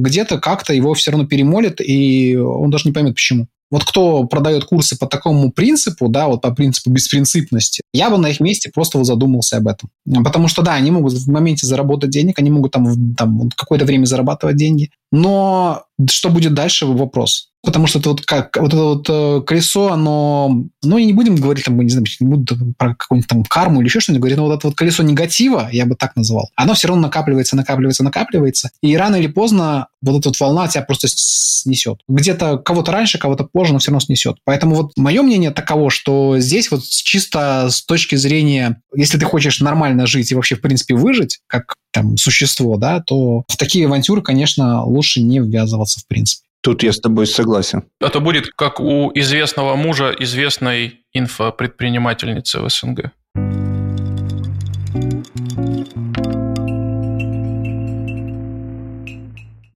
где-то 0.00 0.38
как-то 0.38 0.74
его 0.74 0.94
все 0.94 1.10
равно 1.10 1.26
перемолит, 1.26 1.80
и 1.80 2.36
он 2.36 2.70
даже 2.70 2.84
не 2.86 2.92
поймет, 2.92 3.14
почему. 3.14 3.46
Вот 3.70 3.84
кто 3.84 4.24
продает 4.24 4.64
курсы 4.64 4.96
по 4.96 5.06
такому 5.06 5.50
принципу, 5.50 6.08
да, 6.08 6.28
вот 6.28 6.42
по 6.42 6.52
принципу 6.52 6.90
беспринципности, 6.90 7.82
я 7.92 8.10
бы 8.10 8.18
на 8.18 8.28
их 8.28 8.40
месте 8.40 8.70
просто 8.72 8.98
вот 8.98 9.04
задумался 9.04 9.56
об 9.56 9.66
этом. 9.66 9.90
Потому 10.24 10.48
что, 10.48 10.62
да, 10.62 10.74
они 10.74 10.90
могут 10.90 11.14
в 11.14 11.28
моменте 11.28 11.66
заработать 11.66 12.10
денег, 12.10 12.38
они 12.38 12.50
могут 12.50 12.72
там, 12.72 13.14
там 13.14 13.50
какое-то 13.56 13.84
время 13.84 14.04
зарабатывать 14.04 14.56
деньги, 14.56 14.90
но 15.10 15.84
что 16.08 16.30
будет 16.30 16.54
дальше, 16.54 16.86
вопрос. 16.86 17.50
Потому 17.66 17.88
что 17.88 17.98
это 17.98 18.10
вот 18.10 18.24
как 18.24 18.56
вот 18.56 18.68
это 18.68 18.82
вот 18.82 19.06
э, 19.10 19.42
колесо, 19.44 19.92
оно, 19.92 20.64
ну 20.84 20.98
и 20.98 21.04
не 21.04 21.12
будем 21.12 21.34
говорить 21.34 21.64
там, 21.64 21.78
не 21.80 21.90
знаю, 21.90 22.06
не 22.20 22.26
буду 22.28 22.56
про 22.78 22.94
какую-нибудь 22.94 23.28
там 23.28 23.44
карму 23.44 23.80
или 23.80 23.88
еще 23.88 23.98
что-нибудь 23.98 24.20
говорить, 24.20 24.38
но 24.38 24.46
вот 24.46 24.56
это 24.56 24.68
вот 24.68 24.76
колесо 24.76 25.02
негатива, 25.02 25.68
я 25.72 25.84
бы 25.84 25.96
так 25.96 26.14
назвал, 26.14 26.48
оно 26.54 26.74
все 26.74 26.86
равно 26.86 27.02
накапливается, 27.02 27.56
накапливается, 27.56 28.04
накапливается, 28.04 28.70
и 28.82 28.96
рано 28.96 29.16
или 29.16 29.26
поздно 29.26 29.88
вот 30.00 30.20
эта 30.20 30.28
вот 30.28 30.38
волна 30.38 30.68
тебя 30.68 30.82
просто 30.82 31.08
снесет. 31.10 32.00
Где-то 32.08 32.58
кого-то 32.58 32.92
раньше, 32.92 33.18
кого-то 33.18 33.44
позже, 33.44 33.72
но 33.72 33.80
все 33.80 33.90
равно 33.90 34.00
снесет. 34.00 34.36
Поэтому 34.44 34.76
вот 34.76 34.92
мое 34.96 35.22
мнение 35.22 35.50
таково, 35.50 35.90
что 35.90 36.38
здесь 36.38 36.70
вот 36.70 36.84
чисто 36.84 37.68
с 37.68 37.84
точки 37.84 38.14
зрения, 38.14 38.80
если 38.94 39.18
ты 39.18 39.24
хочешь 39.24 39.60
нормально 39.60 40.06
жить 40.06 40.30
и 40.30 40.34
вообще 40.36 40.54
в 40.54 40.60
принципе 40.60 40.94
выжить, 40.94 41.40
как 41.48 41.74
там 41.92 42.16
существо, 42.16 42.76
да, 42.76 43.00
то 43.00 43.44
в 43.48 43.56
такие 43.56 43.86
авантюры, 43.86 44.22
конечно, 44.22 44.84
лучше 44.84 45.22
не 45.22 45.40
ввязываться 45.40 46.00
в 46.00 46.06
принципе. 46.06 46.45
Тут 46.66 46.82
я 46.82 46.92
с 46.92 46.98
тобой 46.98 47.28
согласен. 47.28 47.84
Это 48.00 48.18
будет 48.18 48.48
как 48.48 48.80
у 48.80 49.12
известного 49.14 49.76
мужа 49.76 50.12
известной 50.18 51.04
инфопредпринимательницы 51.12 52.58
в 52.58 52.68
СНГ. 52.68 53.12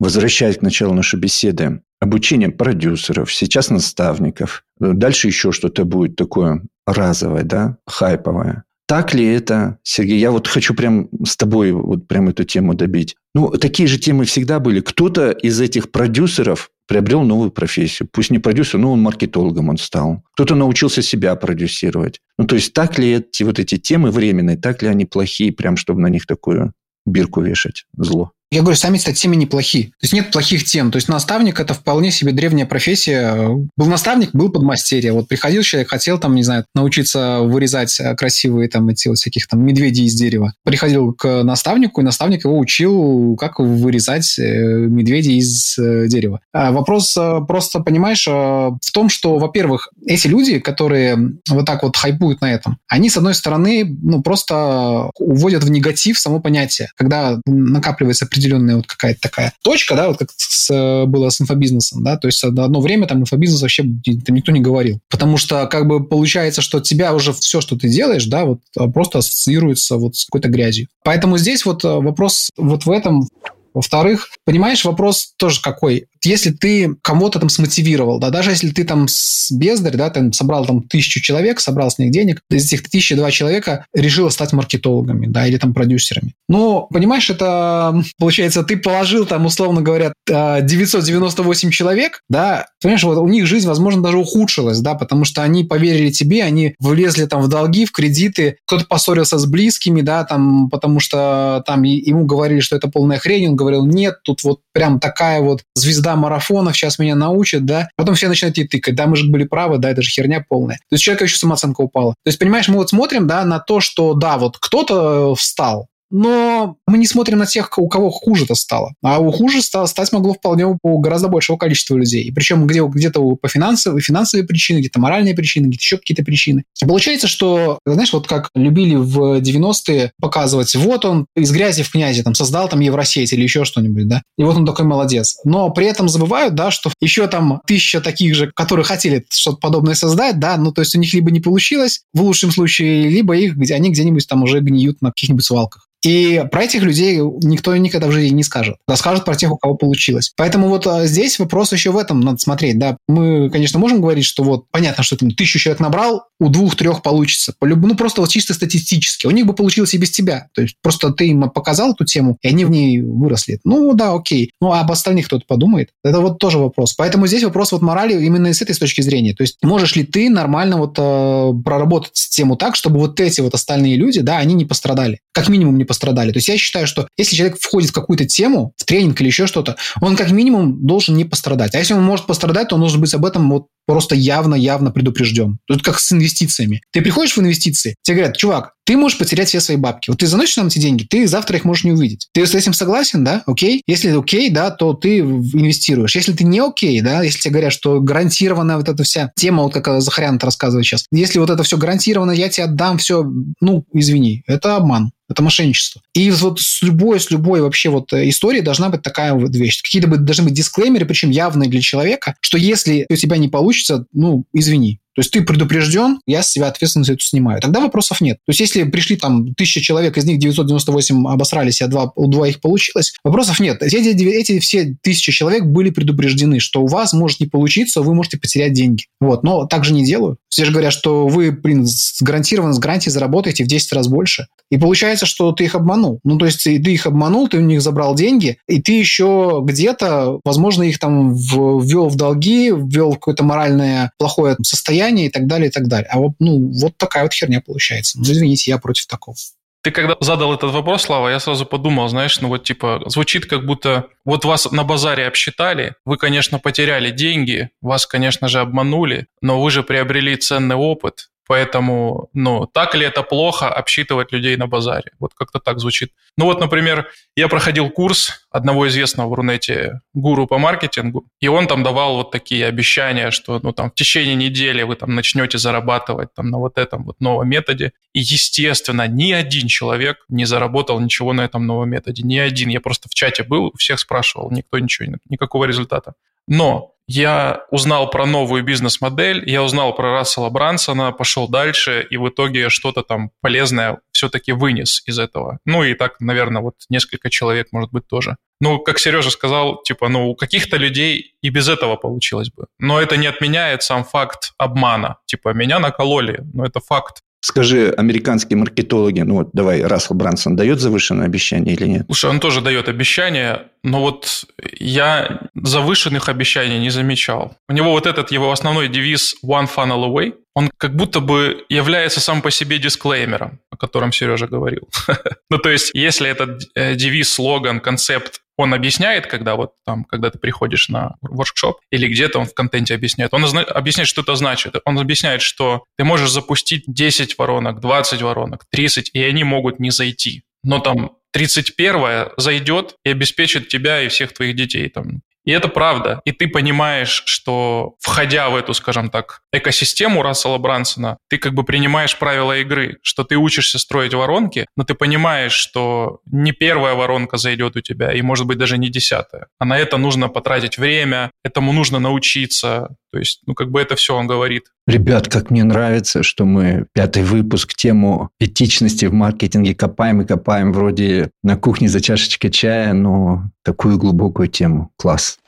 Возвращаясь 0.00 0.56
к 0.56 0.62
началу 0.62 0.92
нашей 0.92 1.20
беседы, 1.20 1.80
обучение 2.00 2.48
продюсеров, 2.48 3.32
сейчас 3.32 3.70
наставников, 3.70 4.64
дальше 4.80 5.28
еще 5.28 5.52
что-то 5.52 5.84
будет 5.84 6.16
такое 6.16 6.60
разовое, 6.88 7.44
да, 7.44 7.76
хайповое. 7.86 8.64
Так 8.90 9.14
ли 9.14 9.24
это, 9.24 9.78
Сергей? 9.84 10.18
Я 10.18 10.32
вот 10.32 10.48
хочу 10.48 10.74
прям 10.74 11.08
с 11.24 11.36
тобой 11.36 11.70
вот 11.70 12.08
прям 12.08 12.28
эту 12.28 12.42
тему 12.42 12.74
добить. 12.74 13.14
Ну, 13.36 13.50
такие 13.50 13.86
же 13.86 14.00
темы 14.00 14.24
всегда 14.24 14.58
были. 14.58 14.80
Кто-то 14.80 15.30
из 15.30 15.60
этих 15.60 15.92
продюсеров 15.92 16.72
приобрел 16.90 17.22
новую 17.22 17.52
профессию. 17.52 18.08
Пусть 18.10 18.32
не 18.32 18.40
продюсер, 18.40 18.80
но 18.80 18.92
он 18.92 19.00
маркетологом 19.00 19.68
он 19.68 19.78
стал. 19.78 20.24
Кто-то 20.32 20.56
научился 20.56 21.02
себя 21.02 21.36
продюсировать. 21.36 22.20
Ну, 22.36 22.46
то 22.48 22.56
есть, 22.56 22.72
так 22.72 22.98
ли 22.98 23.12
эти 23.12 23.44
вот 23.44 23.60
эти 23.60 23.78
темы 23.78 24.10
временные, 24.10 24.56
так 24.56 24.82
ли 24.82 24.88
они 24.88 25.04
плохие, 25.04 25.52
прям 25.52 25.76
чтобы 25.76 26.00
на 26.00 26.08
них 26.08 26.26
такую 26.26 26.72
бирку 27.06 27.42
вешать, 27.42 27.84
зло? 27.96 28.32
Я 28.52 28.62
говорю, 28.62 28.76
сами, 28.76 28.98
темы 28.98 29.36
неплохие. 29.36 29.86
То 29.86 30.02
есть 30.02 30.12
нет 30.12 30.30
плохих 30.32 30.64
тем. 30.64 30.90
То 30.90 30.96
есть 30.96 31.08
наставник– 31.08 31.60
это 31.60 31.72
вполне 31.72 32.10
себе 32.10 32.32
древняя 32.32 32.66
профессия. 32.66 33.48
Был 33.76 33.86
наставник, 33.86 34.30
был 34.32 34.50
подмастерье. 34.50 35.12
Вот 35.12 35.28
приходил 35.28 35.62
человек, 35.62 35.90
хотел 35.90 36.18
там, 36.18 36.34
не 36.34 36.42
знаю, 36.42 36.64
научиться 36.74 37.40
вырезать 37.42 37.96
красивые 38.16 38.68
там 38.68 38.88
эти 38.88 39.06
вот 39.06 39.18
всяких 39.18 39.46
там 39.46 39.64
медведей 39.64 40.06
из 40.06 40.14
дерева. 40.14 40.52
Приходил 40.64 41.12
к 41.12 41.42
наставнику, 41.44 42.00
и 42.00 42.04
наставник 42.04 42.44
его 42.44 42.58
учил, 42.58 43.36
как 43.36 43.60
вырезать 43.60 44.36
э, 44.38 44.42
медведей 44.42 45.38
из 45.38 45.78
э, 45.78 46.08
дерева. 46.08 46.40
А 46.52 46.72
вопрос 46.72 47.16
э, 47.16 47.40
просто, 47.46 47.80
понимаешь, 47.80 48.26
в 48.26 48.92
том, 48.92 49.08
что, 49.08 49.38
во-первых, 49.38 49.90
эти 50.04 50.26
люди, 50.26 50.58
которые 50.58 51.16
вот 51.48 51.66
так 51.66 51.84
вот 51.84 51.96
хайпуют 51.96 52.40
на 52.40 52.52
этом, 52.52 52.78
они, 52.88 53.10
с 53.10 53.16
одной 53.16 53.34
стороны, 53.34 53.84
ну, 54.02 54.22
просто 54.22 55.10
уводят 55.18 55.62
в 55.62 55.70
негатив 55.70 56.18
само 56.18 56.40
понятие. 56.40 56.90
Когда 56.96 57.38
накапливается 57.46 58.26
определенная 58.40 58.76
вот 58.76 58.86
какая-то 58.86 59.20
такая 59.20 59.52
точка, 59.62 59.94
да, 59.94 60.08
вот 60.08 60.18
как 60.18 60.30
с, 60.36 61.04
было 61.06 61.28
с 61.28 61.40
инфобизнесом, 61.40 62.02
да, 62.02 62.16
то 62.16 62.26
есть 62.26 62.42
одно 62.42 62.80
время 62.80 63.06
там 63.06 63.20
инфобизнес 63.20 63.60
вообще 63.60 63.82
там 63.82 64.34
никто 64.34 64.52
не 64.52 64.60
говорил. 64.60 65.00
Потому 65.10 65.36
что 65.36 65.66
как 65.66 65.86
бы 65.86 66.04
получается, 66.04 66.62
что 66.62 66.80
тебя 66.80 67.14
уже 67.14 67.32
все, 67.32 67.60
что 67.60 67.76
ты 67.76 67.88
делаешь, 67.88 68.26
да, 68.26 68.44
вот 68.44 68.60
просто 68.94 69.18
ассоциируется 69.18 69.96
вот 69.96 70.16
с 70.16 70.24
какой-то 70.24 70.48
грязью. 70.48 70.88
Поэтому 71.04 71.38
здесь 71.38 71.64
вот 71.64 71.84
вопрос 71.84 72.50
вот 72.56 72.86
в 72.86 72.90
этом 72.90 73.28
во-вторых, 73.72 74.30
понимаешь, 74.44 74.84
вопрос 74.84 75.32
тоже 75.36 75.60
какой 75.60 76.06
если 76.24 76.50
ты 76.50 76.96
кого-то 77.02 77.38
там 77.38 77.48
смотивировал, 77.48 78.18
да, 78.18 78.30
даже 78.30 78.50
если 78.50 78.70
ты 78.70 78.84
там 78.84 79.06
с 79.08 79.50
бездарь, 79.50 79.96
да, 79.96 80.10
ты 80.10 80.32
собрал 80.32 80.66
там 80.66 80.82
тысячу 80.82 81.20
человек, 81.20 81.60
собрал 81.60 81.90
с 81.90 81.98
них 81.98 82.10
денег, 82.10 82.42
из 82.50 82.66
этих 82.66 82.88
тысячи 82.88 83.14
два 83.14 83.30
человека 83.30 83.86
решила 83.94 84.28
стать 84.28 84.52
маркетологами, 84.52 85.26
да, 85.26 85.46
или 85.46 85.56
там 85.56 85.74
продюсерами. 85.74 86.34
Но, 86.48 86.82
понимаешь, 86.90 87.30
это, 87.30 88.02
получается, 88.18 88.62
ты 88.62 88.76
положил 88.76 89.26
там, 89.26 89.46
условно 89.46 89.82
говоря, 89.82 90.12
998 90.26 91.70
человек, 91.70 92.22
да, 92.28 92.66
понимаешь, 92.80 93.04
вот 93.04 93.18
у 93.18 93.28
них 93.28 93.46
жизнь, 93.46 93.66
возможно, 93.66 94.02
даже 94.02 94.18
ухудшилась, 94.18 94.80
да, 94.80 94.94
потому 94.94 95.24
что 95.24 95.42
они 95.42 95.64
поверили 95.64 96.10
тебе, 96.10 96.44
они 96.44 96.74
влезли 96.78 97.26
там 97.26 97.42
в 97.42 97.48
долги, 97.48 97.86
в 97.86 97.92
кредиты, 97.92 98.58
кто-то 98.66 98.84
поссорился 98.84 99.38
с 99.38 99.46
близкими, 99.46 100.00
да, 100.00 100.24
там, 100.24 100.68
потому 100.70 101.00
что 101.00 101.62
там 101.66 101.82
ему 101.82 102.24
говорили, 102.24 102.60
что 102.60 102.76
это 102.76 102.88
полная 102.88 103.18
хрень, 103.18 103.48
он 103.48 103.56
говорил, 103.56 103.86
нет, 103.86 104.16
тут 104.24 104.42
вот 104.44 104.60
прям 104.72 105.00
такая 105.00 105.40
вот 105.40 105.62
звезда 105.74 106.09
звезда 106.10 106.16
марафонов, 106.16 106.76
сейчас 106.76 106.98
меня 106.98 107.14
научат, 107.14 107.64
да. 107.64 107.88
Потом 107.96 108.14
все 108.14 108.28
начинают 108.28 108.56
ей 108.56 108.66
тыкать, 108.66 108.94
да, 108.94 109.06
мы 109.06 109.16
же 109.16 109.30
были 109.30 109.44
правы, 109.44 109.78
да, 109.78 109.90
это 109.90 110.02
же 110.02 110.10
херня 110.10 110.44
полная. 110.46 110.76
То 110.76 110.94
есть 110.94 111.04
человека 111.04 111.24
еще 111.24 111.36
самооценка 111.36 111.80
упала. 111.80 112.14
То 112.24 112.28
есть, 112.28 112.38
понимаешь, 112.38 112.68
мы 112.68 112.76
вот 112.76 112.90
смотрим, 112.90 113.26
да, 113.26 113.44
на 113.44 113.58
то, 113.58 113.80
что, 113.80 114.14
да, 114.14 114.38
вот 114.38 114.58
кто-то 114.58 115.34
встал, 115.34 115.86
но 116.10 116.76
мы 116.86 116.98
не 116.98 117.06
смотрим 117.06 117.38
на 117.38 117.46
тех, 117.46 117.78
у 117.78 117.88
кого 117.88 118.10
хуже-то 118.10 118.54
стало. 118.54 118.94
А 119.02 119.18
у 119.20 119.30
хуже 119.30 119.62
стало, 119.62 119.86
стать 119.86 120.12
могло 120.12 120.34
вполне 120.34 120.66
у 120.66 120.98
гораздо 120.98 121.28
большего 121.28 121.56
количества 121.56 121.96
людей. 121.96 122.24
И 122.24 122.32
причем 122.32 122.66
где, 122.66 122.84
где-то 122.84 123.36
по 123.36 123.48
финансовые, 123.48 124.02
финансовые 124.02 124.46
причины, 124.46 124.78
где-то 124.78 125.00
моральные 125.00 125.34
причины, 125.34 125.66
где-то 125.66 125.82
еще 125.82 125.96
какие-то 125.98 126.24
причины. 126.24 126.64
И 126.82 126.86
получается, 126.86 127.28
что, 127.28 127.78
знаешь, 127.86 128.12
вот 128.12 128.26
как 128.26 128.50
любили 128.54 128.96
в 128.96 129.40
90-е 129.40 130.12
показывать, 130.20 130.74
вот 130.74 131.04
он 131.04 131.26
из 131.36 131.50
грязи 131.52 131.82
в 131.82 131.90
князи 131.90 132.22
там 132.22 132.34
создал 132.34 132.68
там 132.68 132.80
Евросеть 132.80 133.32
или 133.32 133.42
еще 133.42 133.64
что-нибудь, 133.64 134.08
да, 134.08 134.22
и 134.36 134.42
вот 134.42 134.56
он 134.56 134.66
такой 134.66 134.84
молодец. 134.84 135.38
Но 135.44 135.70
при 135.70 135.86
этом 135.86 136.08
забывают, 136.08 136.54
да, 136.54 136.70
что 136.70 136.90
еще 137.00 137.26
там 137.28 137.60
тысяча 137.66 138.00
таких 138.00 138.34
же, 138.34 138.50
которые 138.54 138.84
хотели 138.84 139.24
что-то 139.30 139.58
подобное 139.58 139.94
создать, 139.94 140.38
да, 140.38 140.56
ну 140.56 140.72
то 140.72 140.82
есть 140.82 140.94
у 140.94 140.98
них 140.98 141.12
либо 141.14 141.30
не 141.30 141.40
получилось 141.40 142.02
в 142.12 142.22
лучшем 142.22 142.50
случае, 142.50 143.08
либо 143.08 143.36
их, 143.36 143.56
где 143.56 143.74
они 143.74 143.90
где-нибудь 143.90 144.26
там 144.26 144.42
уже 144.42 144.60
гниют 144.60 145.00
на 145.02 145.10
каких-нибудь 145.10 145.44
свалках. 145.44 145.86
И 146.02 146.44
про 146.50 146.64
этих 146.64 146.82
людей 146.82 147.18
никто 147.18 147.76
никогда 147.76 148.06
в 148.06 148.12
жизни 148.12 148.34
не 148.34 148.42
скажет. 148.42 148.76
Да 148.88 148.96
скажут 148.96 149.24
про 149.24 149.34
тех, 149.34 149.52
у 149.52 149.56
кого 149.56 149.74
получилось. 149.74 150.32
Поэтому 150.36 150.68
вот 150.68 150.86
а, 150.86 151.06
здесь 151.06 151.38
вопрос 151.38 151.72
еще 151.72 151.90
в 151.90 151.98
этом 151.98 152.20
надо 152.20 152.38
смотреть. 152.38 152.78
Да, 152.78 152.96
мы, 153.06 153.50
конечно, 153.50 153.78
можем 153.78 154.00
говорить, 154.00 154.24
что 154.24 154.42
вот 154.42 154.64
понятно, 154.70 155.04
что 155.04 155.16
ты 155.16 155.28
тысячу 155.30 155.58
человек 155.58 155.80
набрал, 155.80 156.24
у 156.40 156.48
двух-трех 156.48 157.02
получится. 157.02 157.54
Ну, 157.60 157.94
просто 157.94 158.22
вот 158.22 158.30
чисто 158.30 158.54
статистически. 158.54 159.26
У 159.26 159.30
них 159.30 159.46
бы 159.46 159.52
получилось 159.52 159.94
и 159.94 159.98
без 159.98 160.10
тебя. 160.10 160.48
То 160.54 160.62
есть 160.62 160.76
просто 160.82 161.10
ты 161.10 161.28
им 161.28 161.48
показал 161.50 161.92
эту 161.92 162.04
тему, 162.04 162.38
и 162.40 162.48
они 162.48 162.64
в 162.64 162.70
ней 162.70 163.00
выросли. 163.00 163.60
Ну, 163.64 163.92
да, 163.92 164.14
окей. 164.14 164.52
Ну, 164.60 164.72
а 164.72 164.80
об 164.80 164.90
остальных 164.90 165.26
кто-то 165.26 165.44
подумает? 165.46 165.90
Это 166.02 166.20
вот 166.20 166.38
тоже 166.38 166.58
вопрос. 166.58 166.94
Поэтому 166.94 167.26
здесь 167.26 167.44
вопрос 167.44 167.72
вот 167.72 167.82
морали 167.82 168.24
именно 168.24 168.52
с 168.52 168.62
этой 168.62 168.74
точки 168.74 169.02
зрения. 169.02 169.34
То 169.34 169.42
есть 169.42 169.58
можешь 169.62 169.94
ли 169.96 170.04
ты 170.04 170.30
нормально 170.30 170.78
вот 170.78 170.96
э, 170.98 171.52
проработать 171.62 172.12
тему 172.30 172.56
так, 172.56 172.74
чтобы 172.74 172.98
вот 172.98 173.20
эти 173.20 173.40
вот 173.42 173.54
остальные 173.54 173.96
люди, 173.96 174.20
да, 174.20 174.38
они 174.38 174.54
не 174.54 174.64
пострадали. 174.64 175.20
Как 175.32 175.48
минимум 175.48 175.76
не 175.76 175.84
пострадали. 175.84 176.32
То 176.32 176.38
есть 176.38 176.48
я 176.48 176.56
считаю, 176.56 176.86
что 176.86 177.06
если 177.18 177.36
человек 177.36 177.58
входит 177.60 177.90
в 177.90 177.92
какую-то 177.92 178.24
тему, 178.24 178.72
в 178.76 178.84
тренинг 178.86 179.20
или 179.20 179.28
еще 179.28 179.46
что-то, 179.46 179.76
он 180.00 180.16
как 180.16 180.30
минимум 180.30 180.86
должен 180.86 181.16
не 181.16 181.24
пострадать. 181.24 181.74
А 181.74 181.78
если 181.78 181.92
он 181.92 182.02
может 182.02 182.26
пострадать, 182.26 182.68
то 182.68 182.76
он 182.76 182.80
должен 182.80 183.00
быть 183.00 183.12
об 183.12 183.26
этом 183.26 183.50
вот 183.50 183.66
просто 183.90 184.14
явно-явно 184.14 184.92
предупрежден. 184.92 185.58
Тут 185.66 185.82
как 185.82 185.98
с 185.98 186.12
инвестициями. 186.12 186.80
Ты 186.92 187.00
приходишь 187.00 187.36
в 187.36 187.40
инвестиции, 187.40 187.96
тебе 188.02 188.18
говорят, 188.18 188.36
чувак, 188.36 188.74
ты 188.84 188.96
можешь 188.96 189.18
потерять 189.18 189.48
все 189.48 189.60
свои 189.60 189.76
бабки. 189.76 190.10
Вот 190.10 190.20
ты 190.20 190.28
заносишь 190.28 190.58
нам 190.58 190.68
эти 190.68 190.78
деньги, 190.78 191.04
ты 191.10 191.26
завтра 191.26 191.56
их 191.56 191.64
можешь 191.64 191.82
не 191.82 191.90
увидеть. 191.90 192.28
Ты 192.32 192.46
с 192.46 192.54
этим 192.54 192.72
согласен, 192.72 193.24
да? 193.24 193.42
Окей? 193.46 193.82
Если 193.88 194.16
окей, 194.16 194.48
да, 194.50 194.70
то 194.70 194.92
ты 194.94 195.18
инвестируешь. 195.18 196.14
Если 196.14 196.32
ты 196.32 196.44
не 196.44 196.60
окей, 196.60 197.00
да, 197.00 197.24
если 197.24 197.40
тебе 197.40 197.54
говорят, 197.54 197.72
что 197.72 198.00
гарантированно 198.00 198.76
вот 198.76 198.88
эта 198.88 199.02
вся 199.02 199.32
тема, 199.34 199.64
вот 199.64 199.74
как 199.74 200.00
Захарян 200.00 200.38
рассказывает 200.38 200.86
сейчас, 200.86 201.06
если 201.10 201.40
вот 201.40 201.50
это 201.50 201.64
все 201.64 201.76
гарантированно, 201.76 202.30
я 202.30 202.48
тебе 202.48 202.66
отдам 202.66 202.98
все, 202.98 203.24
ну, 203.60 203.84
извини, 203.92 204.44
это 204.46 204.76
обман. 204.76 205.10
Это 205.30 205.42
мошенничество. 205.42 206.02
И 206.12 206.30
вот 206.32 206.60
с 206.60 206.82
любой, 206.82 207.20
с 207.20 207.30
любой 207.30 207.62
вообще 207.62 207.88
вот 207.88 208.12
историей 208.12 208.62
должна 208.62 208.88
быть 208.88 209.02
такая 209.02 209.32
вот 209.32 209.54
вещь. 209.54 209.80
Какие-то 209.80 210.08
должны 210.08 210.44
быть 210.44 210.54
дисклеймеры, 210.54 211.06
причем 211.06 211.30
явные 211.30 211.70
для 211.70 211.80
человека, 211.80 212.34
что 212.40 212.58
если 212.58 213.06
у 213.08 213.14
тебя 213.14 213.36
не 213.36 213.48
получится, 213.48 214.06
ну, 214.12 214.44
извини, 214.52 215.00
то 215.14 215.20
есть 215.20 215.32
ты 215.32 215.42
предупрежден, 215.42 216.20
я 216.26 216.42
с 216.42 216.50
себя 216.50 216.68
ответственность 216.68 217.10
эту 217.10 217.20
снимаю. 217.20 217.60
Тогда 217.60 217.80
вопросов 217.80 218.20
нет. 218.20 218.38
То 218.46 218.50
есть 218.50 218.60
если 218.60 218.84
пришли 218.84 219.16
там 219.16 219.54
тысяча 219.54 219.80
человек, 219.80 220.16
из 220.16 220.24
них 220.24 220.38
998 220.38 221.26
обосрались, 221.26 221.82
а 221.82 221.88
два, 221.88 222.12
у 222.14 222.28
два 222.28 222.48
их 222.48 222.60
получилось, 222.60 223.14
вопросов 223.24 223.58
нет. 223.58 223.82
Эти, 223.82 223.96
эти 223.96 224.60
все 224.60 224.96
тысячи 225.02 225.32
человек 225.32 225.64
были 225.64 225.90
предупреждены, 225.90 226.60
что 226.60 226.82
у 226.82 226.86
вас 226.86 227.12
может 227.12 227.40
не 227.40 227.46
получиться, 227.46 228.02
вы 228.02 228.14
можете 228.14 228.38
потерять 228.38 228.72
деньги. 228.72 229.06
Вот. 229.20 229.42
Но 229.42 229.66
так 229.66 229.84
же 229.84 229.92
не 229.92 230.04
делаю. 230.04 230.36
Все 230.48 230.64
же 230.64 230.72
говорят, 230.72 230.92
что 230.92 231.26
вы, 231.26 231.50
блин, 231.50 231.86
гарантированно 232.20 232.74
с 232.74 232.78
гарантией 232.78 233.12
заработаете 233.12 233.64
в 233.64 233.66
10 233.66 233.92
раз 233.92 234.06
больше. 234.06 234.46
И 234.70 234.78
получается, 234.78 235.26
что 235.26 235.50
ты 235.52 235.64
их 235.64 235.74
обманул. 235.74 236.20
Ну, 236.22 236.38
то 236.38 236.46
есть 236.46 236.62
ты 236.62 236.76
их 236.76 237.06
обманул, 237.06 237.48
ты 237.48 237.58
у 237.58 237.62
них 237.62 237.82
забрал 237.82 238.14
деньги, 238.14 238.58
и 238.68 238.80
ты 238.80 238.92
еще 238.92 239.60
где-то, 239.64 240.40
возможно, 240.44 240.84
их 240.84 240.98
там 240.98 241.34
ввел 241.34 242.08
в 242.08 242.16
долги, 242.16 242.70
ввел 242.70 243.12
в 243.12 243.14
какое-то 243.14 243.42
моральное 243.42 244.12
плохое 244.18 244.56
состояние 244.62 244.99
и 245.08 245.28
так 245.30 245.46
далее, 245.46 245.68
и 245.68 245.72
так 245.72 245.88
далее. 245.88 246.08
А 246.10 246.18
вот, 246.18 246.32
ну, 246.38 246.70
вот 246.72 246.96
такая 246.96 247.24
вот 247.24 247.32
херня 247.32 247.60
получается. 247.60 248.18
Ну, 248.18 248.24
извините, 248.24 248.70
я 248.70 248.78
против 248.78 249.06
такого. 249.06 249.36
Ты 249.82 249.92
когда 249.92 250.16
задал 250.20 250.52
этот 250.52 250.72
вопрос, 250.72 251.02
Слава, 251.02 251.30
я 251.30 251.40
сразу 251.40 251.64
подумал, 251.64 252.08
знаешь, 252.08 252.38
ну 252.40 252.48
вот 252.48 252.64
типа 252.64 253.02
звучит 253.06 253.46
как 253.46 253.64
будто 253.64 254.08
вот 254.26 254.44
вас 254.44 254.70
на 254.70 254.84
базаре 254.84 255.26
обсчитали, 255.26 255.94
вы, 256.04 256.18
конечно, 256.18 256.58
потеряли 256.58 257.10
деньги, 257.10 257.70
вас, 257.80 258.04
конечно 258.04 258.48
же, 258.48 258.60
обманули, 258.60 259.28
но 259.40 259.62
вы 259.62 259.70
же 259.70 259.82
приобрели 259.82 260.36
ценный 260.36 260.76
опыт, 260.76 261.30
Поэтому, 261.50 262.28
ну, 262.32 262.66
так 262.66 262.94
ли 262.94 263.04
это 263.04 263.24
плохо 263.24 263.68
обсчитывать 263.68 264.30
людей 264.30 264.56
на 264.56 264.68
базаре? 264.68 265.10
Вот 265.18 265.34
как-то 265.34 265.58
так 265.58 265.80
звучит. 265.80 266.12
Ну 266.36 266.44
вот, 266.44 266.60
например, 266.60 267.08
я 267.34 267.48
проходил 267.48 267.90
курс 267.90 268.46
одного 268.52 268.86
известного 268.86 269.28
в 269.28 269.34
Рунете 269.34 270.00
гуру 270.14 270.46
по 270.46 270.58
маркетингу, 270.58 271.26
и 271.40 271.48
он 271.48 271.66
там 271.66 271.82
давал 271.82 272.14
вот 272.14 272.30
такие 272.30 272.66
обещания, 272.66 273.32
что, 273.32 273.58
ну, 273.64 273.72
там, 273.72 273.90
в 273.90 273.94
течение 273.94 274.36
недели 274.36 274.84
вы 274.84 274.94
там 274.94 275.16
начнете 275.16 275.58
зарабатывать 275.58 276.32
там 276.34 276.50
на 276.50 276.58
вот 276.58 276.78
этом 276.78 277.02
вот 277.04 277.20
новом 277.20 277.48
методе. 277.48 277.94
И, 278.12 278.20
естественно, 278.20 279.08
ни 279.08 279.32
один 279.32 279.66
человек 279.66 280.18
не 280.28 280.44
заработал 280.44 281.00
ничего 281.00 281.32
на 281.32 281.40
этом 281.40 281.66
новом 281.66 281.90
методе. 281.90 282.22
Ни 282.22 282.38
один. 282.38 282.68
Я 282.68 282.80
просто 282.80 283.08
в 283.08 283.14
чате 283.14 283.42
был, 283.42 283.72
всех 283.76 283.98
спрашивал, 283.98 284.52
никто 284.52 284.78
ничего, 284.78 285.16
никакого 285.28 285.64
результата. 285.64 286.12
Но 286.46 286.94
я 287.12 287.64
узнал 287.72 288.08
про 288.08 288.24
новую 288.24 288.62
бизнес-модель, 288.62 289.42
я 289.50 289.64
узнал 289.64 289.94
про 289.96 290.12
Рассела 290.12 290.48
Брансона, 290.48 291.10
пошел 291.10 291.48
дальше, 291.48 292.06
и 292.08 292.16
в 292.16 292.28
итоге 292.28 292.68
что-то 292.68 293.02
там 293.02 293.32
полезное 293.40 293.98
все-таки 294.12 294.52
вынес 294.52 295.02
из 295.06 295.18
этого. 295.18 295.58
Ну 295.64 295.82
и 295.82 295.94
так, 295.94 296.20
наверное, 296.20 296.62
вот 296.62 296.74
несколько 296.88 297.28
человек, 297.28 297.68
может 297.72 297.90
быть, 297.90 298.06
тоже. 298.06 298.36
Ну, 298.60 298.78
как 298.78 299.00
Сережа 299.00 299.30
сказал, 299.30 299.82
типа, 299.82 300.08
ну, 300.08 300.28
у 300.28 300.36
каких-то 300.36 300.76
людей 300.76 301.34
и 301.42 301.48
без 301.48 301.68
этого 301.68 301.96
получилось 301.96 302.50
бы. 302.50 302.66
Но 302.78 303.00
это 303.00 303.16
не 303.16 303.26
отменяет 303.26 303.82
сам 303.82 304.04
факт 304.04 304.52
обмана. 304.56 305.16
Типа, 305.26 305.52
меня 305.52 305.80
накололи, 305.80 306.44
но 306.52 306.64
это 306.64 306.78
факт. 306.78 307.22
Скажи, 307.42 307.90
американские 307.96 308.58
маркетологи, 308.58 309.20
ну 309.20 309.36
вот 309.36 309.50
давай, 309.52 309.82
Рассел 309.82 310.14
Брансон 310.14 310.56
дает 310.56 310.78
завышенное 310.78 311.26
обещание 311.26 311.74
или 311.74 311.86
нет? 311.86 312.02
Слушай, 312.06 312.30
он 312.30 312.40
тоже 312.40 312.60
дает 312.60 312.88
обещание, 312.88 313.62
но 313.82 314.00
вот 314.00 314.44
я 314.78 315.48
завышенных 315.54 316.28
обещаний 316.28 316.78
не 316.78 316.90
замечал. 316.90 317.56
У 317.68 317.72
него 317.72 317.92
вот 317.92 318.06
этот 318.06 318.30
его 318.30 318.52
основной 318.52 318.88
девиз 318.88 319.36
«One 319.42 319.68
funnel 319.74 320.06
away», 320.06 320.34
он 320.54 320.70
как 320.76 320.96
будто 320.96 321.20
бы 321.20 321.64
является 321.68 322.20
сам 322.20 322.42
по 322.42 322.50
себе 322.50 322.78
дисклеймером, 322.78 323.60
о 323.70 323.76
котором 323.76 324.12
Сережа 324.12 324.46
говорил. 324.46 324.88
ну, 325.50 325.58
то 325.58 325.70
есть, 325.70 325.90
если 325.94 326.28
этот 326.28 326.62
э, 326.74 326.94
девиз, 326.94 327.32
слоган, 327.32 327.80
концепт 327.80 328.40
он 328.60 328.74
объясняет, 328.74 329.26
когда 329.26 329.56
вот 329.56 329.72
там, 329.86 330.04
когда 330.04 330.30
ты 330.30 330.38
приходишь 330.38 330.90
на 330.90 331.16
воркшоп, 331.22 331.80
или 331.90 332.06
где-то 332.06 332.38
он 332.38 332.46
в 332.46 332.52
контенте 332.52 332.94
объясняет. 332.94 333.32
Он 333.32 333.42
объясняет, 333.58 334.08
что 334.08 334.20
это 334.20 334.36
значит. 334.36 334.74
Он 334.84 334.98
объясняет, 334.98 335.40
что 335.40 335.84
ты 335.96 336.04
можешь 336.04 336.30
запустить 336.30 336.84
10 336.86 337.38
воронок, 337.38 337.80
20 337.80 338.20
воронок, 338.20 338.66
30, 338.70 339.12
и 339.14 339.22
они 339.22 339.44
могут 339.44 339.80
не 339.80 339.90
зайти. 339.90 340.42
Но 340.62 340.78
там 340.78 341.12
31 341.32 342.32
зайдет 342.36 342.96
и 343.04 343.10
обеспечит 343.10 343.68
тебя 343.68 344.02
и 344.02 344.08
всех 344.08 344.34
твоих 344.34 344.56
детей. 344.56 344.88
Там, 344.90 345.22
и 345.44 345.52
это 345.52 345.68
правда. 345.68 346.20
И 346.24 346.32
ты 346.32 346.48
понимаешь, 346.48 347.22
что 347.26 347.94
входя 348.00 348.50
в 348.50 348.56
эту, 348.56 348.74
скажем 348.74 349.10
так, 349.10 349.40
экосистему 349.52 350.22
Рассела 350.22 350.58
Брансона, 350.58 351.18
ты 351.28 351.38
как 351.38 351.54
бы 351.54 351.64
принимаешь 351.64 352.18
правила 352.18 352.58
игры, 352.58 352.98
что 353.02 353.24
ты 353.24 353.36
учишься 353.36 353.78
строить 353.78 354.14
воронки, 354.14 354.66
но 354.76 354.84
ты 354.84 354.94
понимаешь, 354.94 355.52
что 355.52 356.20
не 356.26 356.52
первая 356.52 356.94
воронка 356.94 357.36
зайдет 357.36 357.76
у 357.76 357.80
тебя, 357.80 358.12
и 358.12 358.22
может 358.22 358.46
быть 358.46 358.58
даже 358.58 358.78
не 358.78 358.88
десятая. 358.88 359.46
А 359.58 359.64
на 359.64 359.78
это 359.78 359.96
нужно 359.96 360.28
потратить 360.28 360.78
время, 360.78 361.30
этому 361.44 361.72
нужно 361.72 361.98
научиться. 361.98 362.96
То 363.12 363.18
есть, 363.18 363.40
ну 363.46 363.54
как 363.54 363.70
бы 363.70 363.80
это 363.80 363.96
все 363.96 364.14
он 364.16 364.26
говорит. 364.26 364.66
Ребят, 364.86 365.28
как 365.28 365.50
мне 365.50 365.64
нравится, 365.64 366.22
что 366.22 366.44
мы 366.44 366.86
пятый 366.92 367.22
выпуск 367.24 367.74
тему 367.74 368.30
этичности 368.38 369.06
в 369.06 369.12
маркетинге 369.12 369.74
копаем 369.74 370.22
и 370.22 370.26
копаем 370.26 370.72
вроде 370.72 371.30
на 371.42 371.56
кухне 371.56 371.88
за 371.88 372.00
чашечкой 372.00 372.50
чая, 372.50 372.92
но 372.92 373.44
такую 373.64 373.98
глубокую 373.98 374.48
тему. 374.48 374.90
Класс. 374.96 375.38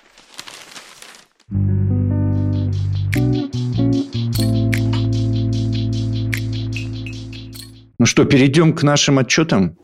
Ну 7.98 8.06
что, 8.06 8.24
перейдем 8.24 8.72
к 8.72 8.82
нашим 8.82 9.18
отчетам. 9.18 9.76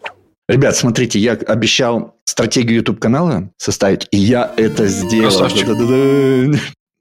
Ребят, 0.48 0.76
смотрите, 0.76 1.18
я 1.20 1.32
обещал 1.32 2.16
стратегию 2.24 2.78
YouTube-канала 2.78 3.50
составить, 3.58 4.08
и 4.10 4.16
я 4.16 4.52
это 4.56 4.88
сделал. 4.88 5.48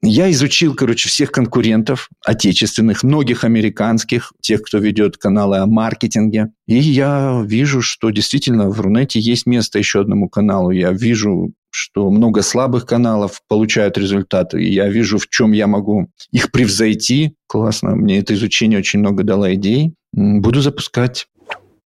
Я 0.10 0.32
изучил, 0.32 0.74
короче, 0.74 1.10
всех 1.10 1.32
конкурентов 1.32 2.10
отечественных, 2.26 3.04
многих 3.04 3.44
американских, 3.44 4.32
тех, 4.42 4.62
кто 4.62 4.78
ведет 4.78 5.18
каналы 5.18 5.58
о 5.58 5.66
маркетинге. 5.66 6.48
И 6.66 6.78
я 6.78 7.44
вижу, 7.46 7.82
что 7.82 8.10
действительно 8.10 8.70
в 8.70 8.80
Рунете 8.80 9.20
есть 9.20 9.46
место 9.46 9.80
еще 9.80 10.00
одному 10.00 10.30
каналу. 10.30 10.72
Я 10.72 10.94
вижу, 10.94 11.52
что 11.72 12.10
много 12.10 12.42
слабых 12.42 12.86
каналов 12.86 13.42
получают 13.50 13.98
результаты. 13.98 14.64
И 14.64 14.74
я 14.74 14.88
вижу, 14.88 15.18
в 15.18 15.28
чем 15.28 15.52
я 15.52 15.68
могу 15.68 16.08
их 16.32 16.52
превзойти. 16.52 17.34
Классно. 17.48 17.96
Мне 17.96 18.20
это 18.20 18.34
изучение 18.34 18.80
очень 18.80 19.00
много 19.00 19.24
дало 19.24 19.54
идей. 19.54 19.94
Буду 20.14 20.62
запускать. 20.62 21.28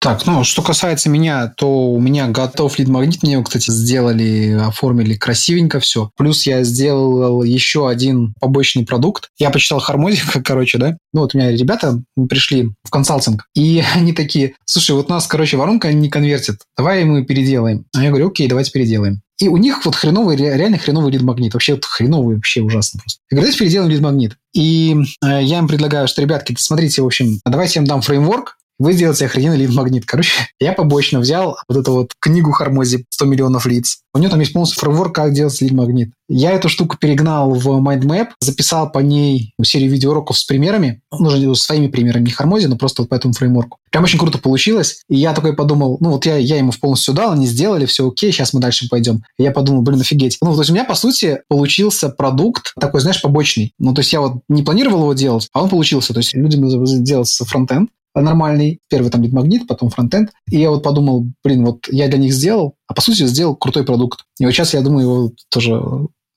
Так, 0.01 0.27
ну, 0.27 0.45
что 0.45 0.63
касается 0.63 1.11
меня, 1.11 1.53
то 1.57 1.91
у 1.91 2.01
меня 2.01 2.29
готов 2.29 2.79
лид-магнит. 2.79 3.23
Мне 3.23 3.33
его, 3.33 3.43
кстати, 3.43 3.71
сделали, 3.71 4.53
оформили 4.53 5.15
красивенько 5.15 5.81
все. 5.81 6.11
Плюс 6.17 6.47
я 6.47 6.63
сделал 6.63 7.43
еще 7.43 7.89
один 7.89 8.33
побочный 8.41 8.87
продукт. 8.87 9.29
Я 9.39 9.51
почитал 9.51 9.81
Хармозика, 9.81 10.41
короче, 10.45 10.79
да. 10.79 10.97
Ну, 11.13 11.23
вот 11.23 11.35
у 11.35 11.39
меня 11.39 11.51
ребята 11.51 12.01
пришли 12.29 12.71
в 12.85 12.91
консалтинг, 12.91 13.47
и 13.55 13.83
они 13.95 14.13
такие, 14.13 14.55
слушай, 14.65 14.93
вот 14.93 15.11
у 15.11 15.13
нас, 15.13 15.27
короче, 15.27 15.57
воронка 15.57 15.93
не 15.93 16.09
конвертит. 16.09 16.61
Давай 16.77 17.03
мы 17.05 17.25
переделаем. 17.25 17.85
А 17.95 18.05
я 18.05 18.11
говорю, 18.11 18.29
окей, 18.29 18.47
давайте 18.47 18.71
переделаем. 18.71 19.21
И 19.41 19.49
у 19.49 19.57
них 19.57 19.85
вот 19.85 19.95
хреновый, 19.95 20.37
реально 20.37 20.79
хреновый 20.79 21.13
лид-магнит. 21.13 21.55
Вообще 21.55 21.75
вот 21.75 21.85
хреновый, 21.85 22.37
вообще 22.37 22.61
ужасно 22.61 23.01
просто. 23.01 23.21
Я 23.31 23.37
говорю, 23.37 23.47
давайте 23.47 23.59
переделаем 23.59 23.91
лид-магнит. 23.91 24.37
И 24.53 24.97
э, 25.25 25.43
я 25.43 25.59
им 25.59 25.69
предлагаю, 25.69 26.09
что, 26.09 26.23
ребятки, 26.23 26.57
смотрите, 26.59 27.03
в 27.03 27.07
общем, 27.07 27.39
давайте 27.45 27.79
я 27.79 27.83
им 27.83 27.87
дам 27.87 28.01
фреймворк, 28.01 28.58
вы 28.79 28.93
сделаете 28.93 29.27
охрененный 29.27 29.57
лид-магнит. 29.57 30.05
Короче, 30.07 30.33
я 30.61 30.73
побочно 30.73 31.21
взял 31.21 31.59
вот 31.69 31.79
эту 31.79 31.93
вот 31.93 32.13
книгу 32.21 32.53
Хармози 32.53 33.07
100 33.11 33.25
миллионов 33.27 33.67
лиц. 33.67 33.99
У 34.15 34.19
нее 34.19 34.31
там 34.31 34.41
есть 34.41 34.53
полностью 34.53 34.81
фреймворк, 34.81 35.15
как 35.15 35.33
делать 35.33 35.61
лид-магнит. 35.61 36.11
Я 36.29 36.53
эту 36.53 36.69
штуку 36.69 36.97
перегнал 36.99 37.55
в 37.55 37.69
MindMap, 37.69 38.29
записал 38.41 38.91
по 38.91 38.99
ней 38.99 39.55
серию 39.63 39.91
видеоуроков 39.91 40.39
с 40.39 40.45
примерами. 40.45 41.01
Нужно 41.11 41.55
своими 41.55 41.89
примерами, 41.89 42.27
не 42.27 42.31
Хармози, 42.31 42.67
но 42.67 42.77
просто 42.77 43.03
вот 43.03 43.09
по 43.09 43.15
этому 43.15 43.35
фреймворку. 43.35 43.79
Прям 43.91 44.05
очень 44.05 44.19
круто 44.19 44.39
получилось. 44.39 45.03
И 45.09 45.17
я 45.17 45.33
такой 45.33 45.55
подумал, 45.55 45.97
ну 46.01 46.11
вот 46.11 46.27
я, 46.27 46.37
я 46.37 46.57
ему 46.57 46.73
полностью 46.79 47.15
дал, 47.15 47.33
они 47.33 47.47
сделали, 47.47 47.87
все 47.87 48.09
окей, 48.09 48.33
сейчас 48.33 48.53
мы 48.53 48.61
дальше 48.61 48.89
пойдем. 48.89 49.23
И 49.39 49.43
я 49.43 49.51
подумал, 49.51 49.83
блин, 49.83 50.01
офигеть. 50.01 50.37
Ну, 50.43 50.55
то 50.55 50.61
есть 50.61 50.71
у 50.71 50.75
меня, 50.75 50.85
по 50.85 50.95
сути, 50.95 51.41
получился 51.49 52.09
продукт 52.09 52.75
такой, 52.79 53.01
знаешь, 53.01 53.23
побочный. 53.23 53.73
Ну, 53.79 53.95
то 53.95 54.01
есть 54.01 54.13
я 54.13 54.21
вот 54.21 54.41
не 54.49 54.63
планировал 54.63 55.01
его 55.03 55.15
делать, 55.15 55.49
а 55.53 55.63
он 55.63 55.71
получился. 55.71 56.13
То 56.13 56.19
есть 56.19 56.35
людям 56.35 56.69
делать 57.05 57.31
фронтенд, 57.47 57.91
нормальный. 58.23 58.81
Первый 58.89 59.11
там 59.11 59.29
магнит, 59.31 59.67
потом 59.67 59.91
фронтенд. 59.91 60.31
И 60.51 60.59
я 60.59 60.71
вот 60.71 60.83
подумал, 60.83 61.27
блин, 61.45 61.65
вот 61.65 61.87
я 61.89 62.09
для 62.09 62.19
них 62.19 62.33
сделал, 62.33 62.75
а 62.87 62.95
по 62.95 63.01
сути 63.01 63.27
сделал 63.27 63.57
крутой 63.57 63.85
продукт. 63.85 64.25
И 64.39 64.45
вот 64.45 64.53
сейчас 64.53 64.75
я 64.75 64.81
думаю 64.81 65.05
его 65.05 65.33
тоже 65.51 65.81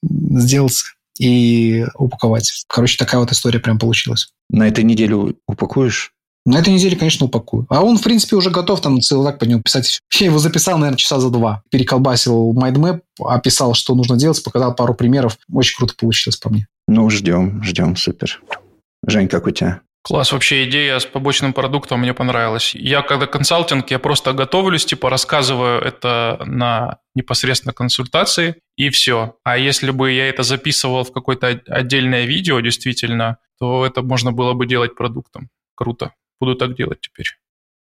сделать 0.04 0.84
и 1.20 1.86
упаковать. 1.96 2.66
Короче, 2.68 2.98
такая 2.98 3.22
вот 3.22 3.32
история 3.32 3.60
прям 3.60 3.80
получилась. 3.80 4.30
На 4.50 4.68
этой 4.68 4.84
неделе 4.84 5.16
упакуешь? 5.48 6.14
На 6.44 6.58
этой 6.58 6.74
неделе, 6.74 6.96
конечно, 6.96 7.28
упакую. 7.28 7.68
А 7.70 7.84
он, 7.84 7.98
в 7.98 8.02
принципе, 8.02 8.36
уже 8.36 8.50
готов 8.50 8.82
там 8.82 9.00
целый 9.00 9.26
лак 9.26 9.38
по 9.38 9.44
нему 9.44 9.62
писать. 9.62 10.02
Я 10.20 10.28
его 10.28 10.40
записал, 10.40 10.78
наверное, 10.80 10.98
часа 10.98 11.20
за 11.20 11.30
два. 11.30 11.62
Переколбасил 11.70 12.54
MindMap, 12.54 13.02
описал, 13.20 13.76
что 13.76 13.94
нужно 13.94 14.18
делать, 14.18 14.44
показал 14.44 14.74
пару 14.74 14.96
примеров. 14.96 15.38
Очень 15.52 15.78
круто 15.78 15.94
получилось 15.96 16.38
по 16.38 16.50
мне. 16.50 16.68
Ну, 16.88 17.10
ждем, 17.10 17.62
ждем, 17.64 17.96
супер. 17.96 18.42
Жень, 19.06 19.28
как 19.28 19.46
у 19.46 19.52
тебя? 19.52 19.82
Класс, 20.04 20.32
вообще 20.32 20.68
идея 20.68 20.98
с 20.98 21.06
побочным 21.06 21.54
продуктом 21.54 22.00
мне 22.00 22.14
понравилась. 22.16 22.74
Я 22.74 23.04
когда 23.04 23.28
консалтинг, 23.28 23.92
я 23.92 24.00
просто 24.00 24.34
готовлюсь, 24.34 24.86
типа 24.86 25.12
рассказываю 25.12 25.80
это 25.80 26.42
на 26.46 26.98
непосредственно 27.14 27.72
консультации, 27.72 28.56
и 28.78 28.90
все. 28.90 29.36
А 29.44 29.58
если 29.58 29.92
бы 29.92 30.12
я 30.12 30.28
это 30.28 30.42
записывал 30.42 31.04
в 31.04 31.12
какое-то 31.12 31.62
отдельное 31.68 32.26
видео, 32.26 32.60
действительно, 32.62 33.38
то 33.60 33.86
это 33.86 34.02
можно 34.02 34.32
было 34.32 34.54
бы 34.54 34.66
делать 34.66 34.96
продуктом. 34.96 35.50
Круто. 35.76 36.14
Буду 36.40 36.56
так 36.56 36.76
делать 36.76 37.02
теперь. 37.02 37.28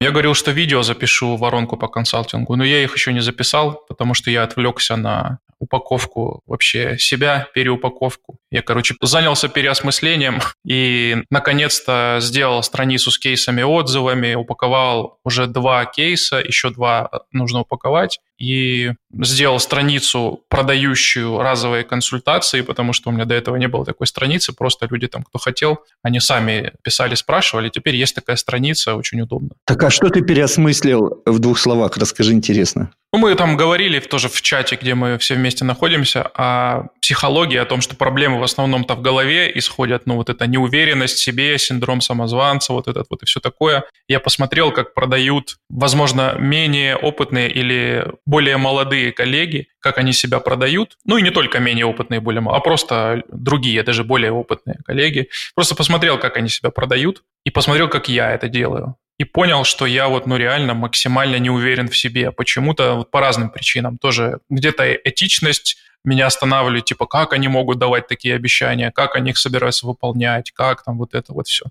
Я 0.01 0.11
говорил, 0.11 0.33
что 0.33 0.51
видео 0.51 0.81
запишу 0.81 1.35
воронку 1.35 1.75
по 1.75 1.89
консалтингу, 1.89 2.55
но 2.55 2.63
я 2.63 2.81
их 2.81 2.95
еще 2.95 3.11
не 3.11 3.19
записал, 3.19 3.83
потому 3.87 4.13
что 4.13 4.31
я 4.31 4.43
отвлекся 4.43 4.95
на 4.95 5.39
упаковку 5.59 6.41
вообще 6.45 6.97
себя, 6.97 7.49
переупаковку. 7.53 8.37
Я, 8.49 8.61
короче, 8.61 8.95
занялся 9.01 9.49
переосмыслением 9.49 10.39
и, 10.65 11.17
наконец-то, 11.29 12.19
сделал 12.21 12.63
страницу 12.63 13.11
с 13.11 13.19
кейсами, 13.19 13.61
отзывами, 13.61 14.35
упаковал 14.35 15.19
уже 15.25 15.47
два 15.47 15.83
кейса, 15.85 16.37
еще 16.37 16.69
два 16.69 17.09
нужно 17.33 17.59
упаковать 17.59 18.19
и 18.39 18.93
сделал 19.21 19.59
страницу, 19.59 20.43
продающую 20.47 21.39
разовые 21.39 21.83
консультации, 21.83 22.61
потому 22.61 22.93
что 22.93 23.09
у 23.09 23.13
меня 23.13 23.25
до 23.25 23.35
этого 23.35 23.57
не 23.57 23.67
было 23.67 23.85
такой 23.85 24.07
страницы, 24.07 24.53
просто 24.53 24.87
люди 24.89 25.07
там, 25.07 25.23
кто 25.23 25.39
хотел, 25.39 25.79
они 26.01 26.19
сами 26.19 26.71
писали, 26.81 27.15
спрашивали, 27.15 27.69
теперь 27.69 27.95
есть 27.95 28.15
такая 28.15 28.37
страница, 28.37 28.95
очень 28.95 29.21
удобно. 29.21 29.49
Так 29.65 29.83
а 29.83 29.89
что 29.89 30.09
ты 30.09 30.21
переосмыслил 30.21 31.21
в 31.25 31.39
двух 31.39 31.59
словах? 31.59 31.97
Расскажи 31.97 32.31
интересно. 32.31 32.91
Ну, 33.11 33.17
мы 33.17 33.33
там 33.33 33.57
говорили 33.57 33.99
тоже 33.99 34.29
в 34.29 34.39
чате, 34.43 34.77
где 34.79 34.93
мы 34.93 35.17
все 35.17 35.33
вместе 35.33 35.65
находимся, 35.65 36.29
о 36.35 36.89
психологии, 37.01 37.57
о 37.57 37.65
том, 37.65 37.81
что 37.81 37.95
проблемы 37.95 38.39
в 38.39 38.43
основном-то 38.43 38.93
в 38.93 39.01
голове 39.01 39.51
исходят, 39.57 40.05
ну, 40.05 40.15
вот 40.15 40.29
эта 40.29 40.45
неуверенность 40.45 41.15
в 41.15 41.23
себе, 41.23 41.57
синдром 41.57 42.01
самозванца, 42.01 42.71
вот 42.71 42.87
этот 42.87 43.07
вот 43.09 43.23
и 43.23 43.25
все 43.25 43.39
такое. 43.39 43.85
Я 44.07 44.19
посмотрел, 44.19 44.71
как 44.71 44.93
продают, 44.93 45.57
возможно, 45.69 46.35
менее 46.37 46.95
опытные 46.95 47.49
или 47.49 48.05
более 48.27 48.57
молодые 48.57 49.11
коллеги, 49.11 49.69
как 49.79 49.97
они 49.97 50.13
себя 50.13 50.39
продают. 50.39 50.95
Ну, 51.03 51.17
и 51.17 51.23
не 51.23 51.31
только 51.31 51.57
менее 51.57 51.87
опытные, 51.87 52.19
более 52.19 52.43
а 52.47 52.59
просто 52.59 53.23
другие, 53.31 53.81
даже 53.81 54.03
более 54.03 54.31
опытные 54.31 54.77
коллеги. 54.85 55.29
Просто 55.55 55.73
посмотрел, 55.73 56.19
как 56.19 56.37
они 56.37 56.47
себя 56.47 56.69
продают, 56.69 57.23
и 57.43 57.49
посмотрел, 57.49 57.87
как 57.89 58.07
я 58.07 58.31
это 58.33 58.49
делаю 58.49 58.97
и 59.19 59.25
понял, 59.25 59.65
что 59.65 59.85
я 59.85 60.07
вот, 60.07 60.25
ну, 60.25 60.37
реально 60.37 60.73
максимально 60.73 61.35
не 61.39 61.49
уверен 61.49 61.89
в 61.89 61.97
себе. 61.97 62.31
Почему-то 62.31 62.95
вот 62.95 63.11
по 63.11 63.19
разным 63.19 63.49
причинам. 63.49 63.97
Тоже 63.97 64.39
где-то 64.49 64.93
этичность 64.93 65.77
меня 66.05 66.27
останавливает, 66.27 66.85
типа, 66.85 67.05
как 67.05 67.33
они 67.33 67.49
могут 67.49 67.77
давать 67.79 68.07
такие 68.07 68.33
обещания, 68.35 68.91
как 68.91 69.17
они 69.17 69.31
их 69.31 69.37
собираются 69.37 69.85
выполнять, 69.85 70.51
как 70.51 70.83
там 70.85 70.97
вот 70.97 71.13
это 71.13 71.33
вот 71.33 71.47
все. 71.47 71.65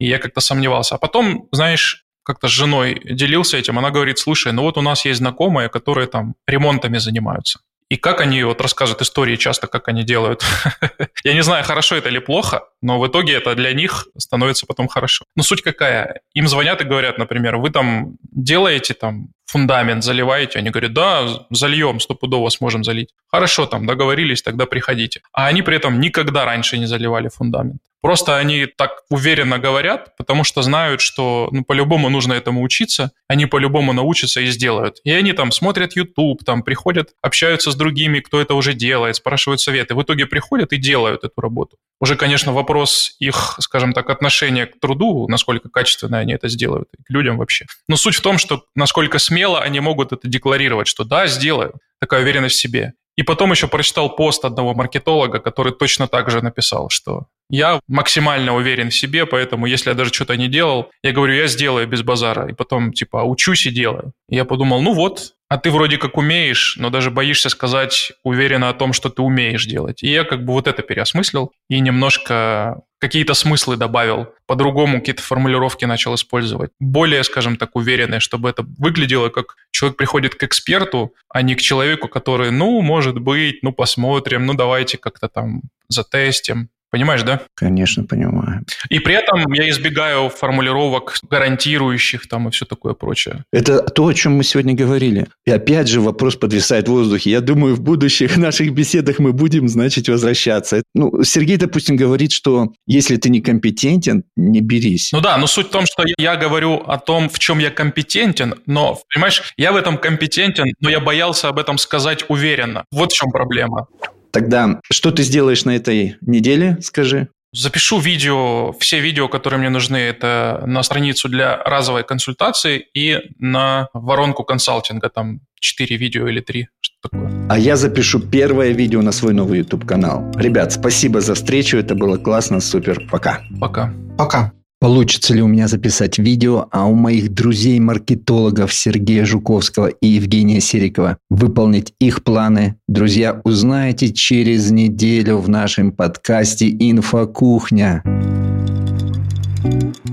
И 0.00 0.06
я 0.06 0.18
как-то 0.18 0.40
сомневался. 0.40 0.94
А 0.94 0.98
потом, 0.98 1.46
знаешь, 1.52 2.06
как-то 2.22 2.48
с 2.48 2.50
женой 2.50 2.98
делился 3.04 3.58
этим, 3.58 3.78
она 3.78 3.90
говорит, 3.90 4.18
слушай, 4.18 4.52
ну 4.52 4.62
вот 4.62 4.78
у 4.78 4.82
нас 4.82 5.04
есть 5.04 5.18
знакомые, 5.18 5.68
которые 5.68 6.06
там 6.06 6.34
ремонтами 6.46 6.96
занимаются. 6.96 7.60
И 7.90 7.96
как 7.96 8.20
они 8.20 8.42
вот 8.42 8.60
рассказывают 8.60 9.02
истории 9.02 9.36
часто, 9.36 9.66
как 9.66 9.88
они 9.88 10.04
делают. 10.04 10.42
Я 11.24 11.34
не 11.34 11.42
знаю, 11.42 11.64
хорошо 11.64 11.96
это 11.96 12.08
или 12.08 12.18
плохо, 12.18 12.64
но 12.80 12.98
в 12.98 13.06
итоге 13.06 13.34
это 13.34 13.54
для 13.54 13.72
них 13.72 14.06
становится 14.16 14.66
потом 14.66 14.88
хорошо. 14.88 15.24
Но 15.36 15.42
суть 15.42 15.62
какая? 15.62 16.20
Им 16.32 16.48
звонят 16.48 16.80
и 16.80 16.84
говорят, 16.84 17.18
например, 17.18 17.56
вы 17.56 17.70
там 17.70 18.16
делаете 18.32 18.94
там 18.94 19.28
фундамент, 19.46 20.04
заливаете? 20.04 20.58
Они 20.58 20.70
говорят, 20.70 20.92
да, 20.92 21.46
зальем, 21.50 22.00
стопудово 22.00 22.48
сможем 22.50 22.84
залить. 22.84 23.10
Хорошо, 23.28 23.66
там 23.66 23.86
договорились, 23.86 24.42
тогда 24.42 24.66
приходите. 24.66 25.20
А 25.32 25.46
они 25.46 25.62
при 25.62 25.76
этом 25.76 26.00
никогда 26.00 26.44
раньше 26.44 26.78
не 26.78 26.86
заливали 26.86 27.28
фундамент. 27.28 27.80
Просто 28.04 28.36
они 28.36 28.66
так 28.66 28.90
уверенно 29.08 29.58
говорят, 29.58 30.14
потому 30.18 30.44
что 30.44 30.60
знают, 30.60 31.00
что 31.00 31.48
ну, 31.52 31.64
по-любому 31.64 32.10
нужно 32.10 32.34
этому 32.34 32.62
учиться, 32.62 33.12
они 33.28 33.46
по-любому 33.46 33.94
научатся 33.94 34.42
и 34.42 34.46
сделают. 34.48 34.98
И 35.04 35.10
они 35.10 35.32
там 35.32 35.50
смотрят 35.50 35.96
YouTube, 35.96 36.44
там 36.44 36.62
приходят, 36.62 37.12
общаются 37.22 37.70
с 37.70 37.74
другими, 37.74 38.20
кто 38.20 38.42
это 38.42 38.52
уже 38.52 38.74
делает, 38.74 39.16
спрашивают 39.16 39.62
советы. 39.62 39.94
В 39.94 40.02
итоге 40.02 40.26
приходят 40.26 40.74
и 40.74 40.76
делают 40.76 41.24
эту 41.24 41.40
работу. 41.40 41.78
Уже, 41.98 42.16
конечно, 42.16 42.52
вопрос 42.52 43.16
их, 43.20 43.56
скажем 43.60 43.94
так, 43.94 44.10
отношения 44.10 44.66
к 44.66 44.78
труду, 44.78 45.26
насколько 45.28 45.70
качественно 45.70 46.18
они 46.18 46.34
это 46.34 46.48
сделают, 46.48 46.88
и 46.98 47.02
к 47.02 47.08
людям 47.08 47.38
вообще. 47.38 47.64
Но 47.88 47.96
суть 47.96 48.16
в 48.16 48.20
том, 48.20 48.36
что 48.36 48.64
насколько 48.74 49.18
смело 49.18 49.34
они 49.44 49.80
могут 49.80 50.12
это 50.12 50.28
декларировать, 50.28 50.88
что 50.88 51.04
да, 51.04 51.26
сделаю. 51.26 51.74
Такая 52.00 52.22
уверенность 52.22 52.56
в 52.56 52.60
себе. 52.60 52.94
И 53.16 53.22
потом 53.22 53.52
еще 53.52 53.68
прочитал 53.68 54.14
пост 54.16 54.44
одного 54.44 54.74
маркетолога, 54.74 55.38
который 55.38 55.72
точно 55.72 56.08
так 56.08 56.30
же 56.30 56.42
написал, 56.42 56.88
что 56.90 57.26
я 57.48 57.80
максимально 57.86 58.54
уверен 58.54 58.90
в 58.90 58.94
себе, 58.94 59.26
поэтому 59.26 59.66
если 59.66 59.90
я 59.90 59.94
даже 59.94 60.12
что-то 60.12 60.36
не 60.36 60.48
делал, 60.48 60.90
я 61.02 61.12
говорю, 61.12 61.34
я 61.34 61.46
сделаю 61.46 61.86
без 61.86 62.02
базара. 62.02 62.48
И 62.48 62.54
потом, 62.54 62.92
типа, 62.92 63.18
учусь 63.18 63.66
и 63.66 63.70
делаю. 63.70 64.12
И 64.28 64.34
я 64.34 64.44
подумал, 64.44 64.82
ну 64.82 64.94
вот, 64.94 65.34
а 65.54 65.56
ты 65.56 65.70
вроде 65.70 65.98
как 65.98 66.16
умеешь, 66.16 66.74
но 66.80 66.90
даже 66.90 67.12
боишься 67.12 67.48
сказать 67.48 68.10
уверенно 68.24 68.70
о 68.70 68.74
том, 68.74 68.92
что 68.92 69.08
ты 69.08 69.22
умеешь 69.22 69.66
делать. 69.66 70.02
И 70.02 70.10
я 70.10 70.24
как 70.24 70.44
бы 70.44 70.52
вот 70.52 70.66
это 70.66 70.82
переосмыслил 70.82 71.52
и 71.68 71.78
немножко 71.78 72.80
какие-то 72.98 73.34
смыслы 73.34 73.76
добавил, 73.76 74.26
по-другому 74.46 74.98
какие-то 74.98 75.22
формулировки 75.22 75.84
начал 75.84 76.16
использовать. 76.16 76.72
Более, 76.80 77.22
скажем 77.22 77.56
так, 77.56 77.76
уверенные, 77.76 78.18
чтобы 78.18 78.50
это 78.50 78.64
выглядело 78.78 79.28
как 79.28 79.54
человек 79.70 79.96
приходит 79.96 80.34
к 80.34 80.42
эксперту, 80.42 81.14
а 81.28 81.42
не 81.42 81.54
к 81.54 81.60
человеку, 81.60 82.08
который, 82.08 82.50
ну, 82.50 82.80
может 82.80 83.20
быть, 83.20 83.62
ну, 83.62 83.72
посмотрим, 83.72 84.46
ну, 84.46 84.54
давайте 84.54 84.98
как-то 84.98 85.28
там 85.28 85.62
затестим. 85.88 86.68
Понимаешь, 86.94 87.24
да? 87.24 87.40
Конечно, 87.56 88.04
понимаю. 88.04 88.64
И 88.88 89.00
при 89.00 89.16
этом 89.16 89.52
я 89.52 89.68
избегаю 89.68 90.28
формулировок 90.28 91.18
гарантирующих 91.28 92.28
там 92.28 92.46
и 92.46 92.52
все 92.52 92.66
такое 92.66 92.94
прочее. 92.94 93.42
Это 93.52 93.82
то, 93.82 94.06
о 94.06 94.14
чем 94.14 94.36
мы 94.36 94.44
сегодня 94.44 94.74
говорили. 94.74 95.26
И 95.44 95.50
опять 95.50 95.88
же 95.88 96.00
вопрос 96.00 96.36
подвисает 96.36 96.86
в 96.86 96.92
воздухе. 96.92 97.30
Я 97.30 97.40
думаю, 97.40 97.74
в 97.74 97.80
будущих 97.80 98.36
наших 98.36 98.72
беседах 98.72 99.18
мы 99.18 99.32
будем, 99.32 99.68
значит, 99.68 100.06
возвращаться. 100.06 100.84
Ну, 100.94 101.24
Сергей, 101.24 101.56
допустим, 101.56 101.96
говорит, 101.96 102.30
что 102.30 102.68
если 102.86 103.16
ты 103.16 103.28
не 103.28 103.40
компетентен, 103.40 104.22
не 104.36 104.60
берись. 104.60 105.10
Ну 105.10 105.20
да, 105.20 105.36
но 105.36 105.48
суть 105.48 105.66
в 105.66 105.70
том, 105.70 105.86
что 105.86 106.04
я 106.16 106.36
говорю 106.36 106.76
о 106.76 106.98
том, 106.98 107.28
в 107.28 107.40
чем 107.40 107.58
я 107.58 107.72
компетентен, 107.72 108.54
но, 108.66 109.00
понимаешь, 109.12 109.52
я 109.56 109.72
в 109.72 109.76
этом 109.76 109.98
компетентен, 109.98 110.66
но 110.78 110.90
я 110.90 111.00
боялся 111.00 111.48
об 111.48 111.58
этом 111.58 111.76
сказать 111.76 112.24
уверенно. 112.28 112.84
Вот 112.92 113.10
в 113.10 113.16
чем 113.16 113.32
проблема. 113.32 113.88
Тогда 114.34 114.80
что 114.90 115.12
ты 115.12 115.22
сделаешь 115.22 115.64
на 115.64 115.76
этой 115.76 116.16
неделе, 116.20 116.76
скажи? 116.82 117.28
Запишу 117.52 118.00
видео, 118.00 118.72
все 118.80 118.98
видео, 118.98 119.28
которые 119.28 119.60
мне 119.60 119.68
нужны, 119.68 119.96
это 119.96 120.64
на 120.66 120.82
страницу 120.82 121.28
для 121.28 121.56
разовой 121.56 122.02
консультации 122.02 122.84
и 122.94 123.20
на 123.38 123.86
воронку 123.94 124.42
консалтинга, 124.42 125.08
там 125.08 125.38
4 125.60 125.96
видео 125.96 126.26
или 126.26 126.40
3, 126.40 126.66
что 126.80 126.96
такое. 127.08 127.46
А 127.48 127.56
я 127.56 127.76
запишу 127.76 128.18
первое 128.18 128.72
видео 128.72 129.02
на 129.02 129.12
свой 129.12 129.34
новый 129.34 129.58
YouTube-канал. 129.60 130.32
Ребят, 130.34 130.72
спасибо 130.72 131.20
за 131.20 131.36
встречу, 131.36 131.76
это 131.76 131.94
было 131.94 132.16
классно, 132.16 132.58
супер, 132.58 133.06
пока. 133.08 133.40
Пока. 133.60 133.94
Пока. 134.18 134.52
Получится 134.84 135.32
ли 135.32 135.40
у 135.40 135.46
меня 135.46 135.66
записать 135.66 136.18
видео, 136.18 136.68
а 136.70 136.86
у 136.86 136.94
моих 136.94 137.32
друзей-маркетологов 137.32 138.70
Сергея 138.74 139.24
Жуковского 139.24 139.86
и 139.86 140.08
Евгения 140.08 140.60
Серикова 140.60 141.16
выполнить 141.30 141.94
их 142.00 142.22
планы? 142.22 142.76
Друзья, 142.86 143.40
узнаете 143.44 144.12
через 144.12 144.70
неделю 144.70 145.38
в 145.38 145.48
нашем 145.48 145.90
подкасте 145.90 146.68
«Инфокухня». 146.68 148.02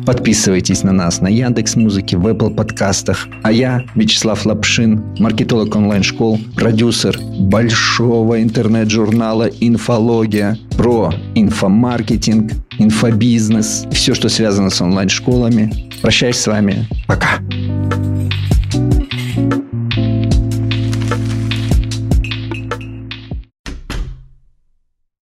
Подписывайтесь 0.06 0.84
на 0.84 0.92
нас 0.92 1.22
на 1.22 1.28
Яндекс 1.28 1.76
Музыке, 1.76 2.18
в 2.18 2.28
Apple 2.28 2.54
подкастах. 2.56 3.28
А 3.44 3.52
я, 3.52 3.84
Вячеслав 3.96 4.46
Лапшин, 4.46 5.04
маркетолог 5.20 5.76
онлайн-школ, 5.76 6.40
продюсер 6.56 7.20
большого 7.40 8.42
интернет-журнала 8.42 9.50
«Инфология» 9.60 10.58
про 10.76 11.14
инфомаркетинг, 11.36 12.52
инфобизнес, 12.80 13.86
все, 13.92 14.16
что 14.16 14.30
связано 14.30 14.70
с 14.70 14.82
онлайн-школами. 14.82 15.72
Прощаюсь 16.02 16.38
с 16.38 16.48
вами. 16.48 16.88
Пока. 17.08 17.40